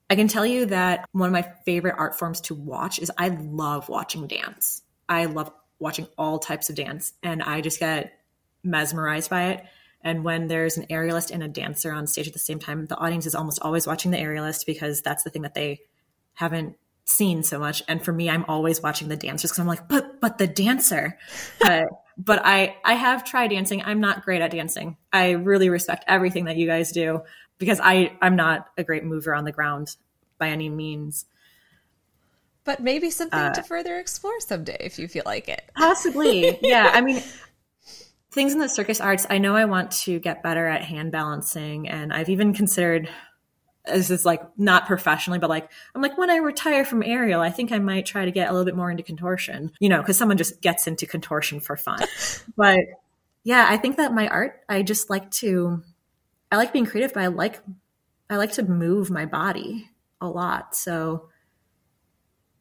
I 0.09 0.15
can 0.15 0.29
tell 0.29 0.45
you 0.45 0.67
that 0.67 1.09
one 1.11 1.27
of 1.27 1.33
my 1.33 1.53
favorite 1.65 1.95
art 1.97 2.17
forms 2.17 2.39
to 2.41 2.55
watch 2.55 2.99
is 2.99 3.11
I 3.17 3.27
love 3.27 3.89
watching 3.89 4.27
dance. 4.27 4.81
I 5.09 5.25
love 5.25 5.51
watching 5.77 6.07
all 6.17 6.39
types 6.39 6.69
of 6.69 6.77
dance 6.77 7.11
and 7.21 7.43
I 7.43 7.59
just 7.59 7.81
get 7.81 8.13
mesmerized 8.63 9.29
by 9.29 9.49
it. 9.49 9.65
And 10.03 10.23
when 10.23 10.47
there's 10.47 10.77
an 10.77 10.87
aerialist 10.87 11.31
and 11.31 11.43
a 11.43 11.47
dancer 11.47 11.91
on 11.91 12.07
stage 12.07 12.27
at 12.27 12.33
the 12.33 12.39
same 12.39 12.59
time, 12.59 12.87
the 12.87 12.97
audience 12.97 13.25
is 13.25 13.35
almost 13.35 13.59
always 13.61 13.85
watching 13.85 14.11
the 14.11 14.17
aerialist 14.17 14.65
because 14.65 15.01
that's 15.01 15.23
the 15.23 15.29
thing 15.29 15.43
that 15.43 15.53
they 15.53 15.81
haven't 16.33 16.75
seen 17.05 17.43
so 17.43 17.59
much. 17.59 17.83
And 17.87 18.03
for 18.03 18.11
me, 18.11 18.29
I'm 18.29 18.45
always 18.47 18.81
watching 18.81 19.07
the 19.07 19.15
dancers 19.15 19.51
because 19.51 19.59
I'm 19.59 19.67
like, 19.67 19.87
but 19.87 20.19
but 20.19 20.37
the 20.37 20.47
dancer. 20.47 21.17
but 21.61 21.87
but 22.17 22.41
I 22.43 22.75
I 22.83 22.93
have 22.93 23.23
tried 23.23 23.49
dancing. 23.49 23.83
I'm 23.83 23.99
not 23.99 24.23
great 24.23 24.41
at 24.41 24.51
dancing. 24.51 24.97
I 25.11 25.31
really 25.31 25.69
respect 25.69 26.05
everything 26.07 26.45
that 26.45 26.57
you 26.57 26.67
guys 26.67 26.91
do 26.91 27.21
because 27.57 27.79
I 27.81 28.17
I'm 28.21 28.35
not 28.35 28.67
a 28.77 28.83
great 28.83 29.03
mover 29.03 29.35
on 29.35 29.45
the 29.45 29.51
ground 29.51 29.95
by 30.37 30.49
any 30.49 30.69
means. 30.69 31.25
But 32.63 32.79
maybe 32.79 33.09
something 33.09 33.39
uh, 33.39 33.53
to 33.53 33.63
further 33.63 33.97
explore 33.97 34.39
someday 34.39 34.77
if 34.79 34.99
you 34.99 35.07
feel 35.07 35.23
like 35.25 35.49
it. 35.49 35.63
Possibly. 35.75 36.59
yeah. 36.61 36.91
I 36.93 37.01
mean, 37.01 37.23
things 38.31 38.53
in 38.53 38.59
the 38.59 38.69
circus 38.69 39.01
arts, 39.01 39.27
I 39.29 39.37
know 39.37 39.55
I 39.55 39.65
want 39.65 39.91
to 39.91 40.19
get 40.19 40.43
better 40.43 40.65
at 40.67 40.83
hand 40.83 41.11
balancing. 41.11 41.87
And 41.87 42.13
I've 42.13 42.29
even 42.29 42.53
considered 42.53 43.09
this 43.85 44.09
is 44.09 44.25
like 44.25 44.41
not 44.57 44.85
professionally, 44.85 45.39
but 45.39 45.49
like, 45.49 45.69
I'm 45.95 46.01
like, 46.01 46.17
when 46.17 46.29
I 46.29 46.37
retire 46.37 46.85
from 46.85 47.03
aerial, 47.03 47.41
I 47.41 47.49
think 47.49 47.71
I 47.71 47.79
might 47.79 48.05
try 48.05 48.25
to 48.25 48.31
get 48.31 48.49
a 48.49 48.51
little 48.51 48.65
bit 48.65 48.75
more 48.75 48.91
into 48.91 49.03
contortion, 49.03 49.71
you 49.79 49.89
know, 49.89 50.01
because 50.01 50.17
someone 50.17 50.37
just 50.37 50.61
gets 50.61 50.87
into 50.87 51.05
contortion 51.05 51.59
for 51.59 51.75
fun. 51.75 51.99
but 52.55 52.79
yeah, 53.43 53.65
I 53.67 53.77
think 53.77 53.97
that 53.97 54.13
my 54.13 54.27
art, 54.27 54.61
I 54.69 54.83
just 54.83 55.09
like 55.09 55.31
to, 55.31 55.81
I 56.51 56.57
like 56.57 56.73
being 56.73 56.85
creative, 56.85 57.13
but 57.13 57.23
I 57.23 57.27
like, 57.27 57.59
I 58.29 58.37
like 58.37 58.53
to 58.53 58.63
move 58.63 59.09
my 59.09 59.25
body 59.25 59.89
a 60.21 60.29
lot. 60.29 60.75
So 60.75 61.29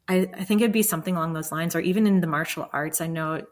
I, 0.07 0.27
I 0.33 0.43
think 0.43 0.61
it'd 0.61 0.73
be 0.73 0.83
something 0.83 1.15
along 1.15 1.33
those 1.33 1.51
lines, 1.51 1.75
or 1.75 1.79
even 1.79 2.07
in 2.07 2.19
the 2.19 2.27
martial 2.27 2.67
arts. 2.73 2.99
I 2.99 3.07
know 3.07 3.45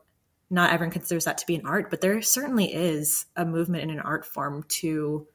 not 0.50 0.72
everyone 0.72 0.92
considers 0.92 1.26
that 1.26 1.38
to 1.40 1.48
be 1.48 1.56
an 1.56 1.66
art, 1.66 1.90
but 1.90 2.02
there 2.02 2.22
certainly 2.22 2.74
is 2.74 3.26
a 3.36 3.46
movement 3.46 3.84
in 3.84 3.90
an 3.92 4.00
art 4.00 4.26
form 4.26 4.64
to 4.70 5.28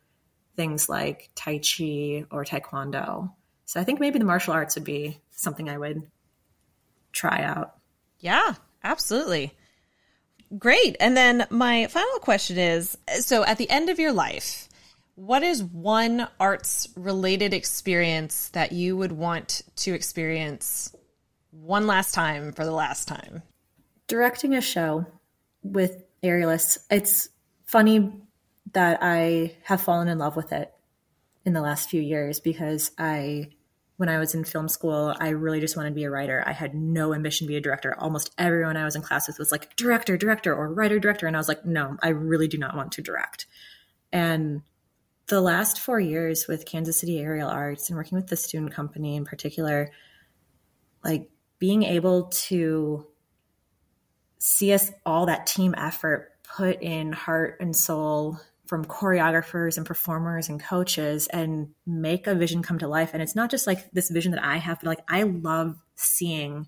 things 0.56 0.88
like 0.88 1.30
Tai 1.34 1.58
Chi 1.58 2.24
or 2.30 2.44
Taekwondo. 2.44 3.32
So 3.64 3.80
I 3.80 3.84
think 3.84 4.00
maybe 4.00 4.18
the 4.18 4.24
martial 4.24 4.54
arts 4.54 4.74
would 4.74 4.84
be 4.84 5.20
something 5.30 5.68
I 5.68 5.78
would 5.78 6.02
try 7.12 7.42
out. 7.42 7.74
Yeah, 8.18 8.54
absolutely. 8.82 9.52
Great. 10.58 10.96
And 11.00 11.16
then 11.16 11.46
my 11.50 11.86
final 11.88 12.18
question 12.18 12.58
is 12.58 12.96
so 13.20 13.44
at 13.44 13.58
the 13.58 13.70
end 13.70 13.90
of 13.90 13.98
your 13.98 14.12
life, 14.12 14.68
what 15.14 15.42
is 15.42 15.62
one 15.62 16.26
arts 16.40 16.88
related 16.96 17.54
experience 17.54 18.48
that 18.48 18.72
you 18.72 18.96
would 18.96 19.12
want 19.12 19.62
to 19.76 19.94
experience 19.94 20.94
one 21.50 21.86
last 21.86 22.14
time 22.14 22.52
for 22.52 22.64
the 22.64 22.72
last 22.72 23.06
time? 23.08 23.42
Directing 24.06 24.54
a 24.54 24.60
show 24.60 25.06
with 25.62 26.04
aerialists, 26.22 26.78
it's 26.90 27.28
funny 27.64 28.12
that 28.72 28.98
I 29.02 29.56
have 29.64 29.80
fallen 29.80 30.08
in 30.08 30.18
love 30.18 30.36
with 30.36 30.52
it 30.52 30.72
in 31.44 31.52
the 31.52 31.60
last 31.60 31.90
few 31.90 32.00
years 32.00 32.40
because 32.40 32.90
I, 32.98 33.50
when 33.96 34.08
I 34.08 34.18
was 34.18 34.34
in 34.34 34.44
film 34.44 34.68
school, 34.68 35.14
I 35.18 35.28
really 35.30 35.60
just 35.60 35.76
wanted 35.76 35.90
to 35.90 35.94
be 35.94 36.04
a 36.04 36.10
writer. 36.10 36.42
I 36.46 36.52
had 36.52 36.74
no 36.74 37.14
ambition 37.14 37.46
to 37.46 37.48
be 37.48 37.56
a 37.56 37.60
director. 37.60 37.94
Almost 37.98 38.32
everyone 38.38 38.76
I 38.76 38.84
was 38.84 38.96
in 38.96 39.02
class 39.02 39.26
with 39.26 39.38
was 39.38 39.52
like 39.52 39.76
director, 39.76 40.16
director, 40.16 40.54
or 40.54 40.72
writer, 40.72 40.98
director. 40.98 41.26
And 41.26 41.36
I 41.36 41.40
was 41.40 41.48
like, 41.48 41.64
no, 41.64 41.96
I 42.02 42.08
really 42.08 42.48
do 42.48 42.58
not 42.58 42.76
want 42.76 42.92
to 42.92 43.02
direct. 43.02 43.46
And 44.12 44.62
the 45.26 45.40
last 45.40 45.80
four 45.80 46.00
years 46.00 46.46
with 46.48 46.66
Kansas 46.66 46.98
City 46.98 47.18
Aerial 47.18 47.48
Arts 47.48 47.88
and 47.88 47.96
working 47.96 48.16
with 48.16 48.28
the 48.28 48.36
student 48.36 48.72
company 48.72 49.16
in 49.16 49.24
particular, 49.24 49.90
like 51.02 51.30
being 51.58 51.82
able 51.82 52.24
to 52.24 53.06
see 54.38 54.72
us 54.72 54.90
all 55.04 55.26
that 55.26 55.46
team 55.46 55.74
effort 55.76 56.30
put 56.56 56.82
in 56.82 57.12
heart 57.12 57.56
and 57.60 57.74
soul 57.74 58.38
from 58.66 58.84
choreographers 58.84 59.76
and 59.76 59.86
performers 59.86 60.48
and 60.48 60.62
coaches 60.62 61.26
and 61.28 61.68
make 61.86 62.26
a 62.26 62.34
vision 62.34 62.62
come 62.62 62.78
to 62.78 62.88
life. 62.88 63.10
And 63.12 63.22
it's 63.22 63.36
not 63.36 63.50
just 63.50 63.66
like 63.66 63.90
this 63.90 64.10
vision 64.10 64.32
that 64.32 64.44
I 64.44 64.56
have, 64.56 64.80
but 64.80 64.88
like 64.88 65.04
I 65.08 65.24
love 65.24 65.76
seeing 65.96 66.66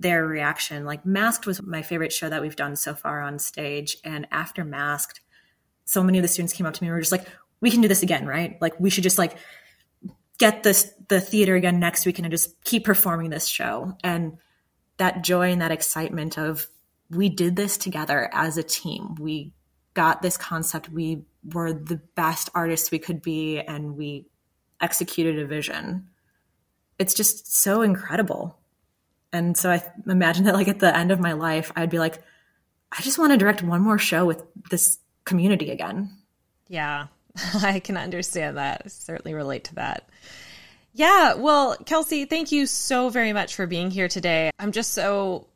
their 0.00 0.26
reaction. 0.26 0.84
Like 0.84 1.06
Masked 1.06 1.46
was 1.46 1.62
my 1.62 1.82
favorite 1.82 2.12
show 2.12 2.28
that 2.28 2.42
we've 2.42 2.56
done 2.56 2.76
so 2.76 2.94
far 2.94 3.20
on 3.20 3.38
stage. 3.38 3.96
And 4.04 4.26
after 4.30 4.64
Masked, 4.64 5.20
so 5.84 6.02
many 6.02 6.18
of 6.18 6.22
the 6.22 6.28
students 6.28 6.52
came 6.52 6.66
up 6.66 6.74
to 6.74 6.82
me 6.82 6.88
and 6.88 6.94
were 6.94 7.00
just 7.00 7.12
like, 7.12 7.26
we 7.60 7.70
can 7.70 7.80
do 7.80 7.88
this 7.88 8.02
again, 8.02 8.26
right? 8.26 8.60
Like 8.60 8.78
we 8.78 8.90
should 8.90 9.04
just 9.04 9.18
like 9.18 9.36
get 10.38 10.62
this 10.62 10.92
the 11.08 11.20
theater 11.20 11.56
again 11.56 11.80
next 11.80 12.06
week 12.06 12.18
and 12.18 12.30
just 12.30 12.62
keep 12.64 12.84
performing 12.84 13.30
this 13.30 13.46
show. 13.46 13.96
And 14.04 14.38
that 14.98 15.22
joy 15.22 15.50
and 15.50 15.60
that 15.62 15.70
excitement 15.70 16.38
of 16.38 16.68
we 17.10 17.28
did 17.28 17.56
this 17.56 17.76
together 17.76 18.28
as 18.32 18.58
a 18.58 18.62
team. 18.62 19.14
We 19.16 19.52
got 19.94 20.22
this 20.22 20.36
concept. 20.36 20.90
We 20.90 21.24
were 21.52 21.72
the 21.72 22.00
best 22.14 22.50
artists 22.54 22.90
we 22.90 22.98
could 22.98 23.22
be, 23.22 23.60
and 23.60 23.96
we 23.96 24.26
executed 24.80 25.38
a 25.38 25.46
vision. 25.46 26.08
It's 26.98 27.14
just 27.14 27.52
so 27.52 27.82
incredible. 27.82 28.58
And 29.32 29.56
so 29.56 29.70
I 29.70 29.82
imagine 30.06 30.44
that, 30.44 30.54
like, 30.54 30.68
at 30.68 30.80
the 30.80 30.94
end 30.94 31.10
of 31.10 31.20
my 31.20 31.32
life, 31.32 31.72
I'd 31.76 31.90
be 31.90 31.98
like, 31.98 32.22
I 32.92 33.02
just 33.02 33.18
want 33.18 33.32
to 33.32 33.38
direct 33.38 33.62
one 33.62 33.82
more 33.82 33.98
show 33.98 34.24
with 34.24 34.42
this 34.70 34.98
community 35.24 35.70
again. 35.70 36.10
Yeah, 36.68 37.06
I 37.62 37.80
can 37.80 37.96
understand 37.96 38.56
that. 38.56 38.82
I 38.84 38.88
certainly 38.88 39.34
relate 39.34 39.64
to 39.64 39.74
that. 39.76 40.08
Yeah, 40.98 41.34
well, 41.34 41.76
Kelsey, 41.86 42.24
thank 42.24 42.50
you 42.50 42.66
so 42.66 43.08
very 43.08 43.32
much 43.32 43.54
for 43.54 43.68
being 43.68 43.88
here 43.88 44.08
today. 44.08 44.50
I'm 44.58 44.72
just 44.72 44.94
so 44.94 45.46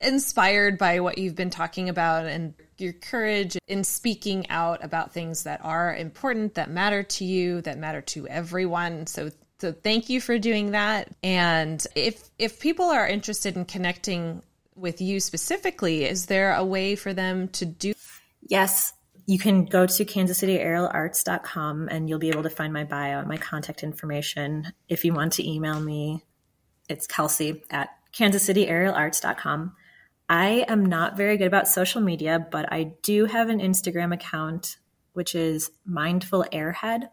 inspired 0.00 0.78
by 0.78 0.98
what 0.98 1.16
you've 1.16 1.36
been 1.36 1.50
talking 1.50 1.88
about 1.88 2.26
and 2.26 2.54
your 2.76 2.92
courage 2.92 3.56
in 3.68 3.84
speaking 3.84 4.50
out 4.50 4.82
about 4.82 5.12
things 5.12 5.44
that 5.44 5.64
are 5.64 5.94
important, 5.94 6.56
that 6.56 6.70
matter 6.70 7.04
to 7.04 7.24
you, 7.24 7.60
that 7.60 7.78
matter 7.78 8.00
to 8.00 8.26
everyone. 8.26 9.06
So 9.06 9.30
so 9.60 9.70
thank 9.70 10.08
you 10.10 10.20
for 10.20 10.40
doing 10.40 10.72
that. 10.72 11.08
And 11.22 11.86
if 11.94 12.28
if 12.40 12.58
people 12.58 12.86
are 12.86 13.06
interested 13.06 13.54
in 13.54 13.66
connecting 13.66 14.42
with 14.74 15.00
you 15.00 15.20
specifically, 15.20 16.04
is 16.04 16.26
there 16.26 16.52
a 16.52 16.64
way 16.64 16.96
for 16.96 17.14
them 17.14 17.46
to 17.50 17.64
do 17.64 17.94
Yes, 18.48 18.92
you 19.26 19.38
can 19.38 19.64
go 19.64 19.86
to 19.86 20.04
kansascityaerialarts.com 20.04 21.88
and 21.88 22.08
you'll 22.08 22.18
be 22.18 22.28
able 22.28 22.42
to 22.42 22.50
find 22.50 22.72
my 22.72 22.84
bio 22.84 23.18
and 23.18 23.28
my 23.28 23.36
contact 23.36 23.82
information. 23.82 24.72
If 24.88 25.04
you 25.04 25.14
want 25.14 25.34
to 25.34 25.48
email 25.48 25.80
me, 25.80 26.22
it's 26.88 27.06
Kelsey 27.06 27.62
at 27.70 27.90
kansascityaerialarts.com. 28.12 29.74
I 30.28 30.64
am 30.68 30.86
not 30.86 31.16
very 31.16 31.36
good 31.36 31.46
about 31.46 31.68
social 31.68 32.00
media, 32.00 32.46
but 32.50 32.72
I 32.72 32.94
do 33.02 33.26
have 33.26 33.48
an 33.48 33.60
Instagram 33.60 34.12
account, 34.12 34.76
which 35.12 35.34
is 35.34 35.70
Mindful 35.84 36.46
Airhead. 36.52 37.08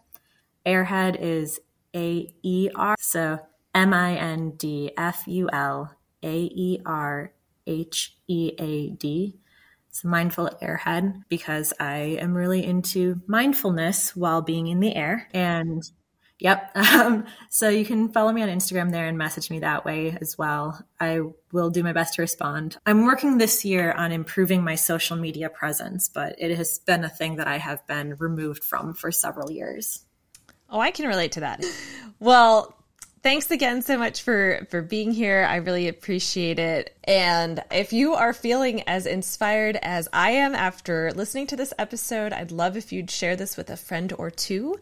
Airhead 0.65 1.17
is 1.19 1.59
A 1.95 2.33
E 2.43 2.69
R, 2.75 2.95
so 2.99 3.39
M 3.75 3.93
I 3.93 4.15
N 4.15 4.51
D 4.51 4.91
F 4.97 5.27
U 5.27 5.49
L 5.51 5.95
A 6.23 6.35
E 6.35 6.79
R 6.85 7.33
H 7.67 8.15
E 8.27 8.51
A 8.57 8.89
D. 8.91 9.39
It's 9.91 10.05
mindful 10.05 10.49
airhead 10.61 11.23
because 11.27 11.73
I 11.77 12.17
am 12.21 12.33
really 12.33 12.65
into 12.65 13.21
mindfulness 13.27 14.15
while 14.15 14.41
being 14.41 14.67
in 14.67 14.79
the 14.79 14.95
air. 14.95 15.27
And 15.33 15.83
yep. 16.39 16.71
Um, 17.01 17.25
so 17.49 17.67
you 17.67 17.83
can 17.83 18.07
follow 18.07 18.31
me 18.31 18.41
on 18.41 18.47
Instagram 18.47 18.91
there 18.91 19.07
and 19.07 19.17
message 19.17 19.49
me 19.49 19.59
that 19.59 19.83
way 19.83 20.17
as 20.21 20.37
well. 20.37 20.81
I 20.97 21.19
will 21.51 21.71
do 21.71 21.83
my 21.83 21.91
best 21.91 22.13
to 22.13 22.21
respond. 22.21 22.77
I'm 22.85 23.03
working 23.03 23.37
this 23.37 23.65
year 23.65 23.91
on 23.91 24.13
improving 24.13 24.63
my 24.63 24.75
social 24.75 25.17
media 25.17 25.49
presence, 25.49 26.07
but 26.07 26.35
it 26.37 26.55
has 26.55 26.79
been 26.79 27.03
a 27.03 27.09
thing 27.09 27.35
that 27.35 27.49
I 27.49 27.57
have 27.57 27.85
been 27.85 28.15
removed 28.17 28.63
from 28.63 28.93
for 28.93 29.11
several 29.11 29.51
years. 29.51 30.05
Oh, 30.69 30.79
I 30.79 30.91
can 30.91 31.05
relate 31.05 31.33
to 31.33 31.41
that. 31.41 31.65
Well, 32.21 32.80
thanks 33.23 33.51
again 33.51 33.81
so 33.81 33.97
much 33.97 34.21
for 34.21 34.65
for 34.69 34.81
being 34.81 35.11
here 35.11 35.45
i 35.49 35.57
really 35.57 35.87
appreciate 35.87 36.59
it 36.59 36.95
and 37.03 37.63
if 37.71 37.93
you 37.93 38.13
are 38.13 38.33
feeling 38.33 38.81
as 38.87 39.05
inspired 39.05 39.77
as 39.81 40.07
i 40.13 40.31
am 40.31 40.55
after 40.55 41.11
listening 41.13 41.47
to 41.47 41.55
this 41.55 41.73
episode 41.77 42.33
i'd 42.33 42.51
love 42.51 42.75
if 42.75 42.91
you'd 42.91 43.11
share 43.11 43.35
this 43.35 43.57
with 43.57 43.69
a 43.69 43.77
friend 43.77 44.13
or 44.17 44.29
two 44.31 44.75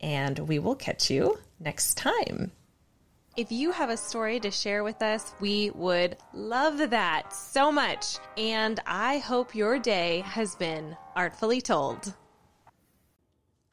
and 0.00 0.38
we 0.40 0.58
will 0.58 0.74
catch 0.74 1.10
you 1.10 1.38
next 1.60 1.96
time 1.96 2.50
If 3.36 3.50
you 3.50 3.72
have 3.72 3.90
a 3.90 3.96
story 3.96 4.38
to 4.40 4.50
share 4.52 4.84
with 4.84 5.02
us, 5.02 5.34
we 5.40 5.70
would 5.74 6.16
love 6.32 6.78
that 6.90 7.32
so 7.32 7.72
much. 7.72 8.18
And 8.38 8.78
I 8.86 9.18
hope 9.18 9.56
your 9.56 9.76
day 9.76 10.20
has 10.20 10.54
been 10.54 10.96
artfully 11.16 11.60
told. 11.60 12.14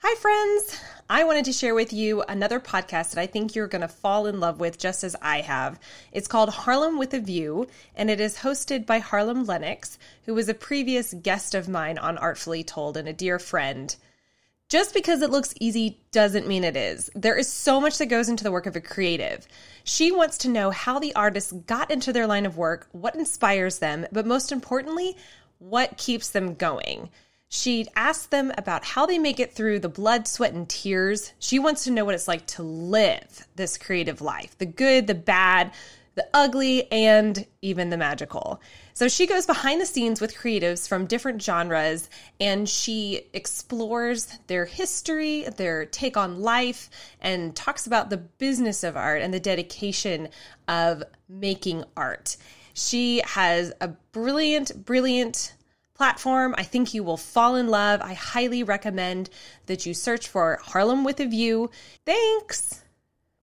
Hi, 0.03 0.15
friends. 0.15 0.81
I 1.11 1.25
wanted 1.25 1.45
to 1.45 1.53
share 1.53 1.75
with 1.75 1.93
you 1.93 2.23
another 2.23 2.59
podcast 2.59 3.11
that 3.11 3.21
I 3.21 3.27
think 3.27 3.53
you're 3.53 3.67
going 3.67 3.83
to 3.83 3.87
fall 3.87 4.25
in 4.25 4.39
love 4.39 4.59
with 4.59 4.79
just 4.79 5.03
as 5.03 5.15
I 5.21 5.41
have. 5.41 5.79
It's 6.11 6.27
called 6.27 6.49
Harlem 6.49 6.97
with 6.97 7.13
a 7.13 7.19
View, 7.19 7.67
and 7.95 8.09
it 8.09 8.19
is 8.19 8.39
hosted 8.39 8.87
by 8.87 8.97
Harlem 8.97 9.45
Lennox, 9.45 9.99
who 10.25 10.33
was 10.33 10.49
a 10.49 10.55
previous 10.55 11.13
guest 11.13 11.53
of 11.53 11.69
mine 11.69 11.99
on 11.99 12.17
Artfully 12.17 12.63
Told 12.63 12.97
and 12.97 13.07
a 13.07 13.13
dear 13.13 13.37
friend. 13.37 13.95
Just 14.69 14.95
because 14.95 15.21
it 15.21 15.29
looks 15.29 15.53
easy 15.59 15.99
doesn't 16.11 16.47
mean 16.47 16.63
it 16.63 16.75
is. 16.75 17.11
There 17.13 17.37
is 17.37 17.53
so 17.53 17.79
much 17.79 17.99
that 17.99 18.07
goes 18.07 18.27
into 18.27 18.43
the 18.43 18.51
work 18.51 18.65
of 18.65 18.75
a 18.75 18.81
creative. 18.81 19.47
She 19.83 20.11
wants 20.11 20.39
to 20.39 20.49
know 20.49 20.71
how 20.71 20.97
the 20.97 21.13
artists 21.13 21.51
got 21.51 21.91
into 21.91 22.11
their 22.11 22.25
line 22.25 22.47
of 22.47 22.57
work, 22.57 22.87
what 22.91 23.13
inspires 23.13 23.77
them, 23.77 24.07
but 24.11 24.25
most 24.25 24.51
importantly, 24.51 25.15
what 25.59 25.95
keeps 25.97 26.31
them 26.31 26.55
going. 26.55 27.11
She 27.53 27.89
asks 27.97 28.27
them 28.27 28.53
about 28.57 28.85
how 28.85 29.05
they 29.05 29.19
make 29.19 29.37
it 29.37 29.53
through 29.53 29.79
the 29.79 29.89
blood, 29.89 30.25
sweat, 30.25 30.53
and 30.53 30.69
tears. 30.69 31.33
She 31.37 31.59
wants 31.59 31.83
to 31.83 31.91
know 31.91 32.05
what 32.05 32.15
it's 32.15 32.27
like 32.27 32.45
to 32.47 32.63
live 32.63 33.45
this 33.57 33.77
creative 33.77 34.21
life 34.21 34.57
the 34.57 34.65
good, 34.65 35.05
the 35.05 35.15
bad, 35.15 35.73
the 36.15 36.25
ugly, 36.33 36.89
and 36.93 37.45
even 37.61 37.89
the 37.89 37.97
magical. 37.97 38.61
So 38.93 39.09
she 39.09 39.27
goes 39.27 39.45
behind 39.45 39.81
the 39.81 39.85
scenes 39.85 40.21
with 40.21 40.33
creatives 40.33 40.87
from 40.87 41.07
different 41.07 41.41
genres 41.41 42.09
and 42.39 42.69
she 42.69 43.23
explores 43.33 44.27
their 44.47 44.63
history, 44.63 45.43
their 45.57 45.85
take 45.85 46.15
on 46.15 46.39
life, 46.39 46.89
and 47.19 47.53
talks 47.53 47.85
about 47.85 48.09
the 48.09 48.17
business 48.17 48.81
of 48.81 48.95
art 48.95 49.21
and 49.21 49.33
the 49.33 49.41
dedication 49.41 50.29
of 50.69 51.03
making 51.27 51.83
art. 51.97 52.37
She 52.75 53.21
has 53.25 53.73
a 53.81 53.89
brilliant, 53.89 54.85
brilliant 54.85 55.53
platform. 56.01 56.55
I 56.57 56.63
think 56.63 56.95
you 56.95 57.03
will 57.03 57.15
fall 57.15 57.55
in 57.55 57.67
love. 57.67 58.01
I 58.01 58.15
highly 58.15 58.63
recommend 58.63 59.29
that 59.67 59.85
you 59.85 59.93
search 59.93 60.27
for 60.27 60.59
Harlem 60.63 61.03
with 61.03 61.19
a 61.19 61.27
View. 61.27 61.69
Thanks. 62.07 62.80